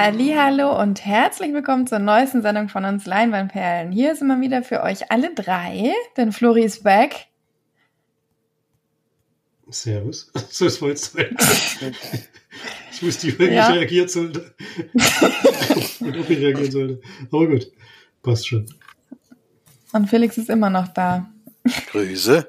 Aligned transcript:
Hallo 0.00 0.80
und 0.80 1.04
herzlich 1.04 1.52
willkommen 1.52 1.88
zur 1.88 1.98
neuesten 1.98 2.40
Sendung 2.40 2.68
von 2.68 2.84
uns 2.84 3.04
Leinwandperlen. 3.04 3.90
Hier 3.90 4.12
ist 4.12 4.22
immer 4.22 4.40
wieder 4.40 4.62
für 4.62 4.84
euch 4.84 5.10
alle 5.10 5.34
drei, 5.34 5.92
denn 6.16 6.30
Flori 6.30 6.62
ist 6.62 6.84
back. 6.84 7.26
Servus. 9.68 10.30
So 10.50 10.66
ist 10.66 10.80
wohl 10.80 10.96
sein. 10.96 11.36
Ich 12.92 13.02
wusste 13.02 13.26
nicht, 13.26 13.40
wie 13.40 13.46
ja. 13.46 13.70
ich 13.70 13.74
reagieren 13.74 14.08
sollte. 14.08 14.54
und 15.98 16.16
ob 16.16 16.30
ich 16.30 16.38
reagieren 16.38 16.70
sollte. 16.70 17.00
Aber 17.32 17.48
gut, 17.48 17.66
passt 18.22 18.46
schon. 18.46 18.66
Und 19.92 20.08
Felix 20.08 20.38
ist 20.38 20.48
immer 20.48 20.70
noch 20.70 20.86
da. 20.86 21.28
Grüße. 21.90 22.48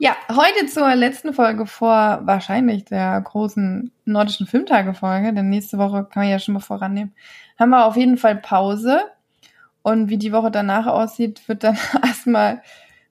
Ja, 0.00 0.16
heute 0.28 0.66
zur 0.66 0.94
letzten 0.94 1.34
Folge 1.34 1.66
vor 1.66 2.20
wahrscheinlich 2.22 2.84
der 2.84 3.20
großen 3.20 3.90
nordischen 4.04 4.46
Filmtage-Folge, 4.46 5.34
denn 5.34 5.50
nächste 5.50 5.76
Woche 5.76 6.04
kann 6.04 6.22
man 6.22 6.30
ja 6.30 6.38
schon 6.38 6.54
mal 6.54 6.60
vorannehmen, 6.60 7.12
haben 7.58 7.70
wir 7.70 7.84
auf 7.84 7.96
jeden 7.96 8.16
Fall 8.16 8.36
Pause. 8.36 9.00
Und 9.82 10.08
wie 10.08 10.18
die 10.18 10.32
Woche 10.32 10.52
danach 10.52 10.86
aussieht, 10.86 11.48
wird 11.48 11.64
dann 11.64 11.76
erstmal 12.04 12.62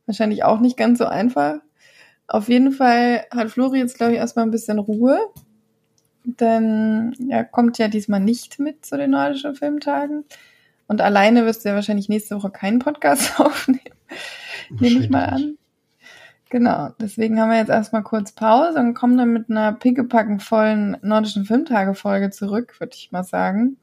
wahrscheinlich 0.05 0.45
auch 0.45 0.61
nicht 0.61 0.77
ganz 0.77 0.99
so 0.99 1.05
einfach. 1.05 1.55
Auf 2.25 2.47
jeden 2.47 2.71
Fall 2.71 3.25
hat 3.31 3.49
Flori 3.49 3.79
jetzt, 3.79 3.97
glaube 3.97 4.13
ich, 4.13 4.19
erstmal 4.19 4.45
ein 4.45 4.51
bisschen 4.51 4.79
Ruhe. 4.79 5.19
Denn 6.23 7.15
er 7.29 7.43
kommt 7.43 7.77
ja 7.79 7.89
diesmal 7.89 8.19
nicht 8.21 8.59
mit 8.59 8.85
zu 8.85 8.97
den 8.97 9.11
nordischen 9.11 9.55
Filmtagen. 9.55 10.23
Und 10.87 11.01
alleine 11.01 11.45
wirst 11.45 11.65
du 11.65 11.69
ja 11.69 11.75
wahrscheinlich 11.75 12.07
nächste 12.07 12.37
Woche 12.37 12.49
keinen 12.49 12.79
Podcast 12.79 13.39
aufnehmen. 13.39 13.81
Nehme 14.69 14.99
ich 14.99 15.09
mal 15.09 15.25
an. 15.25 15.57
Genau, 16.49 16.89
deswegen 17.01 17.41
haben 17.41 17.49
wir 17.49 17.57
jetzt 17.57 17.69
erstmal 17.69 18.03
kurz 18.03 18.31
Pause 18.31 18.79
und 18.79 18.93
kommen 18.93 19.17
dann 19.17 19.33
mit 19.33 19.49
einer 19.49 19.73
pickepacken 19.73 20.39
vollen 20.39 20.97
nordischen 21.01 21.45
Filmtage-Folge 21.45 22.29
zurück, 22.29 22.79
würde 22.79 22.95
ich 22.95 23.11
mal 23.11 23.23
sagen. 23.23 23.77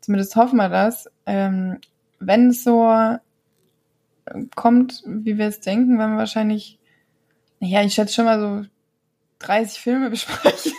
Zumindest 0.00 0.36
hoffen 0.36 0.56
wir 0.56 0.68
das. 0.68 1.08
Ähm, 1.24 1.78
wenn 2.18 2.50
es 2.50 2.62
so 2.62 3.18
kommt, 4.54 5.02
wie 5.06 5.38
wir 5.38 5.46
es 5.46 5.60
denken, 5.60 5.98
werden 5.98 6.12
wir 6.12 6.18
wahrscheinlich, 6.18 6.78
naja, 7.58 7.82
ich 7.82 7.94
schätze 7.94 8.14
schon 8.14 8.26
mal 8.26 8.40
so 8.40 8.68
30 9.40 9.80
Filme 9.80 10.10
besprechen. 10.10 10.72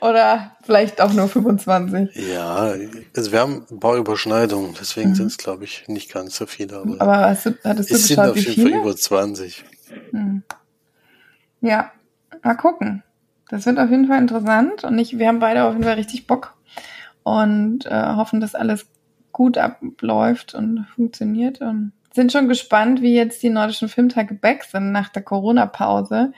Oder 0.00 0.56
vielleicht 0.64 1.00
auch 1.00 1.12
nur 1.12 1.28
25. 1.28 2.16
Ja, 2.16 2.74
also 3.16 3.32
wir 3.32 3.38
haben 3.38 3.66
ein 3.70 3.78
paar 3.78 3.96
Überschneidungen, 3.96 4.74
deswegen 4.78 5.10
mhm. 5.10 5.14
sind 5.14 5.26
es, 5.28 5.38
glaube 5.38 5.64
ich, 5.64 5.84
nicht 5.86 6.12
ganz 6.12 6.36
so 6.36 6.46
viele. 6.46 6.78
Aber, 6.78 7.00
aber 7.00 7.18
hast 7.28 7.46
du, 7.46 7.54
hattest 7.62 7.90
du 7.90 7.94
es 7.94 8.08
sind 8.08 8.18
auf 8.18 8.36
jeden 8.36 8.68
Fall 8.68 8.80
über 8.80 8.96
20. 8.96 9.64
Hm. 10.12 10.42
Ja, 11.60 11.92
mal 12.42 12.54
gucken. 12.54 13.02
Das 13.48 13.66
wird 13.66 13.78
auf 13.78 13.90
jeden 13.90 14.06
Fall 14.06 14.18
interessant 14.18 14.84
und 14.84 14.98
ich, 14.98 15.18
wir 15.18 15.28
haben 15.28 15.38
beide 15.38 15.64
auf 15.64 15.72
jeden 15.72 15.84
Fall 15.84 15.94
richtig 15.94 16.26
Bock 16.26 16.56
und 17.22 17.86
äh, 17.86 18.14
hoffen, 18.14 18.40
dass 18.40 18.54
alles 18.54 18.86
gut 19.32 19.58
abläuft 19.58 20.54
und 20.54 20.86
funktioniert 20.94 21.60
und 21.60 21.92
sind 22.14 22.32
schon 22.32 22.48
gespannt, 22.48 23.00
wie 23.00 23.14
jetzt 23.14 23.42
die 23.42 23.50
nordischen 23.50 23.88
Filmtage 23.88 24.34
back 24.34 24.64
sind 24.64 24.92
nach 24.92 25.08
der 25.08 25.22
Corona-Pause. 25.22 26.32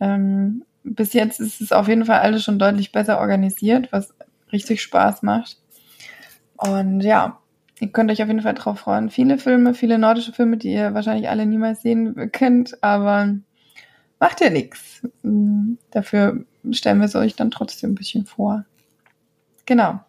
Ähm, 0.00 0.64
bis 0.84 1.12
jetzt 1.12 1.40
ist 1.40 1.60
es 1.60 1.72
auf 1.72 1.88
jeden 1.88 2.04
Fall 2.04 2.20
alles 2.20 2.44
schon 2.44 2.58
deutlich 2.58 2.92
besser 2.92 3.18
organisiert, 3.18 3.90
was 3.90 4.14
richtig 4.52 4.82
Spaß 4.82 5.22
macht. 5.22 5.58
Und 6.56 7.00
ja, 7.00 7.38
Ihr 7.80 7.88
könnt 7.88 8.10
euch 8.10 8.22
auf 8.22 8.28
jeden 8.28 8.42
Fall 8.42 8.54
drauf 8.54 8.80
freuen. 8.80 9.10
Viele 9.10 9.38
Filme, 9.38 9.74
viele 9.74 9.98
nordische 9.98 10.32
Filme, 10.32 10.56
die 10.56 10.72
ihr 10.72 10.94
wahrscheinlich 10.94 11.28
alle 11.28 11.46
niemals 11.46 11.82
sehen 11.82 12.30
könnt, 12.32 12.82
aber 12.82 13.34
macht 14.18 14.40
ja 14.40 14.50
nichts. 14.50 15.02
Mhm. 15.22 15.78
Dafür 15.90 16.44
stellen 16.72 16.98
wir 16.98 17.06
es 17.06 17.14
euch 17.14 17.36
dann 17.36 17.50
trotzdem 17.50 17.92
ein 17.92 17.94
bisschen 17.94 18.26
vor. 18.26 18.64
Genau. 19.66 20.00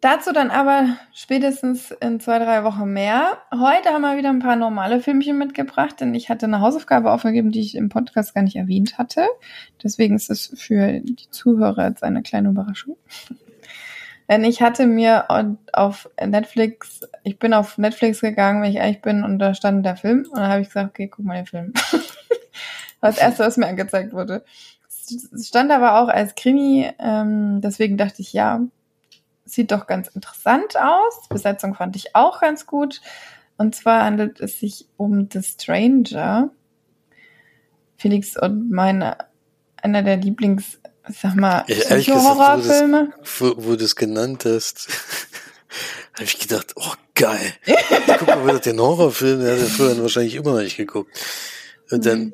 Dazu 0.00 0.32
dann 0.32 0.50
aber 0.50 0.96
spätestens 1.12 1.90
in 1.90 2.20
zwei, 2.20 2.38
drei 2.38 2.62
Wochen 2.62 2.92
mehr. 2.92 3.38
Heute 3.52 3.88
haben 3.88 4.02
wir 4.02 4.16
wieder 4.16 4.28
ein 4.28 4.38
paar 4.38 4.54
normale 4.54 5.00
Filmchen 5.00 5.36
mitgebracht, 5.38 6.00
denn 6.00 6.14
ich 6.14 6.28
hatte 6.28 6.46
eine 6.46 6.60
Hausaufgabe 6.60 7.10
aufgegeben, 7.10 7.50
die 7.50 7.60
ich 7.60 7.74
im 7.74 7.88
Podcast 7.88 8.32
gar 8.32 8.42
nicht 8.42 8.54
erwähnt 8.54 8.96
hatte. 8.96 9.26
Deswegen 9.82 10.14
ist 10.14 10.30
es 10.30 10.54
für 10.56 11.00
die 11.00 11.28
Zuhörer 11.30 11.88
jetzt 11.88 12.04
eine 12.04 12.22
kleine 12.22 12.50
Überraschung. 12.50 12.96
Denn 14.28 14.44
ich 14.44 14.60
hatte 14.60 14.86
mir 14.86 15.26
auf 15.72 16.10
Netflix, 16.22 17.00
ich 17.24 17.38
bin 17.38 17.54
auf 17.54 17.78
Netflix 17.78 18.20
gegangen, 18.20 18.62
wenn 18.62 18.70
ich 18.70 18.76
ehrlich 18.76 19.00
bin, 19.00 19.24
und 19.24 19.38
da 19.38 19.54
stand 19.54 19.86
der 19.86 19.96
Film. 19.96 20.26
Und 20.30 20.38
dann 20.38 20.50
habe 20.50 20.60
ich 20.60 20.68
gesagt, 20.68 20.90
okay, 20.90 21.08
guck 21.08 21.24
mal 21.24 21.36
den 21.36 21.46
Film. 21.46 21.72
das 23.00 23.16
erste, 23.16 23.44
was 23.44 23.56
mir 23.56 23.66
angezeigt 23.66 24.12
wurde. 24.12 24.44
Es 24.88 25.48
stand 25.48 25.72
aber 25.72 25.98
auch 26.00 26.08
als 26.08 26.34
Krimi, 26.34 26.90
ähm, 26.98 27.62
deswegen 27.62 27.96
dachte 27.96 28.20
ich, 28.20 28.34
ja, 28.34 28.60
sieht 29.46 29.72
doch 29.72 29.86
ganz 29.86 30.08
interessant 30.08 30.76
aus. 30.76 31.28
Besetzung 31.30 31.74
fand 31.74 31.96
ich 31.96 32.14
auch 32.14 32.40
ganz 32.40 32.66
gut. 32.66 33.00
Und 33.56 33.74
zwar 33.74 34.04
handelt 34.04 34.40
es 34.40 34.60
sich 34.60 34.86
um 34.98 35.28
The 35.32 35.42
Stranger. 35.42 36.50
Felix 37.96 38.36
und 38.36 38.70
meine, 38.70 39.16
einer 39.82 40.02
der 40.02 40.18
Lieblings 40.18 40.80
sag 41.10 41.34
mal, 41.36 41.64
ja, 41.68 41.96
Horrorfilme. 42.14 43.12
Wo, 43.38 43.54
wo 43.56 43.76
du 43.76 43.84
es 43.84 43.96
genannt 43.96 44.44
hast, 44.44 44.88
habe 46.14 46.24
ich 46.24 46.38
gedacht, 46.38 46.72
oh 46.76 46.92
geil. 47.14 47.52
Guck 48.18 48.28
mal 48.28 48.46
wieder 48.46 48.60
den 48.60 48.80
Horrorfilm, 48.80 49.40
der 49.40 49.52
hat 49.54 49.60
er 49.60 49.66
früher 49.66 50.00
wahrscheinlich 50.02 50.34
immer 50.34 50.52
noch 50.52 50.62
nicht 50.62 50.76
geguckt. 50.76 51.10
Und 51.90 52.06
dann, 52.06 52.20
mhm. 52.20 52.32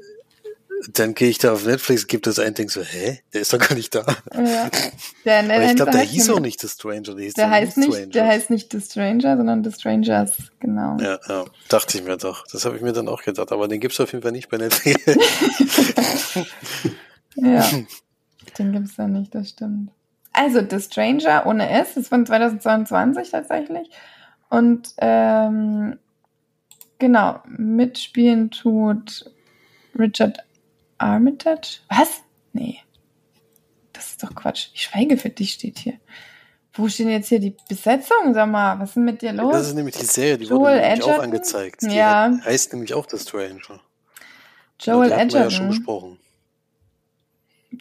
dann 0.93 1.15
gehe 1.15 1.29
ich 1.29 1.39
da 1.39 1.53
auf 1.53 1.65
Netflix, 1.65 2.07
gibt 2.07 2.27
es 2.27 2.39
ein 2.39 2.55
Ding 2.55 2.69
so, 2.69 2.83
hä? 2.83 3.21
Der 3.33 3.41
ist 3.41 3.53
doch 3.53 3.59
gar 3.59 3.75
nicht 3.75 3.95
da. 3.95 4.05
Ja. 4.35 4.71
Der, 5.25 5.43
der 5.43 5.57
Aber 5.57 5.65
ich 5.65 5.77
glaube, 5.77 5.91
der 5.91 6.03
hieß 6.03 6.29
auch 6.29 6.41
nicht 6.41 6.61
The 6.61 6.69
Stranger. 6.69 7.15
Der, 7.15 7.25
hieß 7.25 7.33
der 7.33 7.49
heißt 7.49 7.79
nicht, 7.79 7.89
Strangers. 7.89 8.13
der 8.13 8.27
heißt 8.27 8.51
nicht 8.51 8.73
The 8.73 8.81
Stranger, 8.83 9.39
sondern 9.39 9.65
The 9.65 9.73
Strangers, 9.73 10.33
genau. 10.61 10.99
Ja, 11.01 11.19
ja, 11.27 11.47
dachte 11.71 11.97
ich 11.97 12.05
mir 12.05 12.19
doch. 12.19 12.47
Das 12.53 12.67
habe 12.67 12.77
ich 12.77 12.83
mir 12.83 12.93
dann 12.93 13.09
auch 13.09 13.23
gedacht. 13.23 13.51
Aber 13.51 13.67
den 13.67 13.81
gibt's 13.81 13.99
auf 14.01 14.13
jeden 14.13 14.23
Fall 14.23 14.33
nicht 14.33 14.51
bei 14.51 14.59
Netflix. 14.59 15.01
ja. 17.37 17.71
Den 18.59 18.73
gibt 18.73 18.89
es 18.89 18.97
ja 18.97 19.09
nicht, 19.09 19.35
das 19.35 19.51
stimmt. 19.51 19.91
Also 20.33 20.61
The 20.69 20.81
Stranger 20.81 21.47
ohne 21.47 21.71
S 21.71 21.97
ist 21.97 22.09
von 22.09 22.27
2022 22.27 23.31
tatsächlich. 23.31 23.89
Und 24.51 24.95
ähm, 24.99 25.99
genau, 26.99 27.41
mitspielen 27.47 28.51
tut 28.51 29.31
Richard 29.99 30.39
Armitage. 30.99 31.81
Was? 31.89 32.23
Nee. 32.53 32.79
Das 33.93 34.11
ist 34.11 34.23
doch 34.23 34.35
Quatsch. 34.35 34.69
Ich 34.75 34.83
schweige 34.83 35.17
für 35.17 35.31
dich 35.31 35.53
steht 35.53 35.79
hier. 35.79 35.95
Wo 36.73 36.89
stehen 36.89 37.09
jetzt 37.09 37.29
hier 37.29 37.39
die 37.39 37.57
Besetzungen? 37.69 38.35
Sag 38.35 38.51
mal, 38.51 38.81
was 38.81 38.91
ist 38.91 38.97
denn 38.97 39.05
mit 39.05 39.23
dir 39.23 39.33
los? 39.33 39.53
Das 39.53 39.69
ist 39.69 39.75
nämlich 39.75 39.95
die 39.97 40.05
Serie, 40.05 40.39
die 40.39 40.47
Joel 40.47 40.61
wurde 40.61 40.71
nämlich 40.73 40.91
Edgerton? 40.91 41.15
auch 41.15 41.23
angezeigt. 41.23 41.83
Die 41.83 41.95
ja. 41.95 42.37
heißt 42.45 42.73
nämlich 42.73 42.95
auch 42.95 43.07
The 43.09 43.19
Stranger. 43.19 43.81
Joel 44.81 45.11
ja, 45.11 45.17
Edgerton. 45.19 45.43
ja 45.43 45.51
schon 45.51 45.69
besprochen. 45.69 46.19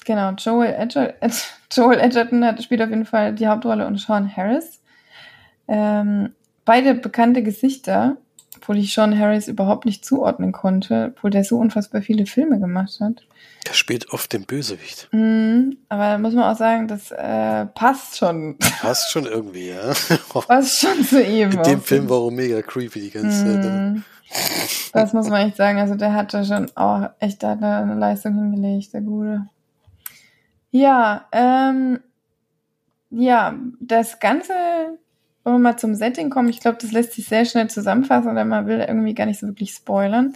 Genau, 0.06 0.32
Joel, 0.32 0.74
Edger 0.74 1.14
Joel 1.72 2.00
Edgerton 2.00 2.46
hat, 2.46 2.64
spielt 2.64 2.82
auf 2.82 2.90
jeden 2.90 3.06
Fall 3.06 3.34
die 3.34 3.48
Hauptrolle 3.48 3.88
und 3.88 4.00
Sean 4.00 4.36
Harris. 4.36 4.82
Ähm, 5.68 6.34
beide 6.66 6.94
bekannte 6.94 7.44
Gesichter, 7.44 8.18
obwohl 8.58 8.78
ich 8.78 8.94
Sean 8.94 9.18
Harris 9.18 9.48
überhaupt 9.48 9.86
nicht 9.86 10.06
zuordnen 10.06 10.52
konnte, 10.52 11.14
obwohl 11.16 11.32
der 11.32 11.44
so 11.44 11.58
unfassbar 11.58 12.02
viele 12.02 12.26
Filme 12.26 12.60
gemacht 12.60 13.00
hat. 13.00 13.26
Der 13.68 13.74
spielt 13.74 14.12
oft 14.12 14.34
den 14.34 14.46
Bösewicht. 14.46 15.08
Mm, 15.12 15.72
aber 15.88 16.10
da 16.10 16.18
muss 16.18 16.34
man 16.34 16.52
auch 16.52 16.58
sagen, 16.58 16.88
das 16.88 17.12
äh, 17.12 17.66
passt 17.68 18.18
schon. 18.18 18.58
Passt 18.82 19.12
schon 19.12 19.26
irgendwie, 19.26 19.70
ja. 19.70 19.94
passt 20.48 20.82
schon 20.82 21.04
zu 21.04 21.24
ihm. 21.24 21.52
In 21.52 21.64
dem 21.64 21.82
Film 21.82 22.10
war 22.10 22.18
auch 22.18 22.32
mega 22.32 22.62
creepy 22.62 23.00
die 23.00 23.12
ganze 23.12 23.46
mm, 23.46 23.64
Zeit. 23.64 24.04
Das 24.94 25.14
muss 25.14 25.30
man 25.30 25.48
echt 25.48 25.58
sagen. 25.58 25.80
Also 25.80 25.96
der 25.96 26.14
hatte 26.14 26.44
schon 26.44 26.70
auch 26.76 27.10
echt 27.20 27.44
eine 27.44 27.96
Leistung 27.96 28.36
hingelegt, 28.36 28.94
der 28.94 29.02
Gute. 29.02 29.48
Ja, 30.74 31.28
ähm, 31.32 32.00
ja, 33.12 33.54
das 33.80 34.20
Ganze, 34.20 34.54
wenn 35.44 35.54
wir 35.54 35.60
mal 35.60 35.78
zum 35.78 35.94
Setting 35.94 36.32
kommen, 36.32 36.50
ich 36.50 36.62
glaube, 36.62 36.80
das 36.82 36.92
lässt 36.92 37.14
sich 37.14 37.28
sehr 37.28 37.46
schnell 37.46 37.70
zusammenfassen, 37.70 38.34
denn 38.34 38.48
man 38.48 38.66
will 38.66 38.80
irgendwie 38.80 39.14
gar 39.14 39.28
nicht 39.28 39.40
so 39.40 39.46
wirklich 39.46 39.72
spoilern. 39.72 40.34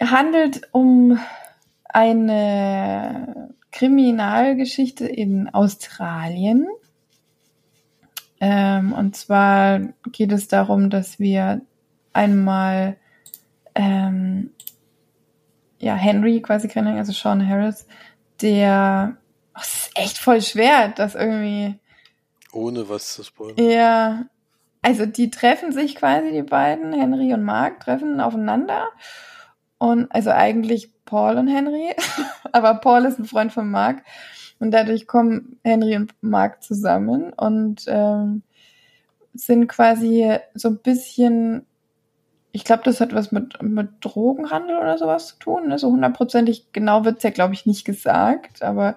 Handelt 0.00 0.68
um 0.70 1.18
eine 1.88 3.54
Kriminalgeschichte 3.72 5.04
in 5.04 5.48
Australien. 5.48 6.68
Ähm, 8.40 8.92
und 8.92 9.16
zwar 9.16 9.80
geht 10.12 10.30
es 10.30 10.46
darum, 10.46 10.90
dass 10.90 11.18
wir 11.18 11.60
einmal 12.12 12.98
ähm, 13.74 14.50
ja, 15.80 15.96
Henry 15.96 16.40
quasi 16.40 16.68
kennen, 16.68 16.96
also 16.96 17.10
Sean 17.10 17.48
Harris, 17.48 17.88
der, 18.42 19.16
oh, 19.54 19.60
es 19.60 19.74
ist 19.74 19.90
echt 19.94 20.18
voll 20.18 20.42
schwer, 20.42 20.88
das 20.88 21.14
irgendwie. 21.14 21.78
Ohne 22.52 22.88
was 22.88 23.14
zu 23.14 23.24
spoilern. 23.24 23.58
Ja. 23.58 24.26
Also 24.82 25.04
die 25.04 25.30
treffen 25.30 25.72
sich 25.72 25.96
quasi, 25.96 26.30
die 26.30 26.42
beiden, 26.42 26.92
Henry 26.92 27.34
und 27.34 27.42
Mark, 27.42 27.80
treffen 27.80 28.20
aufeinander. 28.20 28.86
Und 29.78 30.12
also 30.14 30.30
eigentlich 30.30 30.90
Paul 31.04 31.36
und 31.38 31.48
Henry, 31.48 31.94
aber 32.52 32.74
Paul 32.74 33.04
ist 33.04 33.18
ein 33.18 33.24
Freund 33.24 33.52
von 33.52 33.70
Mark. 33.70 34.02
Und 34.58 34.70
dadurch 34.70 35.06
kommen 35.06 35.58
Henry 35.64 35.96
und 35.96 36.14
Mark 36.22 36.62
zusammen 36.62 37.32
und 37.32 37.84
ähm, 37.88 38.42
sind 39.34 39.68
quasi 39.68 40.38
so 40.54 40.68
ein 40.68 40.78
bisschen, 40.78 41.66
ich 42.56 42.64
glaube, 42.64 42.84
das 42.84 43.02
hat 43.02 43.14
was 43.14 43.32
mit, 43.32 43.62
mit 43.62 43.90
Drogenhandel 44.00 44.78
oder 44.78 44.96
sowas 44.96 45.26
zu 45.26 45.38
tun. 45.38 45.68
Ne? 45.68 45.78
So 45.78 45.90
hundertprozentig 45.90 46.72
genau 46.72 47.04
wird's 47.04 47.22
ja, 47.22 47.28
glaube 47.28 47.52
ich, 47.52 47.66
nicht 47.66 47.84
gesagt, 47.84 48.62
aber 48.62 48.96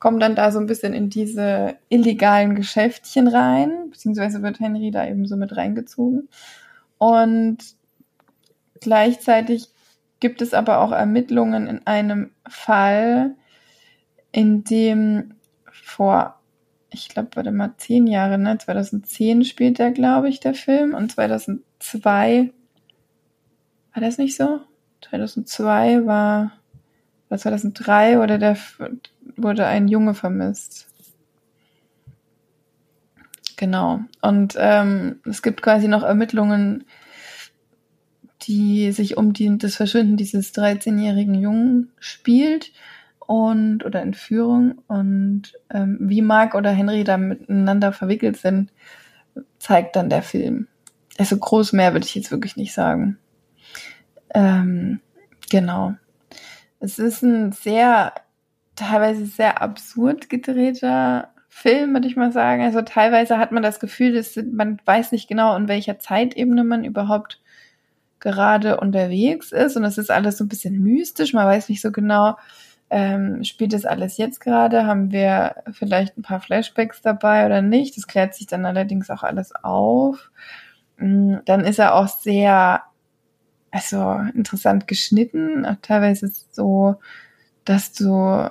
kommen 0.00 0.18
dann 0.18 0.34
da 0.34 0.50
so 0.50 0.58
ein 0.58 0.66
bisschen 0.66 0.92
in 0.92 1.08
diese 1.08 1.76
illegalen 1.88 2.56
Geschäftchen 2.56 3.28
rein, 3.28 3.90
beziehungsweise 3.90 4.42
wird 4.42 4.58
Henry 4.58 4.90
da 4.90 5.06
eben 5.06 5.24
so 5.24 5.36
mit 5.36 5.56
reingezogen. 5.56 6.28
Und 6.98 7.58
gleichzeitig 8.80 9.68
gibt 10.18 10.42
es 10.42 10.52
aber 10.52 10.80
auch 10.80 10.90
Ermittlungen 10.90 11.68
in 11.68 11.86
einem 11.86 12.32
Fall, 12.48 13.36
in 14.32 14.64
dem 14.64 15.34
vor, 15.70 16.40
ich 16.90 17.08
glaube, 17.08 17.28
warte 17.34 17.52
mal, 17.52 17.72
zehn 17.76 18.08
Jahre, 18.08 18.36
ne? 18.36 18.58
2010 18.58 19.44
spielt 19.44 19.78
er, 19.78 19.92
glaube 19.92 20.28
ich, 20.28 20.40
der 20.40 20.54
Film 20.54 20.92
und 20.92 21.12
2002, 21.12 22.50
war 23.96 24.02
das 24.02 24.18
nicht 24.18 24.36
so? 24.36 24.60
2002 25.08 26.04
war, 26.04 26.52
oder 27.30 27.38
2003 27.38 28.20
oder 28.20 28.36
der, 28.36 28.58
wurde 29.36 29.66
ein 29.66 29.88
Junge 29.88 30.12
vermisst. 30.12 30.86
Genau. 33.56 34.00
Und 34.20 34.54
ähm, 34.58 35.20
es 35.24 35.42
gibt 35.42 35.62
quasi 35.62 35.88
noch 35.88 36.02
Ermittlungen, 36.02 36.84
die 38.42 38.92
sich 38.92 39.16
um 39.16 39.32
die, 39.32 39.56
das 39.56 39.76
Verschwinden 39.76 40.18
dieses 40.18 40.54
13-jährigen 40.54 41.34
Jungen 41.34 41.90
spielt 41.98 42.72
und 43.20 43.82
oder 43.82 44.02
Entführung 44.02 44.82
und 44.88 45.54
ähm, 45.70 45.96
wie 46.00 46.20
Mark 46.20 46.54
oder 46.54 46.70
Henry 46.70 47.02
da 47.02 47.16
miteinander 47.16 47.92
verwickelt 47.92 48.36
sind, 48.36 48.70
zeigt 49.58 49.96
dann 49.96 50.10
der 50.10 50.22
Film. 50.22 50.68
Also 51.16 51.38
groß 51.38 51.72
mehr 51.72 51.94
würde 51.94 52.04
ich 52.04 52.14
jetzt 52.14 52.30
wirklich 52.30 52.56
nicht 52.56 52.74
sagen. 52.74 53.16
Ähm, 54.36 55.00
genau. 55.50 55.94
Es 56.78 56.98
ist 56.98 57.22
ein 57.22 57.52
sehr, 57.52 58.12
teilweise 58.76 59.24
sehr 59.24 59.62
absurd 59.62 60.28
gedrehter 60.28 61.30
Film, 61.48 61.94
würde 61.94 62.06
ich 62.06 62.16
mal 62.16 62.32
sagen. 62.32 62.62
Also 62.62 62.82
teilweise 62.82 63.38
hat 63.38 63.50
man 63.50 63.62
das 63.62 63.80
Gefühl, 63.80 64.12
dass 64.12 64.36
man 64.36 64.78
weiß 64.84 65.12
nicht 65.12 65.26
genau, 65.26 65.56
in 65.56 65.68
welcher 65.68 65.98
Zeitebene 65.98 66.64
man 66.64 66.84
überhaupt 66.84 67.40
gerade 68.20 68.78
unterwegs 68.78 69.52
ist. 69.52 69.74
Und 69.74 69.84
es 69.84 69.96
ist 69.96 70.10
alles 70.10 70.36
so 70.36 70.44
ein 70.44 70.48
bisschen 70.48 70.82
mystisch. 70.82 71.32
Man 71.32 71.46
weiß 71.46 71.70
nicht 71.70 71.80
so 71.80 71.90
genau, 71.90 72.36
ähm, 72.90 73.42
spielt 73.42 73.72
das 73.72 73.86
alles 73.86 74.18
jetzt 74.18 74.40
gerade? 74.40 74.86
Haben 74.86 75.12
wir 75.12 75.56
vielleicht 75.72 76.18
ein 76.18 76.22
paar 76.22 76.40
Flashbacks 76.40 77.00
dabei 77.00 77.46
oder 77.46 77.62
nicht? 77.62 77.96
Das 77.96 78.06
klärt 78.06 78.34
sich 78.34 78.46
dann 78.46 78.66
allerdings 78.66 79.08
auch 79.08 79.22
alles 79.22 79.54
auf. 79.54 80.30
Mm, 80.98 81.36
dann 81.46 81.64
ist 81.64 81.78
er 81.78 81.94
auch 81.94 82.08
sehr, 82.08 82.82
also 83.76 84.20
interessant 84.34 84.88
geschnitten. 84.88 85.66
Auch 85.66 85.76
teilweise 85.82 86.32
so, 86.50 86.96
dass 87.64 87.92
du 87.92 88.50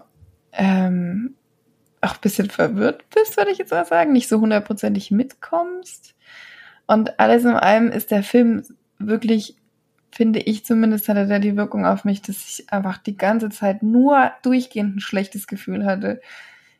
ähm, 0.53 1.35
auch 2.01 2.13
ein 2.13 2.21
bisschen 2.21 2.49
verwirrt 2.49 3.03
bist, 3.09 3.35
würde 3.37 3.51
ich 3.51 3.57
jetzt 3.57 3.71
mal 3.71 3.85
sagen, 3.85 4.13
nicht 4.13 4.29
so 4.29 4.39
hundertprozentig 4.39 5.11
mitkommst. 5.11 6.15
Und 6.87 7.19
alles 7.19 7.43
in 7.43 7.51
allem 7.51 7.89
ist 7.89 8.11
der 8.11 8.23
Film 8.23 8.63
wirklich 8.99 9.55
finde 10.11 10.39
ich 10.39 10.63
zumindest, 10.63 11.09
hatte 11.09 11.27
der 11.27 11.39
die 11.39 11.57
Wirkung 11.57 11.85
auf 11.85 12.05
mich, 12.05 12.21
dass 12.21 12.37
ich 12.37 12.71
einfach 12.71 12.97
die 12.97 13.17
ganze 13.17 13.49
Zeit 13.49 13.83
nur 13.83 14.31
durchgehend 14.43 14.95
ein 14.95 14.99
schlechtes 15.01 15.45
Gefühl 15.45 15.85
hatte. 15.85 16.21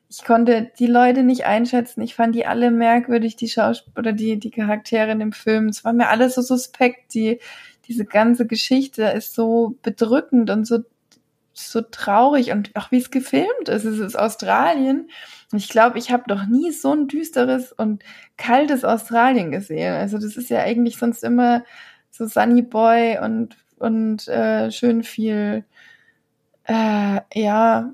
Ich 0.10 0.24
konnte 0.24 0.72
die 0.80 0.88
Leute 0.88 1.22
nicht 1.22 1.46
einschätzen. 1.46 2.02
Ich 2.02 2.16
fand 2.16 2.34
die 2.34 2.46
alle 2.46 2.72
merkwürdig, 2.72 3.36
die 3.36 3.50
Schauspieler 3.50 3.98
oder 3.98 4.14
die, 4.14 4.40
die 4.40 4.52
Charaktere 4.52 5.12
in 5.12 5.20
dem 5.20 5.34
Film. 5.34 5.68
Es 5.68 5.84
war 5.84 5.92
mir 5.92 6.08
alles 6.08 6.36
so 6.36 6.42
suspekt. 6.42 7.14
Die, 7.14 7.40
diese 7.88 8.06
ganze 8.06 8.48
Geschichte 8.48 9.04
ist 9.04 9.34
so 9.34 9.76
bedrückend 9.82 10.50
und 10.50 10.66
so, 10.66 10.80
so 11.54 11.82
traurig 11.82 12.52
und 12.52 12.76
auch 12.76 12.92
wie 12.92 12.98
es 12.98 13.12
gefilmt 13.12 13.70
ist. 13.70 13.86
Es 13.86 14.00
ist 14.00 14.18
Australien. 14.18 15.10
Ich 15.54 15.70
glaube, 15.70 15.98
ich 15.98 16.12
habe 16.12 16.24
noch 16.28 16.46
nie 16.48 16.72
so 16.72 16.94
ein 16.94 17.08
düsteres 17.08 17.72
und 17.72 18.04
kaltes 18.38 18.84
Australien 18.84 19.52
gesehen. 19.52 19.94
Also 19.94 20.18
das 20.18 20.38
ist 20.38 20.50
ja 20.50 20.60
eigentlich 20.60 20.98
sonst 20.98 21.24
immer 21.24 21.64
so 22.12 22.26
Sunny 22.26 22.62
Boy 22.62 23.20
und, 23.22 23.56
und 23.78 24.28
äh, 24.28 24.72
schön 24.72 25.04
viel, 25.04 25.66
äh, 26.66 27.22
ja, 27.34 27.94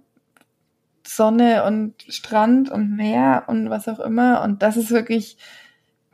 Sonne 1.05 1.65
und 1.65 1.95
Strand 2.07 2.69
und 2.69 2.95
Meer 2.95 3.43
und 3.47 3.69
was 3.69 3.87
auch 3.87 3.99
immer. 3.99 4.41
Und 4.43 4.61
das 4.61 4.77
ist 4.77 4.91
wirklich, 4.91 5.37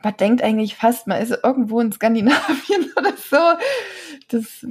man 0.02 0.16
denkt 0.16 0.42
eigentlich 0.42 0.76
fast, 0.76 1.06
man 1.06 1.20
ist 1.20 1.36
irgendwo 1.42 1.80
in 1.80 1.92
Skandinavien 1.92 2.92
oder 2.96 3.14
so. 3.16 3.36
Das 4.28 4.66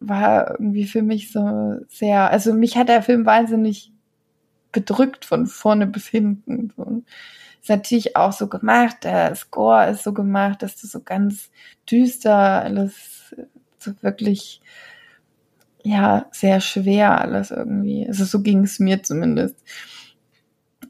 war 0.00 0.52
irgendwie 0.52 0.86
für 0.86 1.02
mich 1.02 1.32
so 1.32 1.76
sehr, 1.88 2.30
also 2.30 2.54
mich 2.54 2.76
hat 2.76 2.88
der 2.88 3.02
Film 3.02 3.26
wahnsinnig 3.26 3.92
bedrückt 4.72 5.24
von 5.24 5.46
vorne 5.46 5.86
bis 5.86 6.06
hinten. 6.06 6.72
So 6.76 7.02
ist 7.60 7.68
natürlich 7.68 8.16
auch 8.16 8.32
so 8.32 8.48
gemacht, 8.48 9.04
der 9.04 9.34
Score 9.34 9.90
ist 9.90 10.04
so 10.04 10.12
gemacht, 10.12 10.62
dass 10.62 10.76
du 10.76 10.86
so 10.86 11.00
ganz 11.00 11.50
düster 11.90 12.62
alles 12.62 13.34
so 13.78 13.92
wirklich 14.00 14.60
ja 15.82 16.26
sehr 16.30 16.60
schwer 16.60 17.20
alles 17.20 17.50
irgendwie. 17.50 18.06
Also 18.06 18.24
so 18.24 18.42
ging 18.42 18.64
es 18.64 18.78
mir 18.78 19.02
zumindest. 19.02 19.56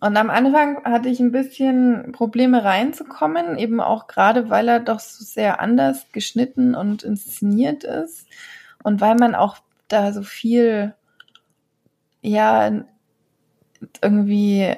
Und 0.01 0.17
am 0.17 0.31
Anfang 0.31 0.83
hatte 0.85 1.09
ich 1.11 1.21
ein 1.21 1.33
bisschen 1.33 2.13
Probleme 2.13 2.65
reinzukommen, 2.65 3.59
eben 3.59 3.81
auch 3.81 4.07
gerade, 4.07 4.49
weil 4.49 4.67
er 4.69 4.81
doch 4.81 5.01
so 5.01 5.25
sehr 5.25 5.61
anders 5.61 6.07
geschnitten 6.13 6.75
und 6.75 7.03
inszeniert 7.03 7.85
ist 7.85 8.27
und 8.83 9.01
weil 9.01 9.17
man 9.17 9.35
auch 9.35 9.59
da 9.89 10.13
so 10.13 10.23
viel, 10.23 10.95
ja, 12.23 12.71
irgendwie 14.03 14.77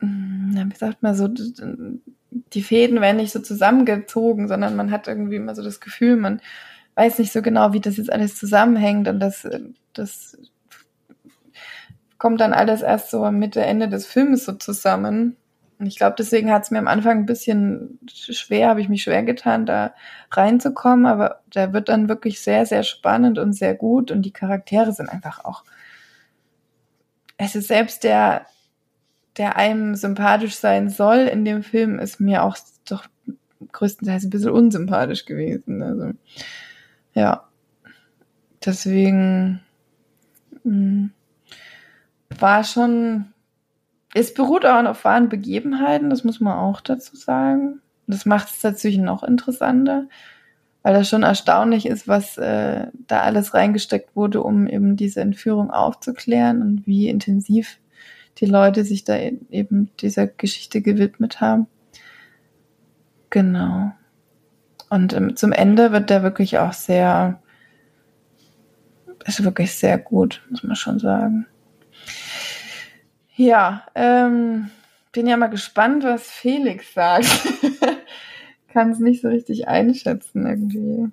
wie 0.00 0.76
sagt 0.76 1.02
man 1.02 1.14
so, 1.14 1.28
die 1.28 2.62
Fäden 2.62 3.00
werden 3.00 3.16
nicht 3.16 3.32
so 3.32 3.40
zusammengezogen, 3.40 4.48
sondern 4.48 4.76
man 4.76 4.90
hat 4.90 5.08
irgendwie 5.08 5.36
immer 5.36 5.54
so 5.54 5.62
das 5.62 5.80
Gefühl, 5.80 6.16
man 6.16 6.40
weiß 6.94 7.18
nicht 7.18 7.32
so 7.32 7.42
genau, 7.42 7.72
wie 7.72 7.80
das 7.80 7.96
jetzt 7.96 8.12
alles 8.12 8.36
zusammenhängt 8.36 9.08
und 9.08 9.20
das, 9.20 9.48
das 9.92 10.38
kommt 12.18 12.40
dann 12.40 12.52
alles 12.52 12.82
erst 12.82 13.10
so 13.10 13.30
Mitte, 13.30 13.62
Ende 13.62 13.88
des 13.88 14.06
Films 14.06 14.44
so 14.44 14.52
zusammen. 14.52 15.36
Und 15.78 15.86
ich 15.86 15.96
glaube, 15.96 16.16
deswegen 16.18 16.50
hat 16.50 16.62
es 16.62 16.70
mir 16.70 16.78
am 16.78 16.88
Anfang 16.88 17.18
ein 17.18 17.26
bisschen 17.26 17.98
schwer, 18.08 18.70
habe 18.70 18.80
ich 18.80 18.88
mich 18.88 19.02
schwer 19.02 19.22
getan, 19.22 19.66
da 19.66 19.94
reinzukommen, 20.30 21.04
aber 21.04 21.42
der 21.54 21.72
wird 21.74 21.90
dann 21.90 22.08
wirklich 22.08 22.40
sehr, 22.40 22.64
sehr 22.64 22.82
spannend 22.82 23.38
und 23.38 23.52
sehr 23.52 23.74
gut 23.74 24.10
und 24.10 24.22
die 24.22 24.32
Charaktere 24.32 24.92
sind 24.92 25.10
einfach 25.10 25.44
auch. 25.44 25.64
Es 27.36 27.54
ist 27.54 27.68
selbst 27.68 28.04
der 28.04 28.46
der 29.36 29.56
einem 29.56 29.94
sympathisch 29.94 30.56
sein 30.56 30.88
soll 30.88 31.18
in 31.18 31.44
dem 31.44 31.62
Film, 31.62 31.98
ist 31.98 32.20
mir 32.20 32.42
auch 32.42 32.56
doch 32.88 33.06
größtenteils 33.72 34.24
ein 34.24 34.30
bisschen 34.30 34.50
unsympathisch 34.50 35.26
gewesen. 35.26 35.82
Also, 35.82 36.12
ja. 37.14 37.44
Deswegen 38.64 39.60
mh, 40.64 40.72
hm, 40.72 41.12
war 42.38 42.64
schon, 42.64 43.26
es 44.14 44.34
beruht 44.34 44.66
auch 44.66 44.84
auf 44.84 45.04
wahren 45.04 45.28
Begebenheiten, 45.28 46.10
das 46.10 46.24
muss 46.24 46.40
man 46.40 46.58
auch 46.58 46.80
dazu 46.80 47.16
sagen. 47.16 47.80
Das 48.06 48.24
macht 48.24 48.48
es 48.48 48.62
natürlich 48.62 48.98
noch 48.98 49.22
interessanter, 49.22 50.06
weil 50.82 50.94
das 50.94 51.08
schon 51.08 51.24
erstaunlich 51.24 51.86
ist, 51.86 52.06
was 52.06 52.38
äh, 52.38 52.86
da 53.06 53.20
alles 53.22 53.54
reingesteckt 53.54 54.14
wurde, 54.14 54.42
um 54.42 54.68
eben 54.68 54.96
diese 54.96 55.20
Entführung 55.20 55.70
aufzuklären 55.70 56.62
und 56.62 56.86
wie 56.86 57.08
intensiv 57.08 57.78
die 58.38 58.46
Leute 58.46 58.84
sich 58.84 59.04
da 59.04 59.16
e-, 59.16 59.38
eben 59.50 59.90
dieser 60.00 60.26
Geschichte 60.26 60.82
gewidmet 60.82 61.40
haben. 61.40 61.66
Genau. 63.30 63.92
Und 64.88 65.12
ähm, 65.14 65.36
zum 65.36 65.52
Ende 65.52 65.90
wird 65.92 66.10
der 66.10 66.22
wirklich 66.22 66.58
auch 66.58 66.72
sehr, 66.72 67.40
ist 69.24 69.42
wirklich 69.42 69.74
sehr 69.74 69.98
gut, 69.98 70.46
muss 70.50 70.62
man 70.62 70.76
schon 70.76 70.98
sagen. 70.98 71.46
Ja, 73.36 73.86
ähm, 73.94 74.70
bin 75.12 75.26
ja 75.26 75.36
mal 75.36 75.48
gespannt, 75.48 76.04
was 76.04 76.22
Felix 76.22 76.94
sagt. 76.94 77.28
Kann 78.72 78.90
es 78.90 78.98
nicht 78.98 79.22
so 79.22 79.28
richtig 79.28 79.68
einschätzen 79.68 80.46
irgendwie. 80.46 81.10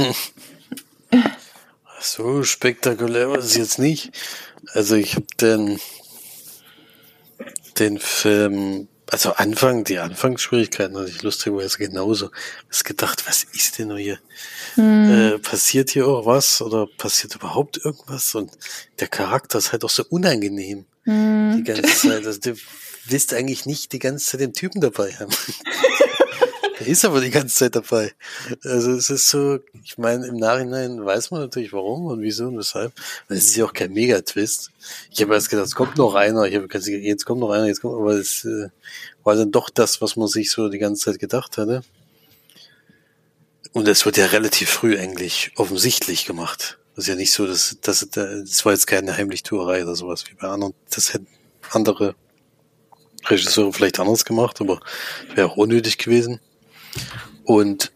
so 2.00 2.42
spektakulär 2.42 3.30
war 3.30 3.38
es 3.38 3.56
jetzt 3.56 3.78
nicht. 3.78 4.12
Also 4.72 4.94
ich 4.94 5.16
habe 5.16 5.26
den 5.40 5.78
den 7.78 7.98
Film, 7.98 8.88
also 9.10 9.32
Anfang, 9.32 9.84
die 9.84 9.98
Anfangsschwierigkeiten 9.98 10.96
hatte 10.96 11.10
ich 11.10 11.22
lustigerweise 11.22 11.78
genauso. 11.78 12.30
Ich 12.72 12.84
gedacht, 12.84 13.26
was 13.26 13.44
ist 13.44 13.78
denn 13.78 13.96
hier? 13.96 14.18
Hm. 14.74 15.34
Äh, 15.34 15.38
passiert 15.38 15.90
hier 15.90 16.06
auch 16.06 16.26
was 16.26 16.62
oder 16.62 16.86
passiert 16.86 17.34
überhaupt 17.34 17.84
irgendwas? 17.84 18.34
Und 18.34 18.52
der 19.00 19.08
Charakter 19.08 19.58
ist 19.58 19.72
halt 19.72 19.84
auch 19.84 19.90
so 19.90 20.04
unangenehm. 20.08 20.86
Hm. 21.04 21.56
Die 21.58 21.64
ganze 21.64 22.08
Zeit. 22.08 22.26
Also 22.26 22.40
du 22.40 22.56
willst 23.06 23.34
eigentlich 23.34 23.66
nicht 23.66 23.92
die 23.92 23.98
ganze 23.98 24.26
Zeit 24.26 24.40
den 24.40 24.52
Typen 24.52 24.80
dabei 24.80 25.12
haben. 25.12 25.32
Der 26.80 26.88
ist 26.88 27.04
aber 27.04 27.20
die 27.20 27.30
ganze 27.30 27.54
Zeit 27.54 27.76
dabei. 27.76 28.12
Also 28.64 28.92
es 28.92 29.08
ist 29.08 29.28
so, 29.28 29.60
ich 29.84 29.96
meine, 29.96 30.26
im 30.26 30.36
Nachhinein 30.36 31.04
weiß 31.04 31.30
man 31.30 31.40
natürlich 31.40 31.72
warum 31.72 32.06
und 32.06 32.20
wieso 32.20 32.48
und 32.48 32.58
weshalb. 32.58 32.92
Weil 33.28 33.38
es 33.38 33.44
ist 33.44 33.56
ja 33.56 33.64
auch 33.64 33.72
kein 33.72 33.92
Mega-Twist. 33.92 34.72
Ich 35.10 35.22
habe 35.22 35.34
erst 35.34 35.50
gedacht, 35.50 35.66
es 35.66 35.76
kommt 35.76 35.96
noch 35.96 36.14
einer, 36.14 36.44
ich 36.44 36.56
habe 36.56 36.66
jetzt 36.78 37.24
kommt 37.24 37.40
noch 37.40 37.50
einer, 37.50 37.66
jetzt 37.66 37.80
kommt, 37.80 37.94
aber 37.94 38.14
es 38.14 38.44
äh, 38.44 38.70
war 39.22 39.36
dann 39.36 39.52
doch 39.52 39.70
das, 39.70 40.00
was 40.00 40.16
man 40.16 40.26
sich 40.26 40.50
so 40.50 40.68
die 40.68 40.78
ganze 40.78 41.04
Zeit 41.04 41.20
gedacht 41.20 41.58
hatte. 41.58 41.84
Und 43.72 43.86
es 43.88 44.04
wird 44.04 44.16
ja 44.16 44.26
relativ 44.26 44.68
früh 44.68 44.98
eigentlich 44.98 45.52
offensichtlich 45.56 46.26
gemacht. 46.26 46.78
Das 46.94 47.04
ist 47.04 47.08
ja 47.08 47.16
nicht 47.16 47.32
so, 47.32 47.46
dass, 47.46 47.76
dass 47.80 48.06
das 48.10 48.64
war 48.64 48.72
jetzt 48.72 48.86
keine 48.86 49.16
Heimlichtuerei 49.16 49.82
oder 49.82 49.96
sowas 49.96 50.24
wie 50.28 50.34
bei 50.34 50.48
anderen. 50.48 50.74
Das 50.90 51.12
hätten 51.12 51.26
andere 51.70 52.14
Regisseure 53.26 53.72
vielleicht 53.72 53.98
anders 53.98 54.24
gemacht, 54.24 54.60
aber 54.60 54.80
wäre 55.34 55.50
auch 55.50 55.56
unnötig 55.56 55.98
gewesen. 55.98 56.40
Und 57.44 57.92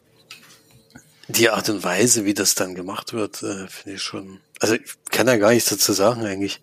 die 1.29 1.51
Art 1.51 1.69
und 1.69 1.85
Weise, 1.85 2.25
wie 2.25 2.35
das 2.35 2.55
dann 2.55 2.75
gemacht 2.75 3.13
wird, 3.13 3.43
äh, 3.43 3.69
finde 3.69 3.97
ich 3.97 4.03
schon. 4.03 4.41
Also 4.61 4.75
ich 4.75 4.95
kann 5.11 5.27
ja 5.27 5.37
gar 5.37 5.51
nichts 5.51 5.69
dazu 5.69 5.93
sagen 5.93 6.25
eigentlich. 6.25 6.61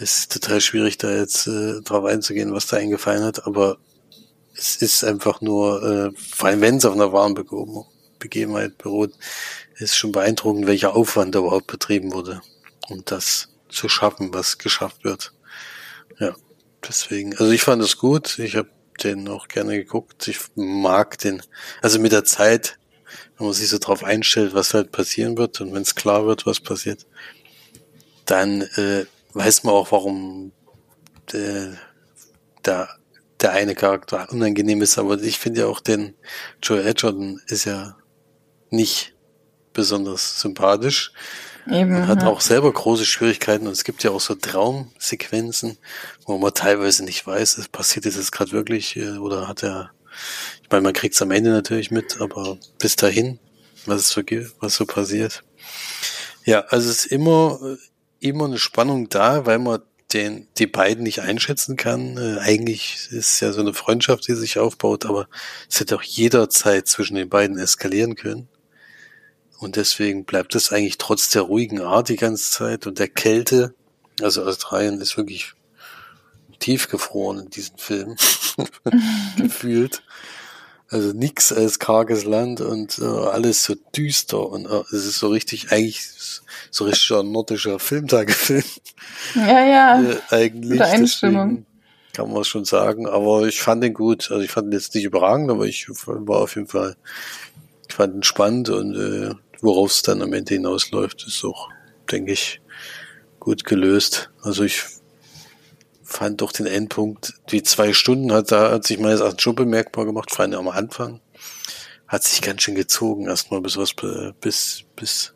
Es 0.00 0.18
ist 0.18 0.32
total 0.32 0.60
schwierig, 0.60 0.98
da 0.98 1.10
jetzt 1.10 1.46
äh, 1.46 1.80
drauf 1.82 2.04
einzugehen, 2.04 2.52
was 2.52 2.66
da 2.66 2.76
eingefallen 2.76 3.24
hat, 3.24 3.46
aber 3.46 3.78
es 4.54 4.76
ist 4.76 5.04
einfach 5.04 5.40
nur, 5.40 5.82
äh, 5.82 6.10
vor 6.34 6.48
allem 6.48 6.60
wenn 6.60 6.76
es 6.76 6.84
auf 6.84 6.94
einer 6.94 7.12
wahren 7.12 7.34
Begebenheit 8.18 8.78
beruht, 8.78 9.12
ist 9.78 9.96
schon 9.96 10.12
beeindruckend, 10.12 10.66
welcher 10.66 10.94
Aufwand 10.94 11.34
da 11.34 11.40
überhaupt 11.40 11.68
betrieben 11.68 12.12
wurde, 12.12 12.40
um 12.88 13.04
das 13.04 13.48
zu 13.68 13.88
schaffen, 13.88 14.34
was 14.34 14.58
geschafft 14.58 15.04
wird. 15.04 15.32
Ja, 16.18 16.34
deswegen, 16.86 17.36
also 17.36 17.50
ich 17.52 17.62
fand 17.62 17.82
es 17.82 17.96
gut. 17.96 18.38
Ich 18.38 18.56
habe 18.56 18.70
den 19.02 19.28
auch 19.28 19.48
gerne 19.48 19.76
geguckt. 19.76 20.26
Ich 20.28 20.40
mag 20.56 21.18
den, 21.18 21.42
also 21.80 21.98
mit 22.00 22.12
der 22.12 22.24
Zeit, 22.24 22.78
wenn 23.36 23.46
man 23.46 23.54
sich 23.54 23.68
so 23.68 23.78
drauf 23.78 24.02
einstellt, 24.02 24.54
was 24.54 24.74
halt 24.74 24.90
passieren 24.90 25.38
wird 25.38 25.60
und 25.60 25.72
wenn 25.72 25.82
es 25.82 25.94
klar 25.94 26.26
wird, 26.26 26.46
was 26.46 26.60
passiert, 26.60 27.06
dann 28.26 28.62
äh, 28.62 29.06
weiß 29.34 29.64
man 29.64 29.74
auch, 29.74 29.92
warum 29.92 30.52
der, 31.32 31.78
der, 32.64 32.88
der 33.40 33.52
eine 33.52 33.74
Charakter 33.74 34.28
unangenehm 34.30 34.82
ist. 34.82 34.98
Aber 34.98 35.22
ich 35.22 35.38
finde 35.38 35.60
ja 35.60 35.66
auch 35.66 35.80
den 35.80 36.14
Joe 36.62 36.82
Edgerton 36.82 37.40
ist 37.46 37.64
ja 37.64 37.96
nicht 38.70 39.14
besonders 39.78 40.40
sympathisch. 40.40 41.12
Eben, 41.70 41.92
man 41.92 42.08
hat 42.08 42.22
ja. 42.22 42.28
auch 42.28 42.40
selber 42.40 42.72
große 42.72 43.04
Schwierigkeiten 43.04 43.68
und 43.68 43.72
es 43.74 43.84
gibt 43.84 44.02
ja 44.02 44.10
auch 44.10 44.20
so 44.20 44.34
Traumsequenzen, 44.34 45.78
wo 46.26 46.36
man 46.36 46.52
teilweise 46.52 47.04
nicht 47.04 47.24
weiß, 47.24 47.68
passiert 47.70 48.04
jetzt 48.04 48.32
gerade 48.32 48.50
wirklich 48.50 48.96
äh, 48.96 49.18
oder 49.18 49.46
hat 49.46 49.62
er, 49.62 49.92
ich 50.62 50.68
meine, 50.68 50.82
man 50.82 50.94
kriegt 50.94 51.14
es 51.14 51.22
am 51.22 51.30
Ende 51.30 51.50
natürlich 51.50 51.92
mit, 51.92 52.20
aber 52.20 52.58
bis 52.80 52.96
dahin, 52.96 53.38
was 53.86 54.00
es 54.00 54.08
so, 54.08 54.22
was 54.58 54.74
so 54.74 54.84
passiert. 54.84 55.44
Ja, 56.44 56.64
also 56.70 56.90
es 56.90 57.04
ist 57.04 57.12
immer, 57.12 57.60
immer 58.18 58.46
eine 58.46 58.58
Spannung 58.58 59.08
da, 59.08 59.46
weil 59.46 59.60
man 59.60 59.80
den, 60.12 60.48
die 60.56 60.66
beiden 60.66 61.04
nicht 61.04 61.20
einschätzen 61.20 61.76
kann. 61.76 62.16
Äh, 62.16 62.40
eigentlich 62.40 63.08
ist 63.12 63.38
ja 63.38 63.52
so 63.52 63.60
eine 63.60 63.74
Freundschaft, 63.74 64.26
die 64.26 64.34
sich 64.34 64.58
aufbaut, 64.58 65.06
aber 65.06 65.28
es 65.70 65.78
hätte 65.78 65.94
auch 65.94 66.02
jederzeit 66.02 66.88
zwischen 66.88 67.14
den 67.14 67.28
beiden 67.28 67.58
eskalieren 67.58 68.16
können. 68.16 68.48
Und 69.58 69.76
deswegen 69.76 70.24
bleibt 70.24 70.54
es 70.54 70.72
eigentlich 70.72 70.98
trotz 70.98 71.30
der 71.30 71.42
ruhigen 71.42 71.80
Art 71.80 72.08
die 72.08 72.16
ganze 72.16 72.50
Zeit 72.50 72.86
und 72.86 72.98
der 72.98 73.08
Kälte. 73.08 73.74
Also 74.22 74.44
Australien 74.44 75.00
ist 75.00 75.16
wirklich 75.16 75.54
tiefgefroren 76.60 77.40
in 77.40 77.50
diesem 77.50 77.76
Film. 77.76 78.16
Gefühlt. 79.36 80.02
Also 80.90 81.12
nix 81.12 81.52
als 81.52 81.78
karges 81.78 82.24
Land 82.24 82.60
und 82.62 82.98
äh, 82.98 83.04
alles 83.04 83.62
so 83.62 83.74
düster 83.94 84.48
und 84.48 84.64
äh, 84.64 84.80
es 84.90 85.04
ist 85.04 85.18
so 85.18 85.28
richtig, 85.28 85.70
eigentlich 85.70 86.00
so 86.70 86.84
richtiger 86.84 87.22
nordischer 87.22 87.78
Filmtagefilm. 87.78 88.64
Ja, 89.34 89.66
ja. 89.66 90.02
Äh, 90.02 90.16
eigentlich. 90.30 90.80
Einstimmung. 90.80 91.66
Kann 92.14 92.32
man 92.32 92.42
schon 92.44 92.64
sagen, 92.64 93.06
aber 93.06 93.46
ich 93.46 93.60
fand 93.60 93.84
ihn 93.84 93.92
gut. 93.92 94.30
Also 94.30 94.42
ich 94.42 94.50
fand 94.50 94.68
ihn 94.68 94.72
jetzt 94.72 94.94
nicht 94.94 95.04
überragend, 95.04 95.50
aber 95.50 95.66
ich 95.66 95.88
war 95.88 96.40
auf 96.40 96.54
jeden 96.54 96.68
Fall, 96.68 96.96
ich 97.86 97.94
fand 97.94 98.14
ihn 98.14 98.22
spannend 98.22 98.70
und 98.70 98.96
äh, 98.96 99.34
worauf 99.60 99.90
es 99.90 100.02
dann 100.02 100.22
am 100.22 100.32
Ende 100.32 100.54
hinausläuft, 100.54 101.26
ist 101.26 101.44
auch, 101.44 101.68
denke 102.10 102.32
ich, 102.32 102.60
gut 103.40 103.64
gelöst. 103.64 104.30
Also 104.42 104.64
ich 104.64 104.84
fand 106.02 106.40
doch 106.40 106.52
den 106.52 106.66
Endpunkt, 106.66 107.34
die 107.50 107.62
zwei 107.62 107.92
Stunden 107.92 108.32
hat, 108.32 108.50
da 108.50 108.70
hat 108.70 108.86
sich 108.86 108.98
meines 108.98 109.20
Erachtens 109.20 109.42
schon 109.42 109.54
bemerkbar 109.54 110.06
gemacht, 110.06 110.30
vor 110.30 110.44
allem 110.44 110.54
am 110.54 110.68
Anfang. 110.68 111.20
Hat 112.06 112.24
sich 112.24 112.40
ganz 112.40 112.62
schön 112.62 112.74
gezogen, 112.74 113.26
erstmal 113.26 113.60
bis 113.60 113.76
was, 113.76 113.94
bis, 114.40 114.84
bis 114.96 115.34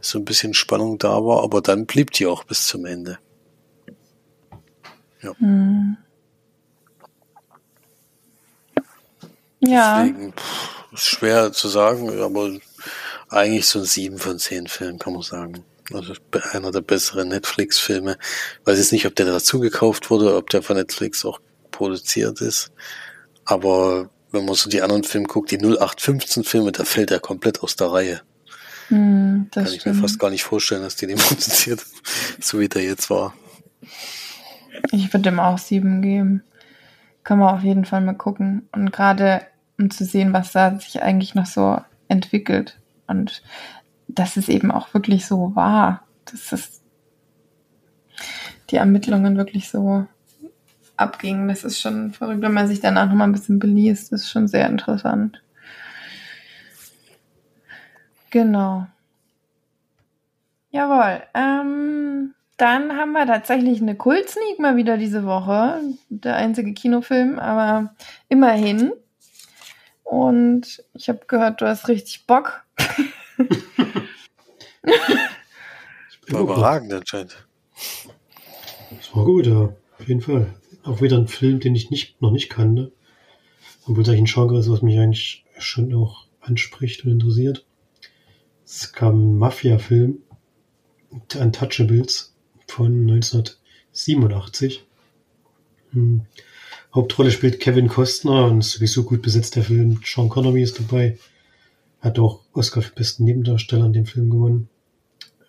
so 0.00 0.18
ein 0.18 0.24
bisschen 0.24 0.52
Spannung 0.52 0.98
da 0.98 1.24
war, 1.24 1.42
aber 1.42 1.62
dann 1.62 1.86
blieb 1.86 2.10
die 2.12 2.26
auch 2.26 2.44
bis 2.44 2.66
zum 2.66 2.84
Ende. 2.84 3.18
Ja. 5.22 5.32
Hm. 5.38 5.96
Ja. 9.60 10.04
Deswegen, 10.04 10.32
pff, 10.34 10.92
ist 10.92 11.06
schwer 11.06 11.52
zu 11.52 11.68
sagen, 11.68 12.20
aber 12.20 12.58
eigentlich 13.28 13.66
so 13.66 13.80
ein 13.80 13.84
7 13.84 14.18
von 14.18 14.38
10 14.38 14.66
Film, 14.66 14.98
kann 14.98 15.12
man 15.12 15.22
sagen. 15.22 15.64
Also 15.92 16.14
einer 16.52 16.72
der 16.72 16.80
besseren 16.80 17.28
Netflix-Filme. 17.28 18.18
Weiß 18.64 18.78
jetzt 18.78 18.92
nicht, 18.92 19.06
ob 19.06 19.14
der 19.14 19.26
dazu 19.26 19.60
gekauft 19.60 20.10
wurde, 20.10 20.36
ob 20.36 20.50
der 20.50 20.62
von 20.62 20.76
Netflix 20.76 21.24
auch 21.24 21.40
produziert 21.70 22.40
ist. 22.40 22.72
Aber 23.44 24.10
wenn 24.32 24.44
man 24.44 24.54
so 24.54 24.68
die 24.68 24.82
anderen 24.82 25.04
Filme 25.04 25.28
guckt, 25.28 25.50
die 25.50 25.58
0815-Filme, 25.58 26.72
da 26.72 26.84
fällt 26.84 27.10
er 27.10 27.20
komplett 27.20 27.62
aus 27.62 27.76
der 27.76 27.92
Reihe. 27.92 28.20
Mm, 28.90 29.44
Kann 29.50 29.64
ich 29.66 29.80
stimmt. 29.80 29.96
mir 29.96 30.02
fast 30.02 30.18
gar 30.18 30.30
nicht 30.30 30.44
vorstellen, 30.44 30.82
dass 30.82 30.96
die 30.96 31.06
den 31.06 31.18
produziert, 31.18 31.84
so 32.40 32.58
wie 32.58 32.68
der 32.68 32.82
jetzt 32.82 33.10
war. 33.10 33.34
Ich 34.90 35.12
würde 35.12 35.30
dem 35.30 35.40
auch 35.40 35.58
sieben 35.58 36.02
geben. 36.02 36.42
Kann 37.22 37.38
man 37.38 37.54
auf 37.54 37.62
jeden 37.62 37.84
Fall 37.84 38.00
mal 38.00 38.14
gucken. 38.14 38.68
Und 38.72 38.92
gerade 38.92 39.42
um 39.78 39.90
zu 39.90 40.04
sehen, 40.04 40.32
was 40.32 40.52
da 40.52 40.78
sich 40.78 41.02
eigentlich 41.02 41.34
noch 41.34 41.46
so 41.46 41.78
entwickelt. 42.08 42.78
Und 43.06 43.42
dass 44.08 44.36
es 44.36 44.48
eben 44.48 44.70
auch 44.70 44.94
wirklich 44.94 45.26
so 45.26 45.54
war, 45.54 46.02
dass 46.24 46.52
es 46.52 46.82
die 48.70 48.76
Ermittlungen 48.76 49.36
wirklich 49.36 49.68
so 49.68 50.06
abgingen. 50.96 51.48
Das 51.48 51.64
ist 51.64 51.80
schon 51.80 52.12
verrückt, 52.12 52.42
wenn 52.42 52.52
man 52.52 52.68
sich 52.68 52.80
danach 52.80 53.08
nochmal 53.08 53.28
ein 53.28 53.32
bisschen 53.32 53.58
beliest. 53.58 54.12
Das 54.12 54.22
ist 54.22 54.30
schon 54.30 54.48
sehr 54.48 54.68
interessant. 54.68 55.42
Genau. 58.30 58.86
Jawohl. 60.70 61.22
Ähm, 61.34 62.34
dann 62.56 62.96
haben 62.96 63.12
wir 63.12 63.26
tatsächlich 63.26 63.80
eine 63.80 63.94
Kult-Sneak 63.94 64.58
mal 64.58 64.76
wieder 64.76 64.96
diese 64.96 65.24
Woche. 65.24 65.80
Der 66.08 66.36
einzige 66.36 66.72
Kinofilm, 66.72 67.38
aber 67.38 67.94
immerhin. 68.28 68.92
Und 70.06 70.84
ich 70.94 71.08
habe 71.08 71.20
gehört, 71.26 71.60
du 71.60 71.66
hast 71.66 71.88
richtig 71.88 72.26
Bock. 72.26 72.62
war 76.28 76.40
überragend 76.40 76.92
anscheinend. 76.92 77.46
Das 78.96 79.14
war 79.14 79.24
gut, 79.24 79.46
ja. 79.46 79.74
Auf 79.98 80.08
jeden 80.08 80.20
Fall. 80.20 80.54
Auch 80.84 81.00
wieder 81.00 81.16
ein 81.16 81.26
Film, 81.26 81.58
den 81.58 81.74
ich 81.74 81.90
nicht, 81.90 82.22
noch 82.22 82.30
nicht 82.30 82.48
kannte. 82.50 82.92
Obwohl 83.86 84.04
es 84.04 84.08
eigentlich 84.08 84.22
ein 84.22 84.32
Genre 84.32 84.60
ist, 84.60 84.70
was 84.70 84.82
mich 84.82 84.98
eigentlich 84.98 85.44
schon 85.58 85.92
auch 85.94 86.26
anspricht 86.40 87.04
und 87.04 87.10
interessiert. 87.10 87.66
Es 88.64 88.92
kam 88.92 89.34
ein 89.34 89.38
Mafia-Film, 89.38 90.22
The 91.32 91.38
Untouchables 91.38 92.36
von 92.68 93.08
1987. 93.10 94.84
Hm. 95.90 96.26
Hauptrolle 96.94 97.30
spielt 97.30 97.60
Kevin 97.60 97.88
Costner 97.88 98.46
und 98.46 98.62
sowieso 98.62 99.04
gut 99.04 99.22
besetzt 99.22 99.56
der 99.56 99.64
Film. 99.64 100.00
Sean 100.04 100.28
Connery 100.28 100.62
ist 100.62 100.78
dabei. 100.78 101.18
Hat 102.00 102.18
auch 102.18 102.40
Oscar 102.52 102.82
für 102.82 102.94
besten 102.94 103.24
Nebendarsteller 103.24 103.86
in 103.86 103.92
dem 103.92 104.06
Film 104.06 104.30
gewonnen. 104.30 104.68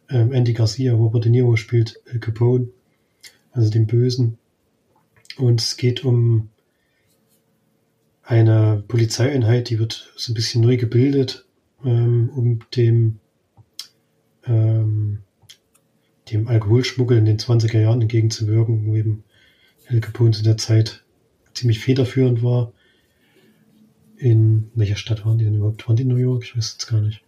Ähm, 0.09 0.31
Andy 0.33 0.53
Garcia, 0.53 0.93
Robert 0.93 1.25
De 1.25 1.31
Niro 1.31 1.55
spielt 1.55 2.01
Al 2.11 2.19
Capone, 2.19 2.69
also 3.51 3.69
den 3.69 3.87
Bösen. 3.87 4.37
Und 5.37 5.61
es 5.61 5.77
geht 5.77 6.03
um 6.03 6.49
eine 8.23 8.83
Polizeieinheit, 8.87 9.69
die 9.69 9.79
wird 9.79 10.11
so 10.15 10.31
ein 10.31 10.35
bisschen 10.35 10.61
neu 10.61 10.77
gebildet, 10.77 11.45
ähm, 11.85 12.29
um 12.35 12.59
dem, 12.75 13.19
ähm, 14.45 15.19
dem 16.31 16.47
Alkoholschmuggel 16.47 17.17
in 17.17 17.25
den 17.25 17.39
20er 17.39 17.79
Jahren 17.79 18.01
entgegenzuwirken, 18.01 18.85
wo 18.85 18.95
eben 18.95 19.23
Al 19.87 20.01
Capone 20.01 20.31
zu 20.31 20.43
der 20.43 20.57
Zeit 20.57 21.03
ziemlich 21.57 21.79
federführend 21.79 22.43
war 22.43 22.71
in 24.17 24.71
welcher 24.73 24.95
Stadt 24.95 25.25
waren 25.25 25.37
die 25.37 25.45
denn 25.45 25.55
überhaupt? 25.55 25.87
Waren 25.87 25.95
die 25.95 26.03
in 26.03 26.09
New 26.09 26.15
York? 26.15 26.43
Ich 26.43 26.57
weiß 26.57 26.75
es 26.79 26.87
gar 26.87 27.01
nicht. 27.01 27.21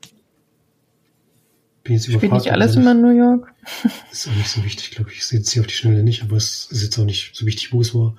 bin 1.84 1.94
jetzt 1.94 2.12
Spielt 2.12 2.32
nicht 2.32 2.52
alles 2.52 2.76
immer 2.76 2.92
in 2.92 3.02
New 3.02 3.16
York? 3.16 3.54
Ist 4.12 4.28
auch 4.28 4.36
nicht 4.36 4.50
so 4.50 4.64
wichtig, 4.66 4.92
glaube 4.92 5.12
ich. 5.12 5.18
Ich 5.18 5.26
sehe 5.26 5.40
jetzt 5.40 5.52
hier 5.52 5.62
auf 5.62 5.68
die 5.68 5.76
Schnelle 5.76 6.04
nicht, 6.04 6.24
aber 6.24 6.36
es 6.36 6.68
ist 6.72 6.84
jetzt 6.84 6.98
auch 6.98 7.06
nicht 7.06 7.36
so 7.36 7.46
wichtig, 7.46 7.72
wo 7.72 7.82
es 7.82 7.94
war. 7.94 8.16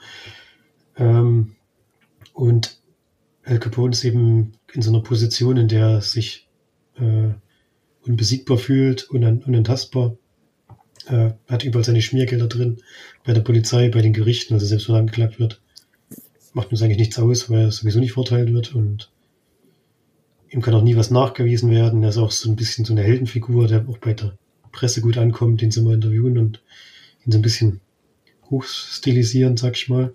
Ähm, 0.96 1.56
und 2.32 2.78
Al 3.44 3.58
Capone 3.58 3.92
ist 3.92 4.04
eben 4.04 4.52
in 4.72 4.82
so 4.82 4.90
einer 4.90 5.02
Position, 5.02 5.56
in 5.56 5.68
der 5.68 5.86
er 5.86 6.00
sich 6.00 6.48
äh, 6.96 7.30
unbesiegbar 8.02 8.58
fühlt, 8.58 9.10
unan 9.10 9.42
unantastbar. 9.42 10.16
Äh, 11.06 11.32
hat 11.48 11.64
überall 11.64 11.84
seine 11.84 12.02
Schmiergelder 12.02 12.46
drin, 12.46 12.82
bei 13.24 13.32
der 13.32 13.40
Polizei, 13.40 13.88
bei 13.88 14.02
den 14.02 14.12
Gerichten, 14.12 14.54
also 14.54 14.66
selbst 14.66 14.88
wenn 14.88 14.94
er 14.94 15.00
angeklagt 15.00 15.40
wird, 15.40 15.60
macht 16.52 16.70
uns 16.70 16.82
eigentlich 16.82 16.98
nichts 16.98 17.18
aus, 17.18 17.50
weil 17.50 17.60
er 17.60 17.72
sowieso 17.72 18.00
nicht 18.00 18.12
verurteilt 18.12 18.52
wird 18.52 18.74
und 18.74 19.10
ihm 20.50 20.62
kann 20.62 20.74
auch 20.74 20.82
nie 20.82 20.96
was 20.96 21.10
nachgewiesen 21.10 21.70
werden. 21.70 22.02
Er 22.02 22.08
ist 22.08 22.18
auch 22.18 22.30
so 22.32 22.50
ein 22.50 22.56
bisschen 22.56 22.84
so 22.84 22.92
eine 22.92 23.02
Heldenfigur, 23.02 23.68
der 23.68 23.88
auch 23.88 23.98
bei 23.98 24.14
der 24.14 24.36
Presse 24.72 25.00
gut 25.00 25.16
ankommt, 25.16 25.60
den 25.60 25.70
sie 25.70 25.82
mal 25.82 25.94
interviewen 25.94 26.38
und 26.38 26.62
ihn 27.24 27.32
so 27.32 27.38
ein 27.38 27.42
bisschen 27.42 27.80
hochstilisieren, 28.50 29.56
sag 29.56 29.76
ich 29.76 29.88
mal. 29.88 30.12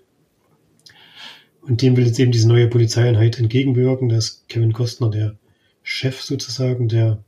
Und 1.61 1.81
dem 1.81 1.97
will 1.97 2.05
jetzt 2.05 2.19
eben 2.19 2.31
diese 2.31 2.47
neue 2.47 2.67
Polizeieinheit 2.67 3.39
entgegenwirken. 3.39 4.09
Da 4.09 4.17
ist 4.17 4.47
Kevin 4.49 4.73
Kostner 4.73 5.09
der 5.09 5.37
Chef 5.83 6.21
sozusagen, 6.21 6.89
der 6.89 7.23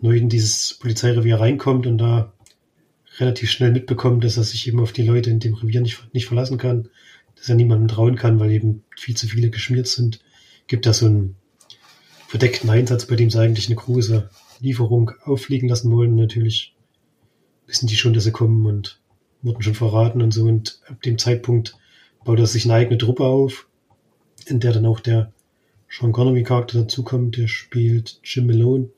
neu 0.00 0.16
in 0.16 0.28
dieses 0.28 0.74
Polizeirevier 0.80 1.38
reinkommt 1.38 1.86
und 1.86 1.98
da 1.98 2.32
relativ 3.18 3.50
schnell 3.50 3.70
mitbekommt, 3.70 4.24
dass 4.24 4.36
er 4.36 4.42
sich 4.42 4.66
eben 4.66 4.80
auf 4.80 4.92
die 4.92 5.06
Leute 5.06 5.30
in 5.30 5.38
dem 5.38 5.54
Revier 5.54 5.80
nicht, 5.80 6.12
nicht 6.12 6.26
verlassen 6.26 6.58
kann, 6.58 6.88
dass 7.44 7.50
er 7.50 7.56
niemandem 7.56 7.88
trauen 7.88 8.16
kann, 8.16 8.40
weil 8.40 8.50
eben 8.52 8.84
viel 8.96 9.14
zu 9.14 9.26
viele 9.26 9.50
geschmiert 9.50 9.86
sind. 9.86 10.20
Gibt 10.66 10.86
da 10.86 10.94
so 10.94 11.04
einen 11.04 11.36
verdeckten 12.26 12.70
Einsatz, 12.70 13.04
bei 13.04 13.16
dem 13.16 13.28
sie 13.28 13.38
eigentlich 13.38 13.66
eine 13.66 13.76
große 13.76 14.30
Lieferung 14.60 15.10
auffliegen 15.24 15.68
lassen 15.68 15.92
wollen. 15.92 16.14
Natürlich 16.14 16.74
wissen 17.66 17.86
die 17.86 17.96
schon, 17.96 18.14
dass 18.14 18.24
sie 18.24 18.32
kommen 18.32 18.64
und 18.64 18.98
wurden 19.42 19.62
schon 19.62 19.74
verraten 19.74 20.22
und 20.22 20.32
so. 20.32 20.44
Und 20.44 20.80
ab 20.88 21.02
dem 21.02 21.18
Zeitpunkt 21.18 21.76
baut 22.24 22.38
er 22.38 22.46
sich 22.46 22.64
eine 22.64 22.72
eigene 22.72 22.96
Truppe 22.96 23.24
auf, 23.24 23.68
in 24.46 24.58
der 24.58 24.72
dann 24.72 24.86
auch 24.86 25.00
der 25.00 25.30
Sean 25.90 26.12
Connery 26.12 26.44
Charakter 26.44 26.80
dazukommt, 26.80 27.36
der 27.36 27.46
spielt 27.46 28.20
Jim 28.24 28.46
Malone. 28.46 28.88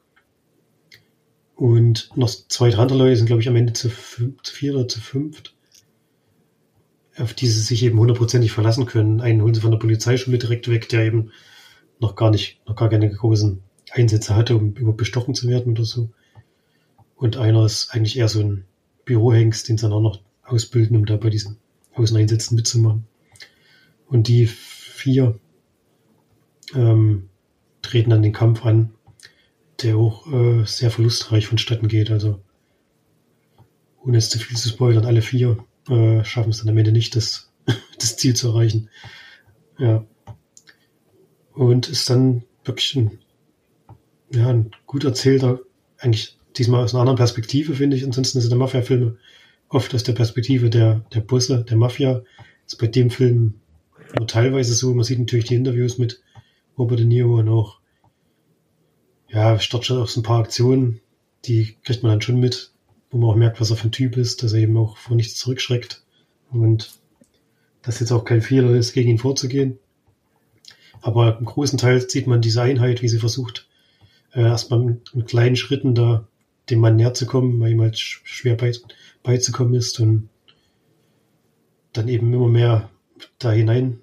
Und 1.56 2.10
noch 2.14 2.30
zwei, 2.30 2.72
andere 2.76 2.98
Leute 2.98 3.16
sind, 3.16 3.26
glaube 3.26 3.42
ich, 3.42 3.48
am 3.48 3.56
Ende 3.56 3.72
zu, 3.72 3.88
zu 3.88 4.54
vier 4.54 4.76
oder 4.76 4.86
zu 4.86 5.00
fünft, 5.00 5.55
auf 7.18 7.34
die 7.34 7.46
sie 7.46 7.60
sich 7.60 7.82
eben 7.82 7.98
hundertprozentig 7.98 8.52
verlassen 8.52 8.86
können. 8.86 9.20
Einen 9.20 9.42
holen 9.42 9.54
sie 9.54 9.60
von 9.60 9.70
der 9.70 9.78
Polizeischule 9.78 10.38
direkt 10.38 10.68
weg, 10.68 10.88
der 10.88 11.04
eben 11.04 11.30
noch 11.98 12.14
gar 12.14 12.30
nicht, 12.30 12.60
noch 12.66 12.76
gar 12.76 12.88
keine 12.88 13.10
großen 13.10 13.62
Einsätze 13.90 14.36
hatte, 14.36 14.56
um 14.56 14.74
über 14.74 14.92
bestochen 14.92 15.34
zu 15.34 15.48
werden 15.48 15.72
oder 15.72 15.84
so. 15.84 16.10
Und 17.16 17.36
einer 17.36 17.64
ist 17.64 17.90
eigentlich 17.94 18.18
eher 18.18 18.28
so 18.28 18.40
ein 18.40 18.64
Bürohengst, 19.04 19.68
den 19.68 19.78
sie 19.78 19.82
dann 19.82 19.92
auch 19.92 20.02
noch 20.02 20.20
ausbilden, 20.42 20.96
um 20.96 21.06
da 21.06 21.16
bei 21.16 21.30
diesen 21.30 21.58
Außeneinsätzen 21.94 22.56
mitzumachen. 22.56 23.06
Und 24.06 24.28
die 24.28 24.46
vier 24.46 25.38
ähm, 26.74 27.28
treten 27.82 28.10
dann 28.10 28.22
den 28.22 28.32
Kampf 28.32 28.64
an, 28.64 28.90
der 29.82 29.96
auch 29.96 30.30
äh, 30.32 30.64
sehr 30.64 30.90
verlustreich 30.90 31.46
vonstatten 31.46 31.88
geht. 31.88 32.10
Also 32.10 32.40
ohne 34.04 34.18
jetzt 34.18 34.30
zu 34.30 34.38
viel 34.38 34.56
zu 34.56 34.68
spoilern, 34.68 35.06
alle 35.06 35.22
vier 35.22 35.58
äh, 35.88 36.24
schaffen 36.24 36.50
es 36.50 36.58
dann 36.58 36.68
am 36.68 36.78
Ende 36.78 36.92
nicht, 36.92 37.16
das, 37.16 37.52
das 37.98 38.16
Ziel 38.16 38.34
zu 38.34 38.48
erreichen. 38.48 38.88
Ja. 39.78 40.04
Und 41.52 41.88
ist 41.88 42.08
dann 42.10 42.44
wirklich 42.64 42.96
ein, 42.96 43.18
ja, 44.30 44.48
ein 44.48 44.72
gut 44.86 45.04
erzählter, 45.04 45.60
eigentlich 45.98 46.38
diesmal 46.56 46.84
aus 46.84 46.94
einer 46.94 47.00
anderen 47.00 47.18
Perspektive, 47.18 47.74
finde 47.74 47.96
ich. 47.96 48.04
Ansonsten 48.04 48.40
sind 48.40 48.50
der 48.50 48.58
Mafia-Filme 48.58 49.16
oft 49.68 49.94
aus 49.94 50.02
der 50.02 50.12
Perspektive 50.12 50.70
der, 50.70 51.04
der 51.12 51.20
Busse, 51.20 51.64
der 51.64 51.76
Mafia. 51.76 52.22
ist 52.66 52.78
bei 52.78 52.86
dem 52.86 53.10
Film 53.10 53.54
nur 54.16 54.26
teilweise 54.26 54.74
so. 54.74 54.94
Man 54.94 55.04
sieht 55.04 55.18
natürlich 55.18 55.46
die 55.46 55.54
Interviews 55.54 55.98
mit 55.98 56.22
Robert 56.78 57.00
De 57.00 57.06
Niro 57.06 57.38
und 57.38 57.48
auch, 57.48 57.80
ja, 59.28 59.58
startet 59.58 59.86
schon 59.86 60.02
auch 60.02 60.08
so 60.08 60.20
ein 60.20 60.24
paar 60.24 60.40
Aktionen, 60.40 61.00
die 61.44 61.76
kriegt 61.82 62.02
man 62.02 62.12
dann 62.12 62.22
schon 62.22 62.38
mit, 62.38 62.72
wo 63.16 63.20
man 63.20 63.30
auch 63.30 63.36
merkt, 63.36 63.60
was 63.60 63.70
er 63.70 63.76
für 63.76 63.88
ein 63.88 63.92
Typ 63.92 64.18
ist, 64.18 64.42
dass 64.42 64.52
er 64.52 64.60
eben 64.60 64.76
auch 64.76 64.98
vor 64.98 65.16
nichts 65.16 65.36
zurückschreckt 65.36 66.02
und 66.50 66.98
dass 67.80 68.00
jetzt 68.00 68.12
auch 68.12 68.24
kein 68.24 68.42
Fehler 68.42 68.70
ist, 68.74 68.92
gegen 68.92 69.08
ihn 69.08 69.18
vorzugehen. 69.18 69.78
Aber 71.00 71.38
im 71.38 71.46
großen 71.46 71.78
Teil 71.78 72.06
sieht 72.08 72.26
man 72.26 72.42
diese 72.42 72.60
Einheit, 72.60 73.00
wie 73.00 73.08
sie 73.08 73.18
versucht, 73.18 73.68
äh, 74.32 74.42
erstmal 74.42 74.98
in 75.14 75.24
kleinen 75.24 75.56
Schritten 75.56 75.94
da 75.94 76.28
dem 76.68 76.80
Mann 76.80 76.96
näher 76.96 77.14
zu 77.14 77.26
kommen, 77.26 77.58
weil 77.58 77.72
ihm 77.72 77.80
halt 77.80 77.96
schwer 77.96 78.56
beizukommen 79.22 79.74
ist 79.74 79.98
und 80.00 80.28
dann 81.94 82.08
eben 82.08 82.34
immer 82.34 82.48
mehr 82.48 82.90
da 83.38 83.50
hinein, 83.52 84.00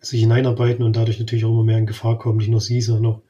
sich 0.00 0.20
hineinarbeiten 0.20 0.84
und 0.84 0.96
dadurch 0.96 1.18
natürlich 1.18 1.44
auch 1.44 1.50
immer 1.50 1.64
mehr 1.64 1.78
in 1.78 1.86
Gefahr 1.86 2.18
kommen. 2.18 2.38
Nicht 2.38 2.48
nur 2.48 2.60
sie, 2.62 2.80
sondern 2.80 3.12
auch 3.12 3.22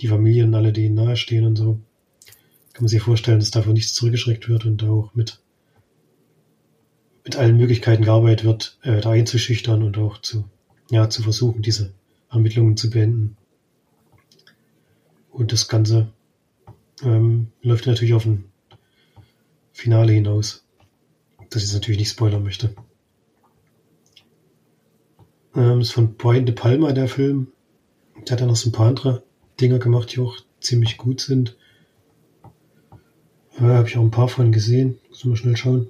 die 0.00 0.08
Familien, 0.08 0.54
alle, 0.54 0.72
die 0.72 0.86
ihnen 0.86 0.94
nahestehen 0.94 1.44
und 1.44 1.56
so. 1.56 1.80
Kann 2.80 2.86
man 2.86 2.88
sich 2.88 3.02
vorstellen, 3.02 3.40
dass 3.40 3.50
davon 3.50 3.74
nichts 3.74 3.92
zurückgeschreckt 3.92 4.48
wird 4.48 4.64
und 4.64 4.82
auch 4.84 5.14
mit, 5.14 5.38
mit 7.24 7.36
allen 7.36 7.58
Möglichkeiten 7.58 8.04
gearbeitet 8.04 8.46
wird, 8.46 8.78
äh, 8.80 9.02
da 9.02 9.10
einzuschüchtern 9.10 9.82
und 9.82 9.98
auch 9.98 10.16
zu, 10.22 10.48
ja, 10.90 11.10
zu 11.10 11.22
versuchen, 11.22 11.60
diese 11.60 11.92
Ermittlungen 12.30 12.78
zu 12.78 12.88
beenden. 12.88 13.36
Und 15.30 15.52
das 15.52 15.68
Ganze 15.68 16.10
ähm, 17.02 17.48
läuft 17.60 17.86
natürlich 17.86 18.14
auf 18.14 18.24
ein 18.24 18.46
Finale 19.74 20.14
hinaus, 20.14 20.64
das 21.50 21.62
ich 21.62 21.68
jetzt 21.68 21.74
natürlich 21.74 21.98
nicht 21.98 22.12
spoilern 22.12 22.42
möchte. 22.42 22.74
Ähm, 25.54 25.82
ist 25.82 25.92
von 25.92 26.14
Brian 26.14 26.46
De 26.46 26.54
Palma, 26.54 26.92
der 26.92 27.08
Film. 27.08 27.48
Der 28.26 28.32
hat 28.32 28.40
ja 28.40 28.46
noch 28.46 28.56
so 28.56 28.70
ein 28.70 28.72
paar 28.72 28.86
andere 28.86 29.22
Dinger 29.60 29.80
gemacht, 29.80 30.14
die 30.14 30.20
auch 30.20 30.38
ziemlich 30.60 30.96
gut 30.96 31.20
sind. 31.20 31.58
Äh, 33.60 33.64
Habe 33.64 33.88
ich 33.88 33.96
auch 33.96 34.02
ein 34.02 34.10
paar 34.10 34.28
von 34.28 34.52
gesehen. 34.52 34.98
Muss 35.08 35.24
mal 35.24 35.36
schnell 35.36 35.56
schauen. 35.56 35.88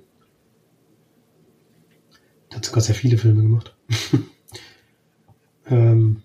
Der 2.51 2.57
hat 2.57 2.65
sogar 2.65 2.83
sehr 2.83 2.95
viele 2.95 3.17
Filme 3.17 3.43
gemacht. 3.43 3.77
ähm, 5.67 6.23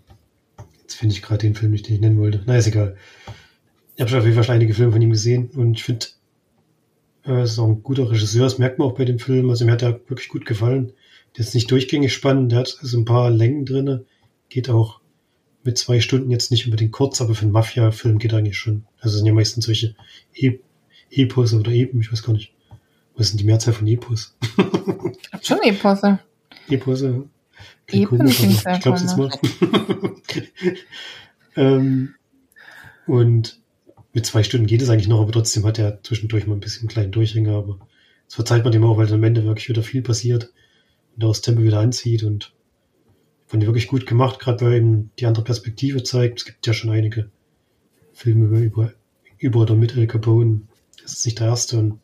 jetzt 0.81 0.95
finde 0.95 1.13
ich 1.13 1.21
gerade 1.21 1.45
den 1.45 1.55
Film 1.55 1.71
nicht, 1.71 1.87
den 1.87 1.95
ich 1.95 2.01
nennen 2.01 2.17
wollte. 2.17 2.41
Na, 2.45 2.57
ist 2.57 2.67
egal. 2.67 2.97
Ich 3.95 4.01
habe 4.01 4.09
schon 4.09 4.19
auf 4.19 4.25
jeden 4.25 4.43
Fall 4.43 4.55
einige 4.55 4.73
Filme 4.73 4.91
von 4.91 5.01
ihm 5.01 5.11
gesehen 5.11 5.49
und 5.51 5.75
ich 5.75 5.83
finde, 5.83 6.07
äh, 7.23 7.31
er 7.31 7.43
ist 7.43 7.59
auch 7.59 7.67
ein 7.67 7.83
guter 7.83 8.09
Regisseur, 8.09 8.43
das 8.43 8.57
merkt 8.57 8.79
man 8.79 8.87
auch 8.89 8.97
bei 8.97 9.05
dem 9.05 9.19
Film. 9.19 9.49
Also 9.49 9.65
mir 9.65 9.71
hat 9.71 9.83
er 9.83 10.01
wirklich 10.09 10.29
gut 10.29 10.45
gefallen. 10.45 10.93
Der 11.37 11.45
ist 11.45 11.53
nicht 11.53 11.69
durchgängig 11.69 12.11
spannend, 12.11 12.51
der 12.51 12.59
hat 12.59 12.67
so 12.67 12.79
also 12.81 12.97
ein 12.97 13.05
paar 13.05 13.29
Längen 13.29 13.65
drinne. 13.65 14.05
Geht 14.49 14.69
auch 14.69 14.99
mit 15.63 15.77
zwei 15.77 15.99
Stunden 15.99 16.31
jetzt 16.31 16.49
nicht 16.49 16.65
unbedingt 16.65 16.91
kurz, 16.91 17.21
aber 17.21 17.35
für 17.35 17.43
einen 17.43 17.51
Mafia-Film 17.51 18.17
geht 18.17 18.33
eigentlich 18.33 18.57
schon. 18.57 18.85
Also 18.99 19.17
sind 19.17 19.27
ja 19.27 19.33
meistens 19.33 19.65
solche 19.65 19.95
Epos 21.11 21.53
oder 21.53 21.71
Epen, 21.71 22.01
ich 22.01 22.11
weiß 22.11 22.23
gar 22.23 22.33
nicht. 22.33 22.53
Was 23.15 23.29
sind 23.29 23.39
die 23.39 23.45
Mehrzahl 23.45 23.73
von 23.73 23.87
Epos? 23.87 24.35
ich 24.41 25.29
glaube 25.29 25.45
schon 25.45 25.61
Eposse. 25.63 26.19
Eposse, 26.69 27.07
ja. 27.07 27.23
Klingt 27.87 28.05
Epen 28.05 28.17
komisch, 28.17 28.43
ich 28.43 28.79
glaube 28.81 28.99
jetzt 28.99 29.17
mal. 29.17 29.29
ähm, 31.55 32.15
und 33.07 33.59
mit 34.13 34.25
zwei 34.25 34.43
Stunden 34.43 34.67
geht 34.67 34.81
es 34.81 34.89
eigentlich 34.89 35.07
noch, 35.07 35.21
aber 35.21 35.31
trotzdem 35.31 35.65
hat 35.65 35.79
er 35.79 36.01
zwischendurch 36.03 36.47
mal 36.47 36.55
ein 36.55 36.59
bisschen 36.59 36.81
einen 36.81 36.89
kleinen 36.89 37.11
Durchhänger, 37.11 37.55
aber 37.55 37.79
das 38.25 38.35
verzeiht 38.35 38.63
man 38.63 38.71
dem 38.71 38.83
auch, 38.83 38.97
weil 38.97 39.11
am 39.13 39.23
Ende 39.23 39.45
wirklich 39.45 39.69
wieder 39.69 39.83
viel 39.83 40.01
passiert 40.01 40.51
und 41.15 41.23
das 41.23 41.41
Tempo 41.41 41.63
wieder 41.63 41.79
anzieht 41.79 42.23
und 42.23 42.53
fand 43.45 43.61
die 43.61 43.67
wirklich 43.67 43.87
gut 43.87 44.05
gemacht, 44.05 44.39
gerade 44.39 44.65
weil 44.65 44.73
eben 44.73 45.11
die 45.19 45.25
andere 45.25 45.43
Perspektive 45.43 46.03
zeigt. 46.03 46.39
Es 46.39 46.45
gibt 46.45 46.65
ja 46.65 46.73
schon 46.73 46.91
einige 46.91 47.29
Filme 48.13 48.45
über, 48.45 48.59
über, 48.59 48.93
über 49.37 49.59
oder 49.61 49.75
mit 49.75 49.95
El 49.95 50.07
Capone. 50.07 50.61
Das 51.05 51.13
ist 51.13 51.25
nicht 51.25 51.39
der 51.39 51.47
erste 51.47 51.77
und 51.77 51.99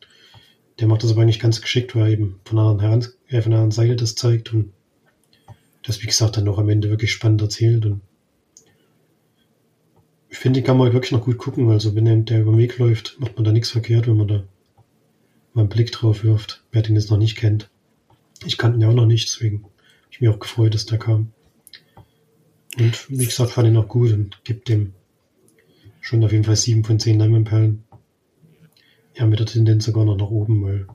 der 0.78 0.86
macht 0.86 1.02
das 1.02 1.10
aber 1.10 1.22
eigentlich 1.22 1.40
ganz 1.40 1.60
geschickt, 1.60 1.96
weil 1.96 2.02
er 2.02 2.10
eben 2.10 2.40
von 2.44 2.58
einer 2.58 2.68
anderen, 2.68 3.12
äh, 3.26 3.42
von 3.42 3.52
einer 3.52 3.62
anderen 3.62 3.72
Seite 3.72 3.96
das 3.96 4.14
zeigt 4.14 4.54
und 4.54 4.72
das, 5.82 6.00
wie 6.02 6.06
gesagt, 6.06 6.36
dann 6.36 6.46
auch 6.46 6.58
am 6.58 6.68
Ende 6.68 6.88
wirklich 6.88 7.10
spannend 7.10 7.42
erzählt 7.42 7.84
und 7.84 8.00
ich 10.28 10.38
finde, 10.38 10.60
die 10.60 10.64
kann 10.64 10.78
man 10.78 10.92
wirklich 10.92 11.10
noch 11.10 11.24
gut 11.24 11.36
gucken. 11.36 11.68
Also 11.70 11.94
wenn 11.94 12.24
der 12.24 12.40
über 12.40 12.52
den 12.52 12.58
Weg 12.58 12.78
läuft, 12.78 13.16
macht 13.18 13.36
man 13.36 13.44
da 13.44 13.52
nichts 13.52 13.70
verkehrt, 13.70 14.06
wenn 14.06 14.16
man 14.16 14.28
da 14.28 14.44
mal 15.52 15.62
einen 15.62 15.68
Blick 15.68 15.90
drauf 15.90 16.22
wirft, 16.22 16.64
wer 16.70 16.82
den 16.82 16.94
jetzt 16.94 17.10
noch 17.10 17.18
nicht 17.18 17.36
kennt. 17.36 17.68
Ich 18.46 18.56
kannte 18.56 18.78
ihn 18.78 18.82
ja 18.82 18.88
auch 18.88 18.94
noch 18.94 19.06
nicht, 19.06 19.28
deswegen 19.28 19.64
habe 19.64 19.72
ich 20.10 20.20
mich 20.20 20.30
auch 20.30 20.38
gefreut, 20.38 20.74
dass 20.74 20.86
der 20.86 20.98
kam. 20.98 21.32
Und 22.78 23.10
wie 23.10 23.26
gesagt, 23.26 23.50
fand 23.50 23.68
ihn 23.68 23.76
auch 23.76 23.88
gut 23.88 24.12
und 24.12 24.42
gibt 24.44 24.68
dem 24.68 24.94
schon 26.00 26.24
auf 26.24 26.32
jeden 26.32 26.44
Fall 26.44 26.56
sieben 26.56 26.84
von 26.84 27.00
zehn 27.00 27.18
Leimanperlen. 27.18 27.84
Ja, 29.14 29.26
mit 29.26 29.38
der 29.38 29.46
Tendenz 29.46 29.84
sogar 29.84 30.04
noch 30.04 30.16
nach 30.16 30.30
oben, 30.30 30.64
weil 30.64 30.86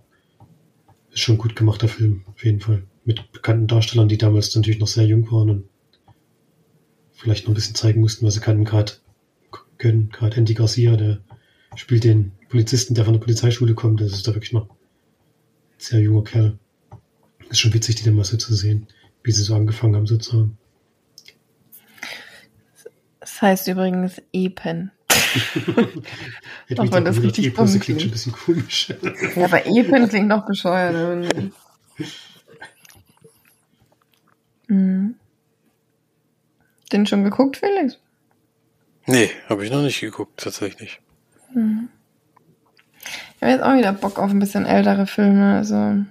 ist 1.12 1.20
schon 1.22 1.38
gut 1.38 1.56
gemachter 1.56 1.88
Film, 1.88 2.24
auf 2.28 2.44
jeden 2.44 2.60
Fall. 2.60 2.84
Mit 3.06 3.32
bekannten 3.32 3.68
Darstellern, 3.68 4.08
die 4.08 4.18
damals 4.18 4.56
natürlich 4.56 4.80
noch 4.80 4.88
sehr 4.88 5.06
jung 5.06 5.32
waren 5.32 5.50
und 5.50 5.70
vielleicht 7.14 7.46
noch 7.46 7.52
ein 7.52 7.56
bisschen 7.56 7.76
zeigen 7.76 8.02
mussten, 8.02 8.26
was 8.26 8.36
sie 8.36 8.40
kannten, 8.40 8.66
gerade 8.66 8.94
können. 9.78 10.10
Gerade 10.10 10.38
Andy 10.38 10.54
Garcia, 10.54 10.96
der 10.96 11.20
spielt 11.76 12.04
den 12.04 12.32
Polizisten, 12.50 12.96
der 12.96 13.06
von 13.06 13.14
der 13.14 13.20
Polizeischule 13.22 13.74
kommt. 13.74 14.02
Das 14.02 14.12
ist 14.12 14.28
da 14.28 14.34
wirklich 14.34 14.54
noch 14.54 14.70
ein 14.70 14.76
sehr 15.78 16.00
junger 16.00 16.24
Kerl. 16.24 16.58
Ist 17.50 17.60
schon 17.60 17.74
witzig, 17.74 17.96
die 17.96 18.04
dann 18.04 18.16
mal 18.16 18.26
so 18.26 18.38
zu 18.38 18.54
sehen, 18.54 18.88
wie 19.24 19.32
sie 19.32 19.44
so 19.44 19.56
angefangen 19.56 19.96
haben 19.96 20.08
sozusagen. 20.08 20.58
Das 23.20 23.42
heißt 23.42 23.68
übrigens 23.68 24.22
Epen. 24.34 24.92
Auch 26.78 26.92
wenn 26.92 27.06
das 27.06 27.22
richtig 27.22 27.54
klingt. 27.54 27.82
klingt 27.82 28.02
schon 28.02 28.10
ein 28.10 28.12
bisschen 28.12 28.32
komisch. 28.34 28.94
ja, 29.36 29.46
aber 29.46 29.66
Epen 29.66 30.10
klingt 30.10 30.28
noch 30.28 30.46
bescheuert. 30.46 31.32
mhm. 34.68 35.16
Den 36.92 37.06
schon 37.06 37.24
geguckt, 37.24 37.58
Felix? 37.58 38.00
Nee, 39.06 39.30
habe 39.50 39.66
ich 39.66 39.72
noch 39.72 39.82
nicht 39.82 40.00
geguckt, 40.00 40.40
tatsächlich. 40.40 41.00
Mhm. 41.54 41.90
Ich 43.36 43.42
habe 43.42 43.52
jetzt 43.52 43.63
auch 43.63 43.76
wieder 43.76 43.94
Bock 43.94 44.20
auf 44.20 44.32
ein 44.32 44.40
bisschen 44.40 44.66
ältere 44.66 45.08
Filme. 45.08 45.58
Also 45.58 46.04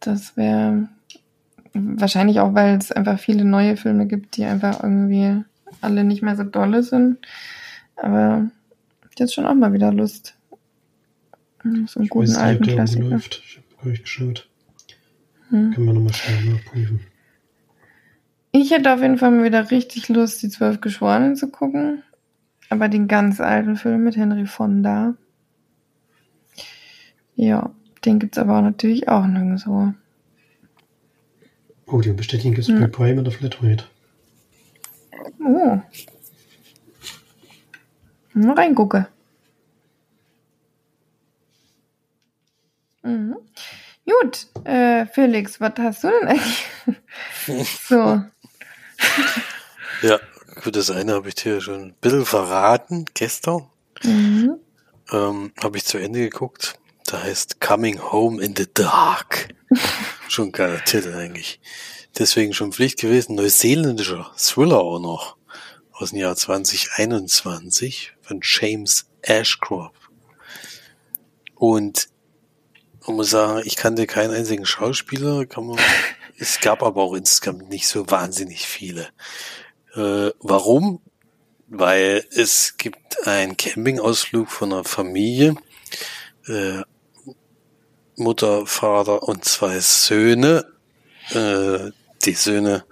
das 0.00 0.36
wäre 0.36 0.88
wahrscheinlich 1.72 2.40
auch, 2.40 2.54
weil 2.54 2.76
es 2.76 2.92
einfach 2.92 3.18
viele 3.18 3.44
neue 3.44 3.76
Filme 3.76 4.06
gibt, 4.06 4.36
die 4.36 4.44
einfach 4.44 4.82
irgendwie 4.82 5.44
alle 5.84 6.04
nicht 6.04 6.22
mehr 6.22 6.36
so 6.36 6.44
dolle 6.44 6.82
sind. 6.82 7.18
Aber 7.96 8.50
ich 9.10 9.18
jetzt 9.18 9.34
schon 9.34 9.46
auch 9.46 9.54
mal 9.54 9.72
wieder 9.72 9.92
Lust. 9.92 10.36
So 11.62 11.68
einen 11.68 11.86
ich 11.86 12.10
guten 12.10 12.26
weiß 12.26 12.28
nicht, 12.30 12.38
alten 12.38 12.64
Klassiker. 12.64 13.04
Läuft. 13.04 13.42
Ich 13.46 13.56
habe 13.56 13.66
gar 13.82 13.90
nicht 13.90 14.02
geschaut. 14.02 14.48
Hm. 15.50 15.72
Können 15.72 15.86
wir 15.86 15.94
nochmal 15.94 16.12
schnell 16.12 16.52
nachprüfen. 16.52 17.00
Ich 18.52 18.70
hätte 18.70 18.92
auf 18.92 19.00
jeden 19.00 19.18
Fall 19.18 19.30
mal 19.30 19.44
wieder 19.44 19.70
richtig 19.70 20.08
Lust, 20.08 20.42
die 20.42 20.48
Zwölf 20.48 20.80
Geschworenen 20.80 21.36
zu 21.36 21.48
gucken. 21.48 22.02
Aber 22.70 22.88
den 22.88 23.08
ganz 23.08 23.40
alten 23.40 23.76
Film 23.76 24.04
mit 24.04 24.16
Henry 24.16 24.46
Fonda. 24.46 25.14
Ja, 27.36 27.70
den 28.04 28.18
gibt's 28.18 28.38
aber 28.38 28.62
natürlich 28.62 29.08
auch 29.08 29.26
nirgendwo. 29.26 29.94
Oh, 31.86 32.00
die 32.00 32.12
bestätigen 32.12 32.54
gibt's 32.54 32.68
hm. 32.68 32.80
bei 32.80 32.86
Prime 32.86 33.20
oder 33.20 33.30
Flatrate. 33.30 33.84
Oh. 35.40 35.80
Mal 38.34 38.54
reingucke. 38.54 39.08
Mhm. 43.02 43.36
Gut, 44.06 44.46
äh, 44.64 45.06
Felix, 45.06 45.60
was 45.60 45.72
hast 45.78 46.04
du 46.04 46.08
denn 46.08 46.28
eigentlich? 46.28 47.68
so. 47.88 48.22
Ja, 50.02 50.18
gut, 50.62 50.76
das 50.76 50.90
eine 50.90 51.14
habe 51.14 51.28
ich 51.28 51.36
dir 51.36 51.60
schon 51.60 51.82
ein 51.82 51.94
bisschen 52.00 52.26
verraten 52.26 53.06
gestern. 53.14 53.68
Mhm. 54.02 54.58
Ähm, 55.12 55.52
habe 55.62 55.76
ich 55.76 55.84
zu 55.84 55.98
Ende 55.98 56.20
geguckt. 56.20 56.78
Da 57.06 57.22
heißt 57.22 57.60
Coming 57.60 58.00
Home 58.02 58.42
in 58.42 58.54
the 58.56 58.66
Dark. 58.72 59.48
schon 60.34 60.48
ein 60.48 60.52
geiler 60.52 60.84
Titel 60.84 61.14
eigentlich 61.14 61.60
deswegen 62.18 62.52
schon 62.52 62.72
Pflicht 62.72 62.98
gewesen. 62.98 63.34
Neuseeländischer 63.34 64.30
Thriller 64.36 64.80
auch 64.80 65.00
noch 65.00 65.36
aus 65.92 66.10
dem 66.10 66.18
Jahr 66.18 66.36
2021 66.36 68.12
von 68.22 68.40
James 68.42 69.06
Ashcroft. 69.22 69.94
Und 71.54 72.08
man 73.06 73.16
muss 73.16 73.30
sagen, 73.30 73.62
ich 73.64 73.76
kannte 73.76 74.06
keinen 74.06 74.34
einzigen 74.34 74.66
Schauspieler, 74.66 75.46
kann 75.46 75.66
man, 75.66 75.78
es 76.38 76.60
gab 76.60 76.82
aber 76.82 77.02
auch 77.02 77.14
insgesamt 77.14 77.68
nicht 77.68 77.86
so 77.86 78.10
wahnsinnig 78.10 78.66
viele. 78.66 79.08
Äh, 79.94 80.30
warum? 80.40 81.00
Weil 81.68 82.26
es 82.30 82.76
gibt 82.76 83.26
einen 83.26 83.56
Campingausflug 83.56 84.50
von 84.50 84.72
einer 84.72 84.84
Familie, 84.84 85.56
äh, 86.46 86.82
Mutter, 88.16 88.66
Vater 88.66 89.22
und 89.22 89.44
zwei 89.44 89.78
Söhne, 89.80 90.66
äh, 91.30 91.90
die 92.24 92.32
Söhne 92.32 92.84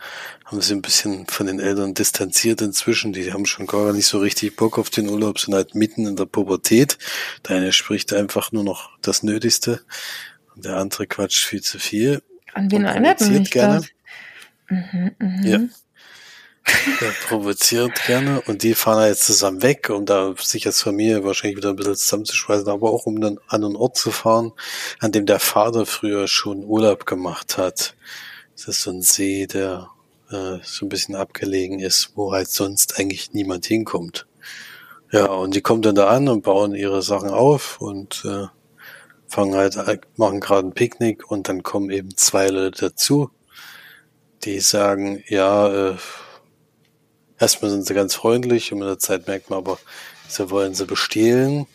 haben 0.44 0.60
sich 0.60 0.72
ein 0.72 0.82
bisschen 0.82 1.26
von 1.26 1.46
den 1.46 1.58
Eltern 1.58 1.94
distanziert 1.94 2.60
inzwischen. 2.60 3.12
Die 3.12 3.32
haben 3.32 3.46
schon 3.46 3.66
gar 3.66 3.92
nicht 3.92 4.06
so 4.06 4.18
richtig 4.18 4.56
Bock 4.56 4.78
auf 4.78 4.90
den 4.90 5.08
Urlaub, 5.08 5.38
sind 5.38 5.54
halt 5.54 5.74
mitten 5.74 6.06
in 6.06 6.16
der 6.16 6.26
Pubertät. 6.26 6.98
Der 7.48 7.56
eine 7.56 7.72
spricht 7.72 8.12
einfach 8.12 8.52
nur 8.52 8.62
noch 8.62 8.90
das 9.00 9.22
Nötigste 9.22 9.80
und 10.54 10.64
der 10.64 10.76
andere 10.76 11.06
quatscht 11.06 11.44
viel 11.44 11.62
zu 11.62 11.78
viel. 11.78 12.22
An 12.52 12.70
wen 12.70 12.84
erinnert 12.84 13.20
mich 13.22 13.50
gerne. 13.50 13.80
das? 13.80 13.88
Mhm, 14.68 15.10
mh. 15.18 15.48
Ja. 15.48 15.58
Der 17.00 17.10
provoziert 17.26 18.06
gerne 18.06 18.40
und 18.42 18.62
die 18.62 18.74
fahren 18.74 19.06
jetzt 19.06 19.24
zusammen 19.24 19.62
weg, 19.62 19.90
um 19.90 20.06
da 20.06 20.34
sich 20.38 20.66
als 20.66 20.82
Familie 20.82 21.24
wahrscheinlich 21.24 21.56
wieder 21.56 21.70
ein 21.70 21.76
bisschen 21.76 21.96
zusammenzuschweißen, 21.96 22.68
aber 22.68 22.90
auch 22.90 23.06
um 23.06 23.20
dann 23.20 23.38
an 23.48 23.64
einen 23.64 23.76
Ort 23.76 23.96
zu 23.96 24.10
fahren, 24.10 24.52
an 25.00 25.12
dem 25.12 25.26
der 25.26 25.40
Vater 25.40 25.86
früher 25.86 26.28
schon 26.28 26.64
Urlaub 26.64 27.04
gemacht 27.06 27.58
hat. 27.58 27.96
Das 28.54 28.68
ist 28.68 28.82
so 28.82 28.90
ein 28.90 29.02
See, 29.02 29.46
der 29.46 29.88
äh, 30.30 30.58
so 30.62 30.86
ein 30.86 30.88
bisschen 30.88 31.14
abgelegen 31.14 31.80
ist, 31.80 32.12
wo 32.14 32.32
halt 32.32 32.48
sonst 32.48 32.98
eigentlich 32.98 33.32
niemand 33.32 33.66
hinkommt. 33.66 34.26
Ja, 35.10 35.26
und 35.26 35.54
die 35.54 35.60
kommen 35.60 35.82
dann 35.82 35.94
da 35.94 36.08
an 36.08 36.28
und 36.28 36.42
bauen 36.42 36.74
ihre 36.74 37.02
Sachen 37.02 37.30
auf 37.30 37.80
und 37.80 38.24
äh, 38.24 38.46
fangen 39.26 39.54
halt, 39.54 39.76
äh, 39.76 39.98
machen 40.16 40.40
gerade 40.40 40.68
ein 40.68 40.74
Picknick 40.74 41.30
und 41.30 41.48
dann 41.48 41.62
kommen 41.62 41.90
eben 41.90 42.16
zwei 42.16 42.48
Leute 42.48 42.86
dazu, 42.86 43.30
die 44.44 44.60
sagen, 44.60 45.22
ja, 45.28 45.90
äh, 45.90 45.96
erstmal 47.42 47.72
sind 47.72 47.84
sie 47.84 47.94
ganz 47.94 48.14
freundlich 48.14 48.72
und 48.72 48.78
mit 48.78 48.88
der 48.88 49.00
Zeit 49.00 49.26
merkt 49.26 49.50
man 49.50 49.58
aber, 49.58 49.78
sie 50.28 50.48
wollen 50.50 50.74
sie 50.74 50.86
bestehlen. 50.86 51.66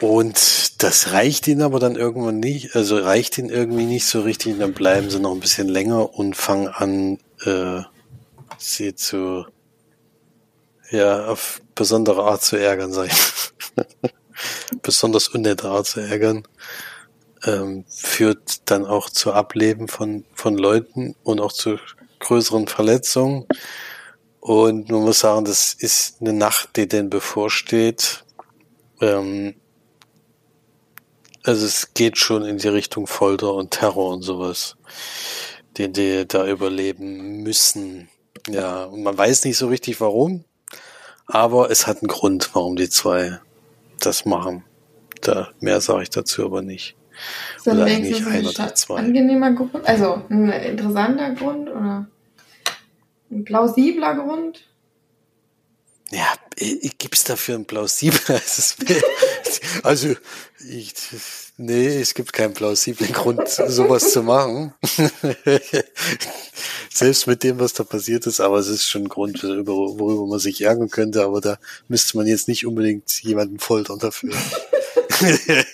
Und 0.00 0.82
das 0.82 1.12
reicht 1.12 1.46
ihnen 1.48 1.60
aber 1.60 1.78
dann 1.78 1.96
irgendwann 1.96 2.40
nicht, 2.40 2.74
also 2.74 2.96
reicht 2.96 3.36
ihnen 3.36 3.50
irgendwie 3.50 3.84
nicht 3.84 4.06
so 4.06 4.22
richtig, 4.22 4.58
dann 4.58 4.72
bleiben 4.72 5.10
sie 5.10 5.20
noch 5.20 5.32
ein 5.32 5.40
bisschen 5.40 5.68
länger 5.68 6.14
und 6.14 6.36
fangen 6.36 6.68
an, 6.68 7.18
äh, 7.44 7.82
sie 8.56 8.94
zu, 8.94 9.44
ja, 10.90 11.26
auf 11.26 11.60
besondere 11.74 12.22
Art 12.22 12.42
zu 12.42 12.56
ärgern, 12.56 12.94
ich. 13.04 13.12
Besonders 14.82 15.28
unnette 15.28 15.68
Art 15.68 15.86
zu 15.86 16.00
ärgern. 16.00 16.44
Ähm, 17.44 17.84
führt 17.88 18.70
dann 18.70 18.86
auch 18.86 19.10
zu 19.10 19.32
Ableben 19.32 19.88
von, 19.88 20.24
von 20.34 20.56
Leuten 20.56 21.14
und 21.24 21.40
auch 21.40 21.52
zu 21.52 21.78
größeren 22.20 22.68
Verletzungen. 22.68 23.46
Und 24.40 24.88
man 24.90 25.02
muss 25.02 25.20
sagen, 25.20 25.44
das 25.44 25.74
ist 25.74 26.20
eine 26.20 26.32
Nacht, 26.32 26.76
die 26.76 26.88
denn 26.88 27.10
bevorsteht. 27.10 28.24
Ähm, 29.00 29.54
also 31.42 31.66
es 31.66 31.92
geht 31.94 32.18
schon 32.18 32.44
in 32.44 32.58
die 32.58 32.68
Richtung 32.68 33.06
Folter 33.06 33.54
und 33.54 33.70
Terror 33.72 34.12
und 34.12 34.22
sowas, 34.22 34.76
den 35.78 35.92
die 35.92 36.26
da 36.26 36.46
überleben 36.46 37.42
müssen. 37.42 38.08
Ja, 38.48 38.84
und 38.84 39.02
man 39.02 39.16
weiß 39.16 39.44
nicht 39.44 39.56
so 39.56 39.68
richtig 39.68 40.00
warum, 40.00 40.44
aber 41.26 41.70
es 41.70 41.86
hat 41.86 41.98
einen 41.98 42.08
Grund, 42.08 42.50
warum 42.54 42.76
die 42.76 42.88
zwei 42.88 43.40
das 43.98 44.24
machen. 44.24 44.64
Da 45.20 45.50
mehr 45.60 45.80
sage 45.80 46.02
ich 46.02 46.10
dazu 46.10 46.44
aber 46.44 46.62
nicht. 46.62 46.96
Ist 47.56 47.66
oder 47.66 47.84
eigentlich 47.84 48.24
ein 48.26 48.46
oder 48.46 48.74
zwei. 48.74 48.96
Angenehmer 48.96 49.52
Grund, 49.52 49.86
also 49.86 50.22
ein 50.28 50.50
interessanter 50.50 51.30
Grund 51.34 51.68
oder 51.68 52.06
ein 53.30 53.44
plausibler 53.44 54.14
Grund? 54.16 54.66
Ja, 56.10 56.26
äh, 56.56 56.90
gibt's 56.98 57.24
dafür 57.24 57.54
ein 57.54 57.64
plausibles? 57.64 58.76
also, 59.82 60.14
ich, 60.68 60.92
nee, 61.56 62.00
es 62.00 62.14
gibt 62.14 62.32
keinen 62.32 62.54
plausiblen 62.54 63.12
Grund, 63.12 63.48
sowas 63.48 64.12
zu 64.12 64.22
machen. 64.22 64.74
Selbst 66.92 67.26
mit 67.26 67.42
dem, 67.44 67.60
was 67.60 67.72
da 67.72 67.84
passiert 67.84 68.26
ist, 68.26 68.40
aber 68.40 68.58
es 68.58 68.68
ist 68.68 68.88
schon 68.88 69.02
ein 69.02 69.08
Grund, 69.08 69.42
worüber 69.42 70.26
man 70.26 70.38
sich 70.38 70.60
ärgern 70.62 70.90
könnte, 70.90 71.22
aber 71.22 71.40
da 71.40 71.58
müsste 71.88 72.16
man 72.16 72.26
jetzt 72.26 72.48
nicht 72.48 72.66
unbedingt 72.66 73.22
jemanden 73.22 73.58
foltern 73.58 73.98
dafür. 73.98 74.34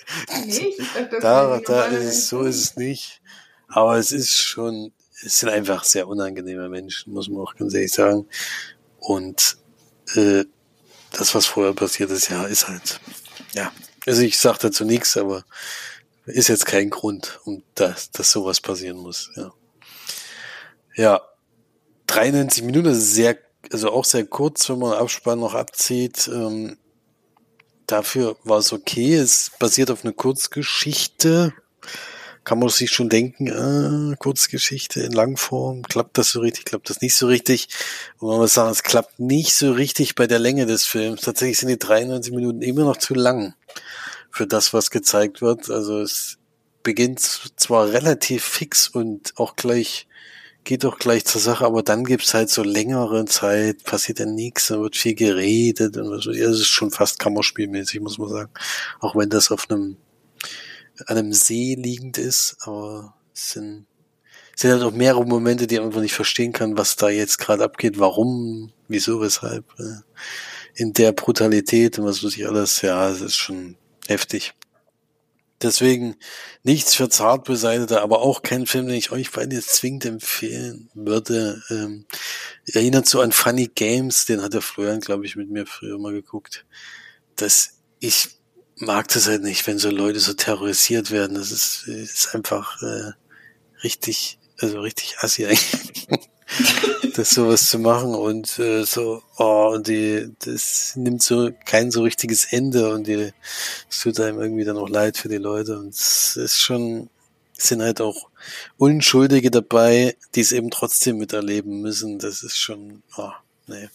dachte, 1.11 1.19
da, 1.21 1.59
da 1.59 1.85
ist 1.85 2.05
es, 2.05 2.27
so 2.29 2.43
ist 2.43 2.57
es 2.57 2.75
nicht. 2.75 3.21
Aber 3.67 3.97
es 3.97 4.11
ist 4.11 4.35
schon, 4.35 4.91
es 5.23 5.39
sind 5.39 5.49
einfach 5.49 5.83
sehr 5.83 6.07
unangenehme 6.07 6.69
Menschen, 6.69 7.13
muss 7.13 7.29
man 7.29 7.41
auch 7.41 7.55
ganz 7.55 7.73
ehrlich 7.73 7.91
sagen. 7.91 8.27
Und 8.99 9.57
äh, 10.15 10.45
das, 11.11 11.35
was 11.35 11.45
vorher 11.45 11.73
passiert 11.73 12.11
ist, 12.11 12.29
ja, 12.29 12.45
ist 12.45 12.67
halt, 12.67 12.99
ja. 13.53 13.71
Also 14.05 14.21
ich 14.21 14.39
sage 14.39 14.59
dazu 14.61 14.85
nichts, 14.85 15.17
aber 15.17 15.43
ist 16.25 16.47
jetzt 16.49 16.65
kein 16.65 16.89
Grund, 16.89 17.39
um 17.45 17.63
das, 17.75 18.11
dass 18.11 18.31
sowas 18.31 18.61
passieren 18.61 18.97
muss, 18.97 19.31
ja. 19.35 19.53
Ja, 20.95 21.21
93 22.07 22.63
Minuten, 22.63 22.89
ist 22.89 23.13
sehr, 23.13 23.37
also 23.71 23.91
auch 23.91 24.05
sehr 24.05 24.25
kurz, 24.25 24.67
wenn 24.69 24.79
man 24.79 24.93
Abspann 24.93 25.39
noch 25.39 25.53
abzieht. 25.53 26.27
Ähm, 26.27 26.77
dafür 27.87 28.37
war 28.43 28.59
es 28.59 28.71
okay. 28.71 29.15
Es 29.15 29.51
basiert 29.59 29.89
auf 29.89 30.03
einer 30.03 30.13
Kurzgeschichte 30.13 31.53
kann 32.47 32.59
man 32.59 32.69
sich 32.69 32.91
schon 32.91 33.09
denken, 33.09 33.47
äh, 33.47 34.15
Kurzgeschichte 34.15 35.01
in 35.01 35.11
Langform, 35.11 35.81
klappt 35.81 36.17
das 36.17 36.29
so 36.29 36.39
richtig, 36.39 36.63
klappt 36.63 36.89
das 36.89 37.01
nicht 37.01 37.13
so 37.13 37.27
richtig. 37.27 37.67
Und 38.19 38.29
man 38.29 38.37
muss 38.37 38.53
sagen, 38.53 38.71
es 38.71 38.83
klappt 38.83 39.19
nicht 39.19 39.53
so 39.53 39.73
richtig 39.73 40.15
bei 40.15 40.27
der 40.27 40.39
Länge 40.39 40.65
des 40.65 40.85
Films. 40.85 41.23
Tatsächlich 41.23 41.57
sind 41.57 41.67
die 41.67 41.77
93 41.77 42.33
Minuten 42.33 42.61
immer 42.61 42.85
noch 42.85 42.95
zu 42.95 43.15
lang 43.15 43.53
für 44.31 44.47
das, 44.47 44.71
was 44.71 44.91
gezeigt 44.91 45.41
wird. 45.41 45.69
Also 45.69 45.99
es 45.99 46.37
beginnt 46.83 47.19
zwar 47.19 47.91
relativ 47.91 48.45
fix 48.45 48.87
und 48.87 49.33
auch 49.35 49.57
gleich, 49.57 50.07
geht 50.67 50.85
auch 50.85 50.99
gleich 50.99 51.25
zur 51.25 51.41
Sache, 51.41 51.65
aber 51.65 51.81
dann 51.81 52.03
gibt's 52.03 52.33
halt 52.33 52.49
so 52.49 52.61
längere 52.61 53.25
Zeit, 53.25 53.83
passiert 53.85 54.19
dann 54.19 54.35
nichts, 54.35 54.67
dann 54.67 54.81
wird 54.81 54.97
viel 54.97 55.15
geredet 55.15 55.97
und 55.97 56.21
so. 56.21 56.31
Ja, 56.31 56.49
es 56.49 56.59
ist 56.59 56.67
schon 56.67 56.91
fast 56.91 57.19
Kammerspielmäßig, 57.19 58.01
muss 58.01 58.17
man 58.17 58.29
sagen. 58.29 58.51
Auch 58.99 59.15
wenn 59.15 59.29
das 59.29 59.49
auf 59.49 59.69
einem 59.69 59.97
einem 61.05 61.31
See 61.31 61.75
liegend 61.75 62.17
ist, 62.17 62.57
aber 62.61 63.15
es 63.33 63.51
sind, 63.51 63.85
es 64.55 64.61
sind 64.61 64.71
halt 64.71 64.83
auch 64.83 64.91
mehrere 64.91 65.25
Momente, 65.25 65.67
die 65.67 65.77
man 65.77 65.85
einfach 65.85 66.01
nicht 66.01 66.15
verstehen 66.15 66.53
kann, 66.53 66.77
was 66.77 66.95
da 66.95 67.09
jetzt 67.09 67.37
gerade 67.37 67.63
abgeht, 67.63 67.99
warum, 67.99 68.73
wieso, 68.87 69.21
weshalb, 69.21 69.65
äh, 69.79 70.01
in 70.75 70.93
der 70.93 71.11
Brutalität 71.11 71.97
und 71.99 72.05
was 72.05 72.23
weiß 72.23 72.35
ich 72.35 72.47
alles, 72.47 72.81
ja, 72.81 73.09
es 73.09 73.21
ist 73.21 73.35
schon 73.35 73.77
heftig. 74.07 74.53
Deswegen 75.61 76.15
nichts 76.63 76.93
für 76.93 77.09
Zartbeseitete, 77.09 78.01
aber 78.01 78.21
auch 78.21 78.43
kein 78.43 78.67
Film, 78.67 78.87
den 78.87 78.95
ich 78.95 79.11
euch 79.11 79.31
beide 79.31 79.59
zwingend 79.61 80.05
empfehlen 80.05 80.89
würde. 80.93 81.63
Ähm, 81.71 82.05
erinnert 82.73 83.07
so 83.07 83.21
an 83.21 83.31
Funny 83.31 83.67
Games, 83.73 84.25
den 84.25 84.41
hat 84.41 84.53
der 84.53 84.61
Florian, 84.61 84.99
glaube 84.99 85.25
ich, 85.25 85.35
mit 85.35 85.49
mir 85.49 85.65
früher 85.65 85.97
mal 85.97 86.13
geguckt. 86.13 86.65
Das, 87.35 87.79
ich 87.99 88.29
mag 88.75 89.07
das 89.07 89.27
halt 89.27 89.41
nicht, 89.41 89.65
wenn 89.65 89.79
so 89.79 89.89
Leute 89.89 90.19
so 90.19 90.33
terrorisiert 90.33 91.09
werden. 91.09 91.35
Das 91.35 91.51
ist, 91.51 91.87
ist 91.87 92.35
einfach 92.35 92.79
äh, 92.83 93.13
richtig, 93.83 94.37
also 94.59 94.81
richtig 94.81 95.17
assi 95.19 95.45
eigentlich. 95.45 96.07
das 97.15 97.31
sowas 97.31 97.69
zu 97.69 97.79
machen 97.79 98.15
und 98.15 98.59
äh, 98.59 98.83
so, 98.83 99.21
oh, 99.37 99.71
und 99.73 99.87
die, 99.87 100.29
das 100.39 100.93
nimmt 100.95 101.21
so 101.23 101.51
kein 101.65 101.91
so 101.91 102.03
richtiges 102.03 102.45
Ende 102.51 102.93
und 102.93 103.07
die, 103.07 103.33
es 103.89 103.99
tut 103.99 104.19
einem 104.19 104.39
irgendwie 104.39 104.63
dann 104.63 104.77
auch 104.77 104.89
leid 104.89 105.17
für 105.17 105.29
die 105.29 105.37
Leute 105.37 105.77
und 105.77 105.93
es 105.93 106.35
ist 106.35 106.59
schon, 106.59 107.09
sind 107.53 107.81
halt 107.81 108.01
auch 108.01 108.29
Unschuldige 108.77 109.51
dabei, 109.51 110.15
die 110.35 110.41
es 110.41 110.51
eben 110.51 110.69
trotzdem 110.69 111.17
miterleben 111.17 111.81
müssen. 111.81 112.19
Das 112.19 112.43
ist 112.43 112.57
schon, 112.57 113.01
oh, 113.17 113.31
nee. 113.67 113.89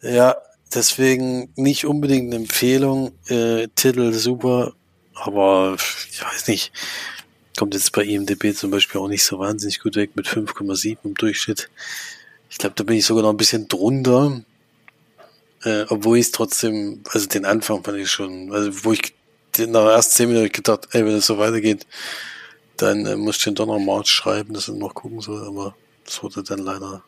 Ja, 0.00 0.36
Deswegen 0.74 1.52
nicht 1.54 1.84
unbedingt 1.84 2.32
eine 2.32 2.42
Empfehlung. 2.42 3.12
Äh, 3.28 3.68
Titel 3.74 4.12
super, 4.12 4.72
aber 5.14 5.76
ich 6.10 6.22
weiß 6.22 6.48
nicht. 6.48 6.72
Kommt 7.62 7.74
jetzt 7.74 7.92
bei 7.92 8.02
IMDB 8.02 8.56
zum 8.56 8.72
Beispiel 8.72 9.00
auch 9.00 9.06
nicht 9.06 9.22
so 9.22 9.38
wahnsinnig 9.38 9.78
gut 9.78 9.94
weg 9.94 10.16
mit 10.16 10.26
5,7 10.26 10.98
im 11.04 11.14
Durchschnitt. 11.14 11.70
Ich 12.50 12.58
glaube, 12.58 12.74
da 12.74 12.82
bin 12.82 12.96
ich 12.96 13.06
sogar 13.06 13.22
noch 13.22 13.30
ein 13.30 13.36
bisschen 13.36 13.68
drunter. 13.68 14.42
Äh, 15.62 15.84
obwohl 15.88 16.18
ich 16.18 16.26
es 16.26 16.32
trotzdem, 16.32 17.04
also 17.10 17.28
den 17.28 17.44
Anfang 17.44 17.84
fand 17.84 17.98
ich 17.98 18.10
schon, 18.10 18.52
also 18.52 18.84
wo 18.84 18.92
ich 18.92 19.14
nach 19.58 19.58
den 19.58 19.74
ersten 19.76 20.12
10 20.12 20.28
Minuten 20.28 20.50
gedacht, 20.50 20.88
ey, 20.90 21.06
wenn 21.06 21.14
es 21.14 21.26
so 21.26 21.38
weitergeht, 21.38 21.86
dann 22.78 23.06
äh, 23.06 23.14
muss 23.14 23.36
ich 23.36 23.54
den 23.54 23.84
March 23.84 24.08
schreiben, 24.08 24.54
dass 24.54 24.66
er 24.66 24.74
noch 24.74 24.94
gucken 24.94 25.20
soll, 25.20 25.46
aber 25.46 25.76
das 26.04 26.20
wurde 26.24 26.42
dann 26.42 26.58
leider 26.58 27.04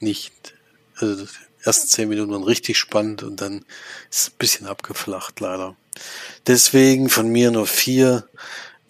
nicht. 0.00 0.52
Also 0.96 1.26
ersten 1.64 1.88
zehn 1.88 2.10
Minuten 2.10 2.30
waren 2.30 2.44
richtig 2.44 2.76
spannend 2.76 3.22
und 3.22 3.40
dann 3.40 3.64
ist 4.10 4.18
es 4.18 4.28
ein 4.28 4.36
bisschen 4.36 4.66
abgeflacht, 4.66 5.40
leider. 5.40 5.76
Deswegen 6.46 7.08
von 7.08 7.30
mir 7.30 7.50
nur 7.50 7.66
vier 7.66 8.28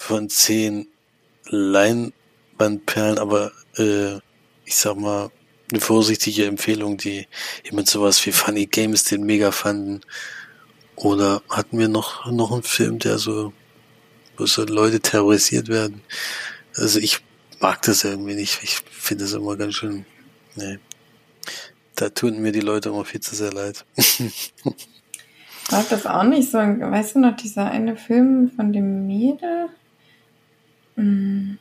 von 0.03 0.29
zehn 0.29 0.89
Leinwandperlen, 1.47 3.19
aber 3.19 3.53
äh, 3.77 4.17
ich 4.65 4.75
sag 4.75 4.97
mal, 4.97 5.31
eine 5.71 5.81
vorsichtige 5.81 6.47
Empfehlung, 6.47 6.97
die 6.97 7.29
jemand 7.65 7.89
sowas 7.89 8.25
wie 8.27 8.33
Funny 8.33 8.67
Games 8.67 9.05
den 9.05 9.23
mega 9.23 9.53
fanden. 9.53 10.01
Oder 10.97 11.43
hatten 11.49 11.79
wir 11.79 11.89
noch, 11.89 12.31
noch 12.31 12.51
einen 12.51 12.65
Film, 12.65 12.99
der 12.99 13.19
so, 13.19 13.53
wo 14.37 14.45
so 14.45 14.65
Leute 14.65 14.99
terrorisiert 14.99 15.69
werden? 15.69 16.03
Also 16.75 16.99
ich 16.99 17.21
mag 17.61 17.81
das 17.83 18.03
irgendwie 18.03 18.35
nicht. 18.35 18.59
Ich 18.63 18.81
finde 18.91 19.25
das 19.25 19.35
immer 19.35 19.57
ganz 19.57 19.75
schön, 19.75 20.05
nee, 20.57 20.79
da 21.95 22.09
tun 22.09 22.43
mir 22.43 22.51
die 22.51 22.61
Leute 22.61 22.89
immer 22.89 23.05
viel 23.05 23.21
zu 23.21 23.37
sehr 23.37 23.53
leid. 23.53 23.85
mag 25.71 25.89
das 25.89 26.07
auch 26.07 26.25
nicht 26.25 26.51
so. 26.51 26.59
Weißt 26.59 27.15
du 27.15 27.21
noch, 27.21 27.37
dieser 27.37 27.71
eine 27.71 27.97
Film 27.97 28.51
von 28.51 28.73
dem 28.73 29.07
Mädel? 29.07 29.69
Hm. 30.97 31.59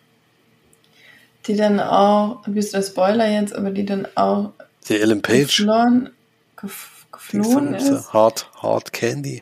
Die 1.47 1.55
dann 1.55 1.79
auch, 1.79 2.43
bist 2.47 2.73
du 2.73 2.83
Spoiler 2.83 3.29
jetzt, 3.29 3.55
aber 3.55 3.71
die 3.71 3.85
dann 3.85 4.07
auch. 4.15 4.51
Die 4.87 4.99
Ellen 4.99 5.21
Page. 5.21 5.57
Geflohen, 5.57 6.09
gef, 6.55 7.07
geflohen 7.11 7.73
ist. 7.73 8.13
Hard, 8.13 8.49
Hard 8.61 8.93
Candy. 8.93 9.41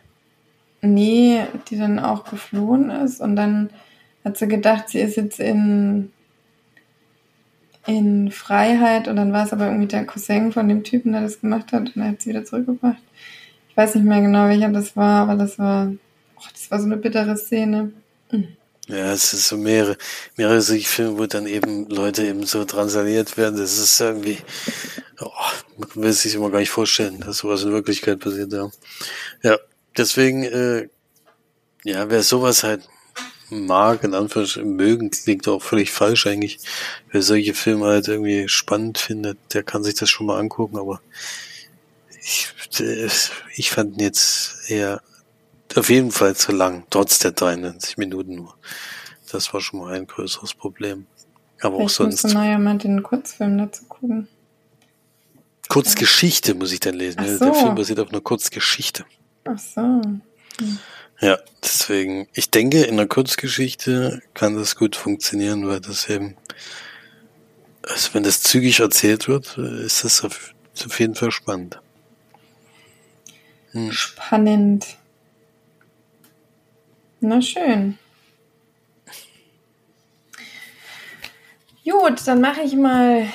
Nee, 0.81 1.45
die 1.69 1.77
dann 1.77 1.99
auch 1.99 2.23
geflohen 2.23 2.89
ist 2.89 3.19
und 3.19 3.35
dann 3.35 3.69
hat 4.23 4.37
sie 4.37 4.47
gedacht, 4.47 4.89
sie 4.89 4.99
ist 4.99 5.17
jetzt 5.17 5.39
in 5.39 6.11
in 7.85 8.31
Freiheit 8.31 9.07
und 9.07 9.15
dann 9.15 9.33
war 9.33 9.45
es 9.45 9.53
aber 9.53 9.65
irgendwie 9.65 9.87
der 9.87 10.05
Cousin 10.05 10.51
von 10.51 10.67
dem 10.67 10.83
Typen, 10.83 11.13
der 11.13 11.21
das 11.21 11.41
gemacht 11.41 11.71
hat 11.71 11.95
und 11.95 12.01
er 12.01 12.09
hat 12.09 12.21
sie 12.21 12.29
wieder 12.29 12.45
zurückgebracht. 12.45 13.01
Ich 13.69 13.77
weiß 13.77 13.95
nicht 13.95 14.05
mehr 14.05 14.21
genau, 14.21 14.47
welcher 14.47 14.69
das 14.69 14.95
war, 14.95 15.21
aber 15.23 15.35
das 15.35 15.57
war, 15.57 15.91
oh, 16.37 16.43
das 16.51 16.69
war 16.69 16.79
so 16.79 16.85
eine 16.85 16.97
bittere 16.97 17.35
Szene. 17.35 17.91
Mhm. 18.31 18.47
Ja, 18.89 19.13
es 19.13 19.33
ist 19.33 19.47
so 19.47 19.55
mehrere, 19.55 19.97
mehrere 20.35 20.61
solche 20.63 20.87
Filme, 20.89 21.19
wo 21.19 21.27
dann 21.27 21.45
eben 21.45 21.87
Leute 21.89 22.25
eben 22.25 22.43
so 22.47 22.65
transaliert 22.65 23.37
werden. 23.37 23.57
Das 23.57 23.77
ist 23.77 23.99
irgendwie, 24.01 24.39
oh, 25.21 25.29
man 25.77 25.89
will 26.05 26.11
sich 26.13 26.33
immer 26.33 26.49
gar 26.49 26.57
nicht 26.57 26.71
vorstellen, 26.71 27.19
dass 27.19 27.37
sowas 27.37 27.61
in 27.61 27.71
Wirklichkeit 27.71 28.19
passiert, 28.19 28.51
ja. 28.51 28.71
Ja, 29.43 29.59
deswegen, 29.95 30.43
äh, 30.43 30.89
ja, 31.83 32.09
wer 32.09 32.23
sowas 32.23 32.63
halt 32.63 32.89
mag, 33.51 34.03
in 34.03 34.15
Anführungsstrichen 34.15 34.75
mögen, 34.75 35.11
klingt 35.11 35.47
auch 35.47 35.61
völlig 35.61 35.91
falsch 35.91 36.25
eigentlich. 36.25 36.59
Wer 37.11 37.21
solche 37.21 37.53
Filme 37.53 37.85
halt 37.85 38.07
irgendwie 38.07 38.49
spannend 38.49 38.97
findet, 38.97 39.37
der 39.53 39.61
kann 39.61 39.83
sich 39.83 39.95
das 39.95 40.09
schon 40.09 40.25
mal 40.25 40.39
angucken, 40.39 40.79
aber 40.79 40.99
ich, 42.23 42.51
ich 43.55 43.69
fand 43.69 43.97
ihn 43.97 44.01
jetzt 44.01 44.67
eher 44.67 45.03
auf 45.75 45.89
jeden 45.89 46.11
Fall 46.11 46.35
zu 46.35 46.51
lang, 46.51 46.83
trotz 46.89 47.19
der 47.19 47.31
93 47.31 47.97
Minuten 47.97 48.35
nur. 48.35 48.55
Das 49.31 49.53
war 49.53 49.61
schon 49.61 49.79
mal 49.79 49.93
ein 49.93 50.07
größeres 50.07 50.53
Problem. 50.53 51.05
Aber 51.61 51.77
Vielleicht 51.77 51.91
auch 51.91 51.95
sonst. 51.95 52.23
Du 52.23 52.29
ja 52.29 52.57
mal 52.57 52.77
den 52.77 53.03
Kurzfilm 53.03 53.57
dazu 53.57 53.85
gucken. 53.85 54.27
Kurzgeschichte 55.67 56.55
muss 56.55 56.71
ich 56.71 56.79
dann 56.79 56.95
lesen. 56.95 57.19
So. 57.37 57.45
Der 57.45 57.53
Film 57.53 57.75
basiert 57.75 57.99
auf 57.99 58.09
einer 58.09 58.21
Kurzgeschichte. 58.21 59.05
Ach 59.45 59.59
so. 59.59 59.81
Hm. 59.81 60.79
Ja, 61.21 61.37
deswegen, 61.61 62.27
ich 62.33 62.49
denke, 62.49 62.83
in 62.83 62.97
der 62.97 63.07
Kurzgeschichte 63.07 64.21
kann 64.33 64.55
das 64.55 64.75
gut 64.75 64.95
funktionieren, 64.95 65.67
weil 65.67 65.81
das 65.81 66.09
eben, 66.09 66.37
also 67.83 68.13
wenn 68.13 68.23
das 68.23 68.41
zügig 68.41 68.79
erzählt 68.79 69.27
wird, 69.27 69.57
ist 69.57 70.05
das 70.05 70.23
auf, 70.23 70.53
auf 70.85 70.99
jeden 70.99 71.15
Fall 71.15 71.31
spannend. 71.31 71.79
Hm. 73.71 73.91
Spannend. 73.91 74.85
Na 77.21 77.41
schön. 77.41 77.97
Gut, 81.83 82.27
dann 82.27 82.39
mache 82.39 82.61
ich 82.61 82.75
mal 82.75 83.27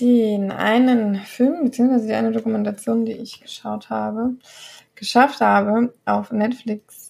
den 0.00 0.50
einen 0.50 1.16
Film, 1.16 1.64
beziehungsweise 1.64 2.06
die 2.06 2.14
eine 2.14 2.32
Dokumentation, 2.32 3.04
die 3.04 3.12
ich 3.12 3.40
geschaut 3.40 3.90
habe, 3.90 4.34
geschafft 4.94 5.40
habe, 5.40 5.94
auf 6.04 6.32
Netflix 6.32 7.08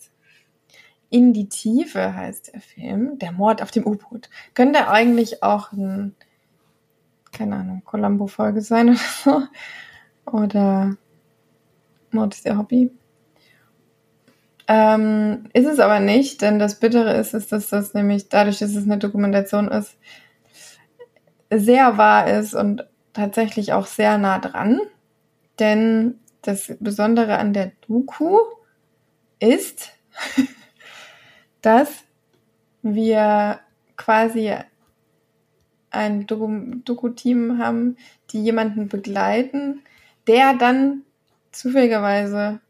in 1.11 1.33
die 1.33 1.49
Tiefe 1.49 2.15
heißt 2.15 2.53
der 2.53 2.61
Film. 2.61 3.19
Der 3.19 3.33
Mord 3.33 3.63
auf 3.63 3.71
dem 3.71 3.87
U-Boot. 3.87 4.29
Könnte 4.55 4.89
eigentlich 4.89 5.43
auch 5.43 5.73
ein, 5.73 6.15
keine 7.33 7.57
Ahnung, 7.57 7.83
Columbo-Folge 7.85 8.61
sein 8.61 8.91
oder 8.91 8.99
so. 8.99 9.43
Oder 10.31 10.97
Mord 12.11 12.35
ist 12.35 12.45
ihr 12.45 12.59
Hobby. 12.59 12.91
Ähm, 14.71 15.45
ist 15.55 15.67
es 15.67 15.81
aber 15.81 15.99
nicht, 15.99 16.43
denn 16.43 16.59
das 16.59 16.79
Bittere 16.79 17.15
ist, 17.15 17.33
ist, 17.33 17.53
dass 17.53 17.71
das 17.71 17.95
nämlich 17.95 18.29
dadurch, 18.29 18.59
dass 18.59 18.75
es 18.75 18.85
eine 18.85 18.99
Dokumentation 18.99 19.69
ist, 19.69 19.97
sehr 21.51 21.97
wahr 21.97 22.29
ist 22.29 22.55
und 22.55 22.87
tatsächlich 23.15 23.73
auch 23.73 23.87
sehr 23.87 24.19
nah 24.19 24.39
dran. 24.39 24.81
Denn 25.59 26.21
das 26.43 26.77
Besondere 26.81 27.39
an 27.39 27.55
der 27.55 27.73
Doku 27.87 28.39
ist, 29.41 29.93
dass 31.63 31.89
wir 32.83 33.61
quasi 33.97 34.55
ein 35.91 36.27
Doku-Team 36.27 37.59
haben, 37.59 37.97
die 38.31 38.43
jemanden 38.43 38.89
begleiten, 38.89 39.81
der 40.27 40.53
dann 40.55 41.03
zufälligerweise 41.53 42.61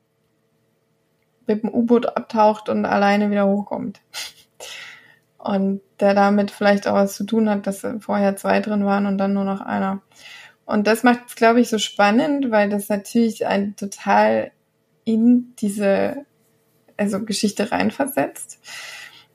mit 1.48 1.62
dem 1.62 1.74
U-Boot 1.74 2.16
abtaucht 2.16 2.68
und 2.68 2.84
alleine 2.84 3.30
wieder 3.30 3.46
hochkommt. 3.46 4.00
Und 5.38 5.80
der 6.00 6.14
damit 6.14 6.50
vielleicht 6.50 6.86
auch 6.86 6.94
was 6.94 7.14
zu 7.14 7.24
tun 7.24 7.48
hat, 7.48 7.66
dass 7.66 7.86
vorher 8.00 8.36
zwei 8.36 8.60
drin 8.60 8.84
waren 8.84 9.06
und 9.06 9.18
dann 9.18 9.32
nur 9.32 9.44
noch 9.44 9.60
einer. 9.60 10.02
Und 10.66 10.86
das 10.86 11.02
macht 11.02 11.20
es, 11.28 11.34
glaube 11.34 11.60
ich, 11.60 11.68
so 11.68 11.78
spannend, 11.78 12.50
weil 12.50 12.68
das 12.68 12.88
natürlich 12.88 13.46
ein 13.46 13.74
total 13.76 14.50
in 15.04 15.54
diese 15.58 16.26
also 16.98 17.24
Geschichte 17.24 17.72
reinversetzt. 17.72 18.58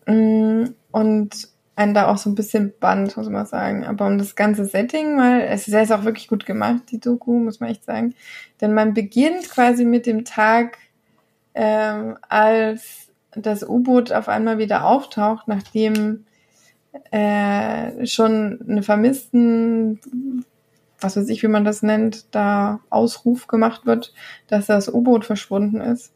Mm, 0.06 0.66
und 0.92 1.48
einen 1.76 1.94
da 1.96 2.08
auch 2.08 2.18
so 2.18 2.30
ein 2.30 2.36
bisschen 2.36 2.74
band, 2.80 3.18
muss 3.18 3.30
man 3.30 3.48
sagen. 3.48 3.84
Aber 3.84 4.06
um 4.06 4.20
das 4.20 4.36
ganze 4.36 4.66
Setting 4.66 5.16
mal, 5.16 5.42
es 5.42 5.68
ist 5.68 5.92
auch 5.92 6.04
wirklich 6.04 6.28
gut 6.28 6.46
gemacht, 6.46 6.84
die 6.92 7.00
Doku, 7.00 7.40
muss 7.40 7.60
man 7.60 7.72
echt 7.72 7.84
sagen. 7.84 8.14
Denn 8.62 8.74
man 8.74 8.94
beginnt 8.94 9.50
quasi 9.50 9.86
mit 9.86 10.06
dem 10.06 10.24
Tag, 10.26 10.78
ähm, 11.56 12.18
als 12.28 13.12
das 13.36 13.68
U-Boot 13.68 14.12
auf 14.12 14.28
einmal 14.28 14.58
wieder 14.58 14.86
auftaucht, 14.86 15.48
nachdem 15.48 16.26
äh, 17.12 18.06
schon 18.06 18.60
eine 18.68 18.84
Vermissten, 18.84 20.00
was 21.00 21.18
weiß 21.18 21.28
ich, 21.30 21.44
wie 21.44 21.48
man 21.48 21.66
das 21.66 21.82
nennt, 21.82 22.34
da 22.34 22.80
Ausruf 22.90 23.48
gemacht 23.48 23.86
wird, 23.86 24.14
dass 24.48 24.68
das 24.68 24.94
U-Boot 24.94 25.26
verschwunden 25.26 25.82
ist. 25.82 26.14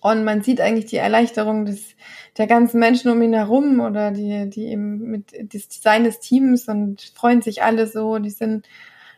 Und 0.00 0.24
man 0.24 0.42
sieht 0.42 0.60
eigentlich 0.62 0.86
die 0.86 0.96
Erleichterung 0.96 1.66
des, 1.66 1.94
der 2.38 2.46
ganzen 2.46 2.80
Menschen 2.80 3.10
um 3.10 3.20
ihn 3.20 3.34
herum 3.34 3.80
oder 3.80 4.10
die, 4.12 4.48
die 4.48 4.68
eben 4.68 5.10
mit 5.10 5.52
des, 5.52 5.68
seines 5.82 6.20
Teams 6.20 6.68
und 6.68 7.12
freuen 7.14 7.42
sich 7.42 7.62
alle 7.62 7.86
so, 7.86 8.18
die 8.18 8.30
sind 8.30 8.66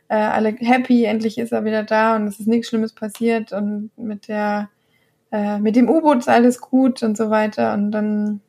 äh, 0.09 0.17
alle 0.17 0.57
happy, 0.59 1.05
endlich 1.05 1.39
ist 1.39 1.53
er 1.53 1.65
wieder 1.65 1.85
da 1.85 2.17
und 2.17 2.27
es 2.27 2.41
ist 2.41 2.49
nichts 2.49 2.69
Schlimmes 2.69 2.93
passiert 2.93 3.53
und 3.53 3.91
mit 3.97 4.27
der 4.27 4.71
äh, 5.33 5.59
mit 5.59 5.77
dem 5.77 5.89
U-Boot 5.89 6.19
ist 6.19 6.29
alles 6.29 6.61
gut 6.61 7.03
und 7.03 7.17
so 7.17 7.31
weiter. 7.31 7.73
Und 7.73 7.91
dann 7.91 8.41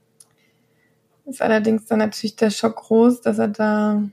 ist 1.26 1.41
allerdings 1.41 1.86
dann 1.86 2.00
natürlich 2.00 2.36
der 2.36 2.50
Schock 2.50 2.76
groß, 2.76 3.22
dass 3.22 3.39
er 3.39 3.48
da 3.48 4.04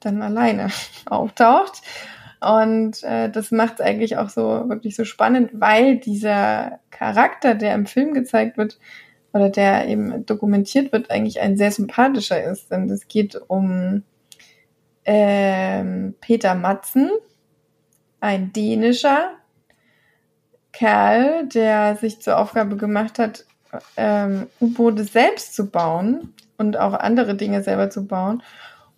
dann 0.00 0.22
alleine 0.22 0.68
auftaucht. 1.06 1.82
Und 2.40 3.02
äh, 3.04 3.30
das 3.30 3.50
macht 3.50 3.74
es 3.74 3.80
eigentlich 3.80 4.16
auch 4.16 4.28
so 4.28 4.68
wirklich 4.68 4.96
so 4.96 5.04
spannend, 5.04 5.50
weil 5.52 5.96
dieser 5.98 6.80
Charakter, 6.90 7.54
der 7.54 7.74
im 7.74 7.86
Film 7.86 8.12
gezeigt 8.14 8.56
wird 8.56 8.78
oder 9.32 9.50
der 9.50 9.88
eben 9.88 10.26
dokumentiert 10.26 10.92
wird, 10.92 11.10
eigentlich 11.10 11.40
ein 11.40 11.56
sehr 11.56 11.70
sympathischer 11.70 12.42
ist. 12.42 12.70
Denn 12.70 12.88
es 12.90 13.08
geht 13.08 13.40
um 13.48 14.02
ähm, 15.04 16.14
Peter 16.20 16.54
Matzen, 16.54 17.10
ein 18.20 18.52
dänischer 18.52 19.32
Kerl, 20.74 21.46
der 21.46 21.96
sich 21.96 22.20
zur 22.20 22.38
Aufgabe 22.38 22.76
gemacht 22.76 23.18
hat, 23.18 23.44
ähm, 23.96 24.46
U-Boote 24.60 25.04
selbst 25.04 25.54
zu 25.54 25.70
bauen 25.70 26.34
und 26.58 26.76
auch 26.76 26.94
andere 26.94 27.34
Dinge 27.34 27.62
selber 27.62 27.90
zu 27.90 28.06
bauen 28.06 28.42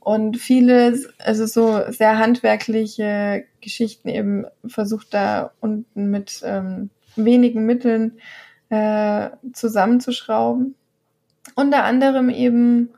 und 0.07 0.37
viele, 0.37 0.97
also 1.19 1.47
so 1.47 1.81
sehr 1.91 2.19
handwerkliche 2.19 3.45
Geschichten 3.61 4.09
eben 4.09 4.47
versucht 4.65 5.12
da 5.12 5.51
unten 5.59 6.12
mit 6.12 6.43
ähm, 6.45 6.91
wenigen 7.17 7.67
Mitteln 7.67 8.21
äh, 8.69 9.31
zusammenzuschrauben. 9.53 10.77
Unter 11.57 11.83
anderem 11.83 12.31
eben 12.31 12.91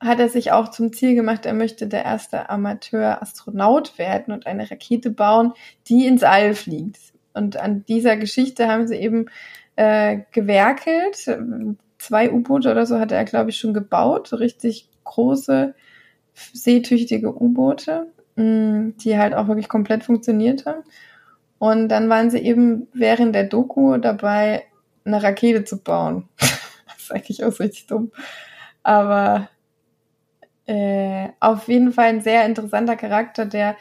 hat 0.00 0.18
er 0.18 0.28
sich 0.28 0.50
auch 0.50 0.72
zum 0.72 0.92
Ziel 0.92 1.14
gemacht, 1.14 1.46
er 1.46 1.54
möchte 1.54 1.86
der 1.86 2.04
erste 2.04 2.50
Amateur-Astronaut 2.50 3.96
werden 3.96 4.34
und 4.34 4.48
eine 4.48 4.68
Rakete 4.68 5.10
bauen, 5.10 5.52
die 5.86 6.04
ins 6.04 6.24
All 6.24 6.54
fliegt. 6.54 6.98
Und 7.32 7.56
an 7.56 7.84
dieser 7.86 8.16
Geschichte 8.16 8.68
haben 8.68 8.86
sie 8.86 8.96
eben 8.96 9.26
äh, 9.76 10.20
gewerkelt. 10.32 11.30
Zwei 11.98 12.30
U-Boote 12.30 12.70
oder 12.70 12.86
so 12.86 12.98
hatte 12.98 13.14
er, 13.14 13.24
glaube 13.24 13.50
ich, 13.50 13.58
schon 13.58 13.74
gebaut, 13.74 14.32
richtig 14.32 14.88
große 15.04 15.74
seetüchtige 16.34 17.34
U-Boote, 17.34 18.06
mm, 18.36 18.90
die 18.98 19.18
halt 19.18 19.34
auch 19.34 19.48
wirklich 19.48 19.68
komplett 19.68 20.04
funktioniert 20.04 20.66
haben. 20.66 20.82
Und 21.58 21.88
dann 21.88 22.08
waren 22.08 22.30
sie 22.30 22.38
eben 22.38 22.88
während 22.94 23.34
der 23.34 23.44
Doku 23.44 23.96
dabei, 23.98 24.64
eine 25.04 25.22
Rakete 25.22 25.64
zu 25.64 25.82
bauen. 25.82 26.28
das 26.38 26.98
ist 26.98 27.12
eigentlich 27.12 27.44
auch 27.44 27.58
richtig 27.60 27.86
dumm. 27.86 28.12
Aber 28.82 29.48
äh, 30.66 31.28
auf 31.40 31.68
jeden 31.68 31.92
Fall 31.92 32.06
ein 32.06 32.20
sehr 32.22 32.46
interessanter 32.46 32.96
Charakter, 32.96 33.44
der 33.44 33.76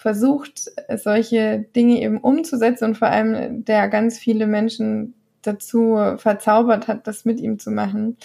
versucht, 0.00 0.70
solche 0.96 1.66
Dinge 1.76 2.00
eben 2.00 2.18
umzusetzen 2.18 2.84
und 2.84 2.98
vor 2.98 3.08
allem 3.08 3.64
der 3.64 3.88
ganz 3.88 4.18
viele 4.18 4.46
Menschen 4.46 5.14
dazu 5.42 5.98
verzaubert 6.16 6.88
hat, 6.88 7.06
das 7.06 7.24
mit 7.24 7.40
ihm 7.40 7.58
zu 7.58 7.70
machen. 7.70 8.16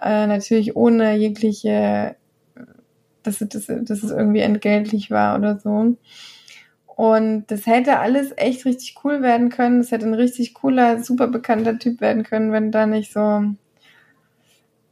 Äh, 0.00 0.26
natürlich 0.26 0.76
ohne 0.76 1.16
jegliche 1.16 2.16
dass, 3.22 3.38
dass, 3.38 3.66
dass 3.66 4.02
es 4.02 4.10
irgendwie 4.10 4.40
entgeltlich 4.40 5.10
war 5.10 5.36
oder 5.38 5.58
so. 5.58 5.96
Und 6.86 7.44
das 7.46 7.66
hätte 7.66 7.98
alles 7.98 8.32
echt 8.36 8.64
richtig 8.64 8.96
cool 9.04 9.22
werden 9.22 9.48
können. 9.48 9.80
Es 9.80 9.90
hätte 9.90 10.06
ein 10.06 10.14
richtig 10.14 10.54
cooler, 10.54 11.02
super 11.02 11.26
bekannter 11.26 11.78
Typ 11.78 12.00
werden 12.00 12.22
können, 12.22 12.52
wenn 12.52 12.70
da 12.70 12.86
nicht 12.86 13.12
so, 13.12 13.44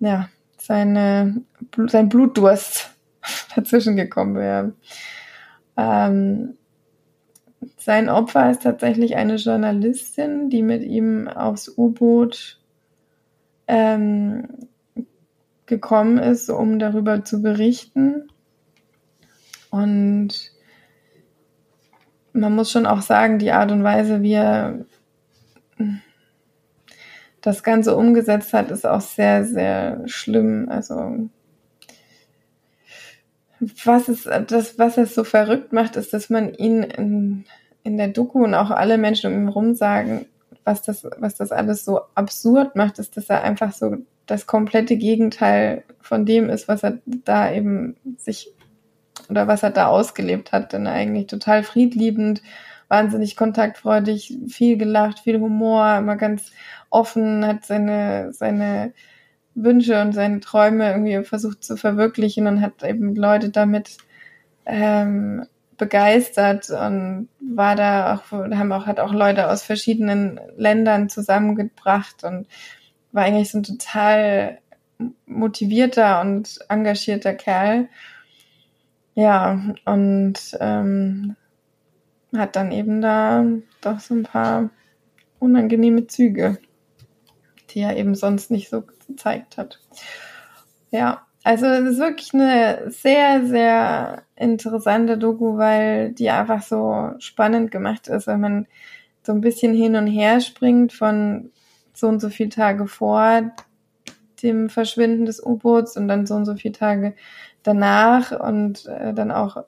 ja, 0.01 0.29
seine, 0.57 1.43
sein 1.87 2.09
Blutdurst 2.09 2.91
dazwischen 3.55 3.97
gekommen 3.97 4.37
wäre. 4.37 4.73
Ähm, 5.81 6.59
sein 7.77 8.09
Opfer 8.09 8.51
ist 8.51 8.63
tatsächlich 8.63 9.17
eine 9.17 9.37
Journalistin, 9.37 10.51
die 10.51 10.63
mit 10.63 10.83
ihm 10.83 11.29
aufs 11.29 11.73
U-Boot 11.77 12.61
ähm, 13.67 14.49
gekommen 15.67 16.19
ist, 16.19 16.51
um 16.51 16.79
darüber 16.79 17.25
zu 17.25 17.41
berichten. 17.41 18.29
Und 19.71 20.53
man 22.33 22.55
muss 22.55 22.71
schon 22.71 22.87
auch 22.87 23.03
sagen, 23.03 23.39
die 23.39 23.53
Art 23.53 23.73
und 23.73 23.83
Weise, 23.83 24.23
wie 24.23 24.33
er 24.35 24.85
das 27.41 27.63
Ganze 27.63 27.97
umgesetzt 27.97 28.53
hat, 28.53 28.71
ist 28.71 28.87
auch 28.87 29.01
sehr, 29.01 29.45
sehr 29.45 30.03
schlimm. 30.07 30.69
Also 30.69 31.31
was 33.85 34.09
es, 34.09 34.29
das, 34.47 34.79
was 34.79 34.97
es 34.97 35.15
so 35.15 35.25
verrückt 35.25 35.73
macht, 35.73 35.97
ist, 35.97 36.13
dass 36.13 36.31
man 36.31 36.55
ihn 36.55 36.83
in, 36.83 37.45
in 37.83 37.97
der 37.97 38.09
Doku 38.09 38.43
und 38.45 38.55
auch 38.55 38.71
alle 38.71 38.99
Menschen 38.99 39.33
um 39.33 39.41
ihn 39.41 39.49
herum 39.49 39.75
sagen, 39.75 40.27
was 40.65 40.83
das, 40.83 41.07
was 41.19 41.37
das 41.37 41.53
alles 41.53 41.85
so 41.85 42.01
absurd 42.15 42.77
macht, 42.77 42.99
ist, 42.99 43.17
dass 43.17 43.29
er 43.29 43.43
einfach 43.43 43.73
so 43.73 43.97
das 44.27 44.47
komplette 44.47 44.97
Gegenteil 44.97 45.85
von 46.01 46.25
dem 46.25 46.49
ist, 46.49 46.69
was 46.69 46.85
er 46.85 46.99
da 47.05 47.53
eben 47.53 47.97
sich 48.17 48.53
oder 49.29 49.47
was 49.47 49.63
er 49.63 49.71
da 49.71 49.89
ausgelebt 49.89 50.53
hat. 50.53 50.73
Denn 50.73 50.87
eigentlich 50.87 51.27
total 51.27 51.63
friedliebend, 51.63 52.43
wahnsinnig 52.89 53.37
kontaktfreudig, 53.37 54.37
viel 54.49 54.77
gelacht, 54.77 55.21
viel 55.21 55.41
Humor, 55.41 55.97
immer 55.99 56.17
ganz 56.17 56.53
offen, 56.91 57.47
hat 57.47 57.65
seine, 57.65 58.33
seine 58.33 58.93
Wünsche 59.55 60.01
und 60.01 60.13
seine 60.13 60.41
Träume 60.41 60.91
irgendwie 60.91 61.25
versucht 61.25 61.65
zu 61.65 61.77
verwirklichen 61.77 62.47
und 62.47 62.61
hat 62.61 62.83
eben 62.83 63.15
Leute 63.15 63.51
damit 63.51 63.99
ähm, 64.67 65.47
begeistert 65.77 66.71
und 66.71 67.29
war 67.41 67.75
da 67.75 68.15
auch, 68.15 68.31
haben 68.33 68.73
auch, 68.73 68.87
hat 68.87 69.01
auch 69.01 69.13
Leute 69.13 69.51
aus 69.51 69.63
verschiedenen 69.63 70.39
Ländern 70.57 71.09
zusammengebracht 71.09 72.23
und 72.23 72.47
war 73.13 73.25
eigentlich 73.25 73.51
so 73.51 73.59
ein 73.59 73.63
total 73.65 74.59
motivierter 75.27 76.21
und 76.21 76.59
engagierter 76.69 77.35
Kerl. 77.35 77.89
Ja, 79.15 79.75
und 79.87 80.35
ähm, 80.61 81.37
hat 82.37 82.57
dann 82.57 82.71
eben 82.71 83.01
da 83.01 83.45
doch 83.81 83.99
so 83.99 84.15
ein 84.15 84.23
paar 84.23 84.71
unangenehme 85.39 86.07
Züge, 86.07 86.59
die 87.75 87.81
er 87.81 87.97
eben 87.97 88.15
sonst 88.15 88.51
nicht 88.51 88.69
so 88.69 88.83
gezeigt 88.83 89.57
hat. 89.57 89.81
Ja, 90.91 91.23
also 91.43 91.67
es 91.67 91.93
ist 91.93 91.99
wirklich 91.99 92.35
eine 92.35 92.91
sehr, 92.91 93.47
sehr 93.47 94.23
interessante 94.37 95.17
Doku, 95.17 95.57
weil 95.57 96.13
die 96.13 96.31
einfach 96.31 96.63
so 96.63 97.13
spannend 97.19 97.71
gemacht 97.71 98.09
ist, 98.09 98.27
wenn 98.27 98.41
man 98.41 98.67
so 99.23 99.33
ein 99.33 99.41
bisschen 99.41 99.75
hin 99.75 99.97
und 99.97 100.07
her 100.07 100.41
springt 100.41 100.93
von 100.93 101.51
so 101.95 102.09
und 102.09 102.21
so 102.21 102.29
viele 102.29 102.51
Tage 102.51 102.87
vor 102.87 103.53
dem 104.43 104.71
Verschwinden 104.71 105.27
des 105.27 105.45
U-Boots 105.45 105.97
und 105.97 106.09
dann 106.09 106.27
so 106.27 106.35
und 106.35 106.47
so 106.47 106.55
viele 106.55 106.73
Tage 106.73 107.15
danach 107.63 108.33
und 108.39 108.87
äh, 108.87 109.13
dann 109.13 109.31
auch 109.31 109.65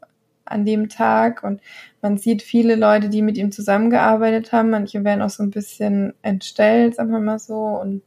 an 0.53 0.65
dem 0.65 0.89
Tag 0.89 1.43
und 1.43 1.61
man 2.01 2.19
sieht 2.19 2.43
viele 2.43 2.77
Leute, 2.77 3.09
die 3.09 3.23
mit 3.23 3.37
ihm 3.37 3.53
zusammengearbeitet 3.53 4.53
haben. 4.53 4.71
Manche 4.71 5.05
werden 5.05 5.23
auch 5.23 5.31
so 5.31 5.43
ein 5.43 5.51
bisschen 5.51 6.15
entstellt, 6.23 6.97
sagen 6.97 7.11
wir 7.11 7.21
mal 7.21 7.39
so. 7.39 7.55
Und 7.55 8.03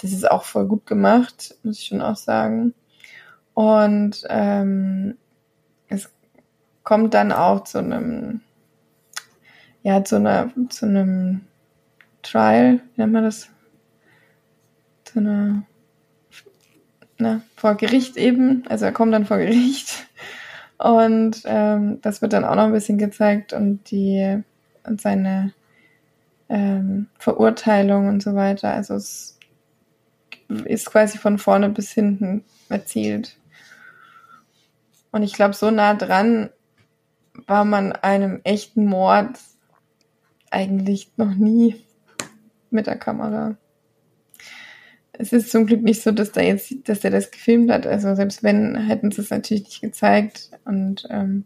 das 0.00 0.12
ist 0.12 0.30
auch 0.30 0.44
voll 0.44 0.66
gut 0.66 0.86
gemacht, 0.86 1.56
muss 1.62 1.78
ich 1.78 1.86
schon 1.86 2.02
auch 2.02 2.16
sagen. 2.16 2.74
Und 3.54 4.24
ähm, 4.28 5.16
es 5.88 6.10
kommt 6.84 7.14
dann 7.14 7.32
auch 7.32 7.64
zu 7.64 7.78
einem, 7.78 8.40
ja, 9.82 10.04
zu 10.04 10.16
einer, 10.16 10.50
zu 10.68 10.86
einem 10.86 11.42
Trial, 12.22 12.80
wie 12.94 13.00
nennt 13.00 13.12
man 13.12 13.24
das? 13.24 13.50
zu 15.12 15.18
einer 15.18 15.62
ne, 17.18 17.42
vor 17.56 17.74
Gericht 17.74 18.16
eben, 18.16 18.64
also 18.68 18.84
er 18.84 18.92
kommt 18.92 19.12
dann 19.12 19.26
vor 19.26 19.38
Gericht 19.38 20.06
und 20.80 21.42
ähm, 21.44 22.00
das 22.00 22.22
wird 22.22 22.32
dann 22.32 22.44
auch 22.44 22.54
noch 22.54 22.64
ein 22.64 22.72
bisschen 22.72 22.96
gezeigt 22.96 23.52
und 23.52 23.90
die 23.90 24.42
und 24.84 25.00
seine 25.00 25.52
ähm, 26.48 27.08
Verurteilung 27.18 28.08
und 28.08 28.22
so 28.22 28.34
weiter. 28.34 28.72
Also 28.72 28.94
es 28.94 29.38
ist 30.64 30.86
quasi 30.86 31.18
von 31.18 31.38
vorne 31.38 31.68
bis 31.68 31.90
hinten 31.90 32.44
erzählt. 32.70 33.36
Und 35.12 35.22
ich 35.22 35.34
glaube, 35.34 35.54
so 35.54 35.70
nah 35.70 35.92
dran 35.94 36.48
war 37.46 37.66
man 37.66 37.92
einem 37.92 38.40
echten 38.44 38.86
Mord 38.86 39.38
eigentlich 40.50 41.10
noch 41.16 41.34
nie 41.34 41.84
mit 42.70 42.86
der 42.86 42.96
Kamera. 42.96 43.56
Es 45.20 45.32
ist 45.32 45.50
zum 45.50 45.66
Glück 45.66 45.82
nicht 45.82 46.02
so, 46.02 46.12
dass 46.12 46.32
da 46.32 46.40
jetzt, 46.40 46.72
dass 46.84 47.00
der 47.00 47.10
das 47.10 47.30
gefilmt 47.30 47.70
hat. 47.70 47.86
Also 47.86 48.14
selbst 48.14 48.42
wenn, 48.42 48.76
hätten 48.76 49.10
sie 49.10 49.20
es 49.20 49.30
natürlich 49.30 49.64
nicht 49.64 49.80
gezeigt. 49.80 50.50
Und 50.64 51.06
ähm, 51.10 51.44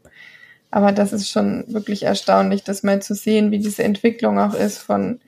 aber 0.71 0.93
das 0.93 1.13
ist 1.13 1.31
schon 1.31 1.65
wirklich 1.69 2.03
erstaunlich, 2.03 2.65
das 2.65 2.83
mal 2.83 3.01
zu 3.01 3.15
sehen, 3.15 3.51
wie 3.53 3.61
diese 3.61 3.85
Entwicklung 3.85 4.39
auch 4.41 4.55
ist 4.55 4.79
von 4.79 5.21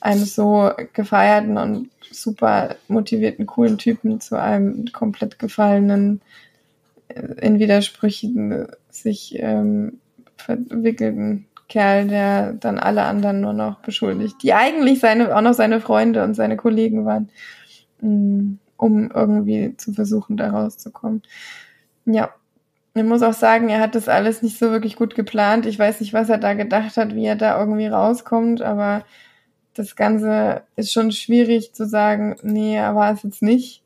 einem 0.00 0.24
so 0.24 0.70
gefeierten 0.92 1.58
und 1.58 1.90
super 2.12 2.76
motivierten, 2.86 3.46
coolen 3.46 3.78
Typen 3.78 4.20
zu 4.20 4.40
einem 4.40 4.86
komplett 4.92 5.38
gefallenen, 5.38 6.20
äh, 7.08 7.20
in 7.40 7.58
Widersprüchen 7.58 8.68
sich 8.90 9.36
ähm, 9.38 9.98
verwickelten 10.36 11.46
Kerl, 11.68 12.06
der 12.06 12.52
dann 12.52 12.78
alle 12.78 13.02
anderen 13.02 13.40
nur 13.40 13.52
noch 13.52 13.80
beschuldigt, 13.80 14.36
die 14.42 14.54
eigentlich 14.54 15.00
seine, 15.00 15.36
auch 15.36 15.42
noch 15.42 15.54
seine 15.54 15.80
Freunde 15.80 16.24
und 16.24 16.34
seine 16.34 16.56
Kollegen 16.56 17.04
waren, 17.04 17.28
um 18.00 18.58
irgendwie 18.76 19.76
zu 19.76 19.92
versuchen, 19.92 20.36
da 20.36 20.50
rauszukommen. 20.50 21.22
Ja, 22.04 22.30
ich 22.94 23.04
muss 23.04 23.22
auch 23.22 23.34
sagen, 23.34 23.68
er 23.68 23.80
hat 23.80 23.94
das 23.94 24.08
alles 24.08 24.42
nicht 24.42 24.58
so 24.58 24.70
wirklich 24.70 24.96
gut 24.96 25.14
geplant. 25.14 25.66
Ich 25.66 25.78
weiß 25.78 26.00
nicht, 26.00 26.12
was 26.12 26.28
er 26.28 26.38
da 26.38 26.54
gedacht 26.54 26.96
hat, 26.96 27.14
wie 27.14 27.26
er 27.26 27.36
da 27.36 27.58
irgendwie 27.58 27.86
rauskommt, 27.86 28.62
aber 28.62 29.04
das 29.74 29.94
Ganze 29.94 30.62
ist 30.74 30.92
schon 30.92 31.12
schwierig 31.12 31.72
zu 31.72 31.86
sagen, 31.86 32.36
nee, 32.42 32.74
er 32.74 32.96
war 32.96 33.12
es 33.12 33.22
jetzt 33.22 33.42
nicht. 33.42 33.82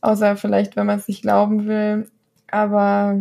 Außer 0.00 0.36
vielleicht, 0.36 0.76
wenn 0.76 0.86
man 0.86 0.98
es 0.98 1.08
nicht 1.08 1.22
glauben 1.22 1.66
will. 1.66 2.08
Aber 2.50 3.20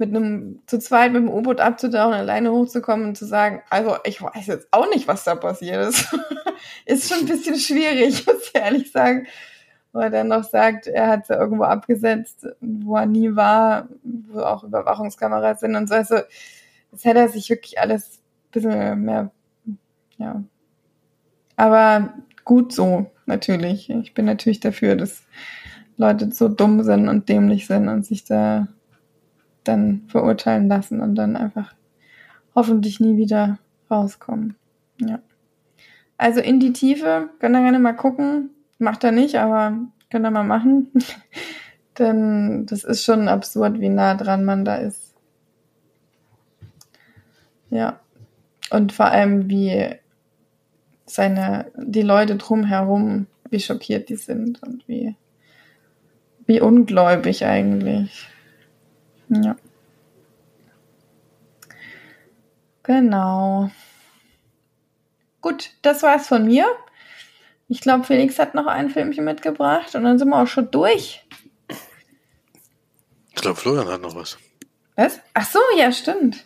mit 0.00 0.08
einem, 0.08 0.60
zu 0.66 0.78
zweit 0.78 1.12
mit 1.12 1.22
dem 1.22 1.30
U-Boot 1.30 1.60
abzutauchen, 1.60 2.14
alleine 2.14 2.50
hochzukommen 2.50 3.06
und 3.06 3.16
zu 3.16 3.26
sagen, 3.26 3.62
also 3.70 3.96
ich 4.04 4.20
weiß 4.20 4.46
jetzt 4.46 4.68
auch 4.72 4.88
nicht, 4.90 5.06
was 5.06 5.24
da 5.24 5.36
passiert 5.36 5.86
ist. 5.86 6.12
ist 6.86 7.08
schon 7.08 7.20
ein 7.20 7.26
bisschen 7.26 7.56
schwierig, 7.56 8.26
muss 8.26 8.50
ich 8.52 8.60
ehrlich 8.60 8.90
sagen 8.90 9.26
wo 9.92 10.00
er 10.00 10.10
dann 10.10 10.28
noch 10.28 10.44
sagt, 10.44 10.86
er 10.86 11.08
hat 11.08 11.26
sie 11.26 11.34
irgendwo 11.34 11.64
abgesetzt, 11.64 12.46
wo 12.60 12.96
er 12.96 13.06
nie 13.06 13.34
war, 13.34 13.88
wo 14.02 14.40
auch 14.40 14.62
Überwachungskameras 14.62 15.60
sind 15.60 15.74
und 15.74 15.88
so. 15.88 15.94
Also, 15.94 16.16
das 16.92 17.04
hätte 17.04 17.20
er 17.20 17.28
sich 17.28 17.50
wirklich 17.50 17.78
alles 17.78 18.18
ein 18.18 18.50
bisschen 18.52 19.02
mehr, 19.02 19.30
ja. 20.18 20.42
Aber 21.56 22.14
gut 22.44 22.72
so, 22.72 23.10
natürlich. 23.26 23.90
Ich 23.90 24.14
bin 24.14 24.24
natürlich 24.24 24.60
dafür, 24.60 24.96
dass 24.96 25.24
Leute 25.96 26.32
so 26.32 26.48
dumm 26.48 26.82
sind 26.82 27.08
und 27.08 27.28
dämlich 27.28 27.66
sind 27.66 27.88
und 27.88 28.06
sich 28.06 28.24
da 28.24 28.68
dann 29.70 30.02
verurteilen 30.08 30.68
lassen 30.68 31.00
und 31.00 31.14
dann 31.14 31.36
einfach 31.36 31.74
hoffentlich 32.54 33.00
nie 33.00 33.16
wieder 33.16 33.58
rauskommen. 33.90 34.56
Ja. 34.98 35.20
Also 36.18 36.40
in 36.40 36.60
die 36.60 36.72
Tiefe, 36.72 37.30
könnt 37.38 37.56
ihr 37.56 37.62
gerne 37.62 37.78
mal 37.78 37.94
gucken. 37.94 38.50
Macht 38.78 39.04
er 39.04 39.12
nicht, 39.12 39.36
aber 39.36 39.78
könnt 40.10 40.26
ihr 40.26 40.30
mal 40.30 40.44
machen. 40.44 40.88
Denn 41.98 42.66
das 42.66 42.84
ist 42.84 43.04
schon 43.04 43.28
absurd, 43.28 43.80
wie 43.80 43.88
nah 43.88 44.14
dran 44.14 44.44
man 44.44 44.64
da 44.64 44.76
ist. 44.76 45.14
Ja. 47.70 48.00
Und 48.70 48.92
vor 48.92 49.06
allem, 49.06 49.48
wie 49.48 49.96
seine, 51.06 51.70
die 51.76 52.02
Leute 52.02 52.36
drumherum, 52.36 53.26
wie 53.50 53.60
schockiert 53.60 54.08
die 54.08 54.16
sind 54.16 54.62
und 54.62 54.86
wie, 54.86 55.16
wie 56.46 56.60
ungläubig 56.60 57.44
eigentlich. 57.44 58.28
Ja. 59.30 59.56
Genau. 62.82 63.70
Gut, 65.40 65.70
das 65.82 66.02
war's 66.02 66.26
von 66.26 66.46
mir. 66.46 66.66
Ich 67.68 67.80
glaube, 67.80 68.04
Felix 68.04 68.38
hat 68.38 68.54
noch 68.54 68.66
ein 68.66 68.90
Filmchen 68.90 69.24
mitgebracht 69.24 69.94
und 69.94 70.02
dann 70.02 70.18
sind 70.18 70.28
wir 70.28 70.42
auch 70.42 70.48
schon 70.48 70.70
durch. 70.70 71.24
Ich 73.28 73.42
glaube, 73.42 73.56
Florian 73.56 73.88
hat 73.88 74.02
noch 74.02 74.16
was. 74.16 74.38
Was? 74.96 75.20
Ach 75.34 75.48
so, 75.48 75.60
ja, 75.78 75.92
stimmt. 75.92 76.44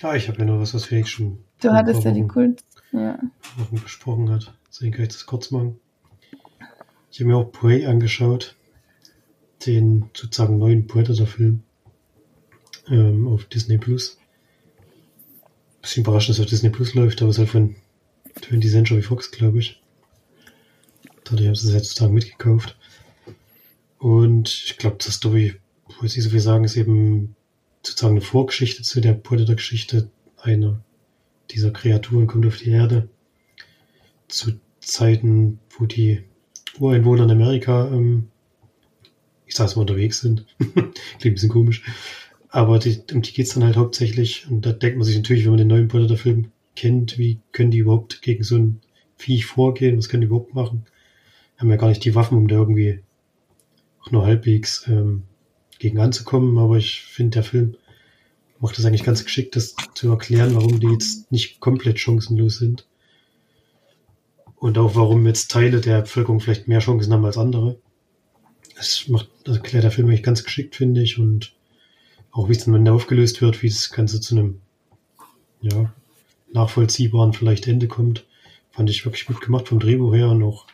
Ja, 0.00 0.14
ich 0.14 0.28
habe 0.28 0.38
ja 0.38 0.46
noch 0.46 0.58
was, 0.58 0.74
was 0.74 0.86
Felix 0.86 1.10
schon. 1.10 1.44
Du 1.60 1.70
hattest 1.70 2.02
ja 2.04 2.10
die 2.12 2.26
Kult. 2.26 2.64
Ja. 2.92 3.18
besprochen 3.70 4.30
hat. 4.30 4.54
Deswegen 4.68 4.92
kann 4.92 5.02
ich 5.02 5.12
das 5.12 5.26
kurz 5.26 5.50
machen. 5.50 5.78
Ich 7.10 7.20
habe 7.20 7.28
mir 7.28 7.36
auch 7.36 7.52
Prey 7.52 7.86
angeschaut. 7.86 8.56
Den 9.66 10.10
sozusagen 10.14 10.58
neuen 10.58 10.86
Predator-Film 10.86 11.62
ähm, 12.88 13.26
auf 13.28 13.44
Disney 13.46 13.78
Plus. 13.78 14.18
Bisschen 15.82 16.02
überraschend, 16.02 16.30
dass 16.30 16.38
er 16.38 16.44
auf 16.44 16.50
Disney 16.50 16.70
Plus 16.70 16.94
läuft, 16.94 17.20
aber 17.20 17.30
es 17.30 17.36
ist 17.36 17.40
halt 17.40 17.50
von 17.50 17.76
20th 18.40 18.70
Century 18.70 19.02
Fox, 19.02 19.30
glaube 19.30 19.58
ich. 19.58 19.80
Dadurch 21.24 21.46
haben 21.46 21.54
sie 21.54 21.68
es 21.68 21.74
ja 21.74 21.78
sozusagen 21.80 22.14
mitgekauft. 22.14 22.76
Und 23.98 24.48
ich 24.48 24.76
glaube, 24.76 24.96
das 24.98 25.14
Story, 25.14 25.54
muss 26.00 26.16
ich 26.16 26.22
so 26.22 26.30
viel 26.30 26.40
sagen, 26.40 26.64
ist 26.64 26.76
eben 26.76 27.36
sozusagen 27.82 28.14
eine 28.14 28.20
Vorgeschichte 28.20 28.82
zu 28.82 29.00
der 29.00 29.14
Predator-Geschichte. 29.14 30.10
Einer 30.36 30.82
dieser 31.50 31.70
Kreaturen 31.70 32.26
kommt 32.26 32.46
auf 32.46 32.58
die 32.58 32.70
Erde 32.70 33.08
zu 34.28 34.52
Zeiten, 34.80 35.58
wo 35.78 35.86
die 35.86 36.24
Ureinwohner 36.78 37.24
in 37.24 37.30
Amerika, 37.30 37.88
ähm, 37.88 38.28
ich 39.46 39.54
sag's 39.54 39.76
mal, 39.76 39.82
unterwegs 39.82 40.20
sind. 40.20 40.46
Klingt 40.58 40.96
ein 41.24 41.34
bisschen 41.34 41.50
komisch. 41.50 41.82
Aber 42.54 42.78
die, 42.78 43.02
um 43.12 43.20
die 43.20 43.32
geht's 43.32 43.54
dann 43.54 43.64
halt 43.64 43.76
hauptsächlich. 43.76 44.46
Und 44.48 44.64
da 44.64 44.70
denkt 44.70 44.96
man 44.96 45.04
sich 45.04 45.16
natürlich, 45.16 45.42
wenn 45.42 45.50
man 45.50 45.58
den 45.58 45.66
neuen 45.66 45.88
Predator-Film 45.88 46.52
kennt, 46.76 47.18
wie 47.18 47.40
können 47.50 47.72
die 47.72 47.78
überhaupt 47.78 48.22
gegen 48.22 48.44
so 48.44 48.54
ein 48.54 48.80
Viech 49.16 49.44
vorgehen? 49.44 49.98
Was 49.98 50.08
können 50.08 50.20
die 50.20 50.28
überhaupt 50.28 50.54
machen? 50.54 50.86
haben 51.56 51.68
ja 51.68 51.76
gar 51.76 51.88
nicht 51.88 52.04
die 52.04 52.14
Waffen, 52.14 52.38
um 52.38 52.46
da 52.46 52.54
irgendwie 52.54 53.00
auch 54.00 54.12
nur 54.12 54.24
halbwegs 54.24 54.86
ähm, 54.86 55.24
gegen 55.80 55.98
anzukommen. 55.98 56.56
Aber 56.58 56.76
ich 56.76 57.02
finde, 57.02 57.38
der 57.38 57.42
Film 57.42 57.76
macht 58.60 58.78
es 58.78 58.84
eigentlich 58.84 59.02
ganz 59.02 59.24
geschickt, 59.24 59.56
das 59.56 59.74
zu 59.94 60.10
erklären, 60.10 60.54
warum 60.54 60.78
die 60.78 60.92
jetzt 60.92 61.32
nicht 61.32 61.58
komplett 61.58 61.98
chancenlos 61.98 62.58
sind. 62.58 62.86
Und 64.54 64.78
auch 64.78 64.94
warum 64.94 65.26
jetzt 65.26 65.50
Teile 65.50 65.80
der 65.80 66.02
Bevölkerung 66.02 66.38
vielleicht 66.38 66.68
mehr 66.68 66.78
Chancen 66.78 67.12
haben 67.12 67.24
als 67.24 67.36
andere. 67.36 67.80
Das 68.76 69.08
macht, 69.08 69.28
das 69.42 69.56
erklärt 69.56 69.82
der 69.82 69.90
Film 69.90 70.06
eigentlich 70.06 70.22
ganz 70.22 70.44
geschickt, 70.44 70.76
finde 70.76 71.02
ich. 71.02 71.18
Und 71.18 71.52
auch 72.34 72.48
wie 72.48 72.52
es 72.52 72.64
dann 72.64 72.88
aufgelöst 72.88 73.40
wird, 73.40 73.62
wie 73.62 73.68
das 73.68 73.90
Ganze 73.90 74.20
zu 74.20 74.34
einem, 74.34 74.60
ja, 75.60 75.92
nachvollziehbaren 76.52 77.32
vielleicht 77.32 77.68
Ende 77.68 77.88
kommt, 77.88 78.26
fand 78.72 78.90
ich 78.90 79.04
wirklich 79.04 79.26
gut 79.26 79.40
gemacht 79.40 79.68
vom 79.68 79.78
Drehbuch 79.78 80.12
her 80.14 80.28
und 80.28 80.42
auch 80.42 80.66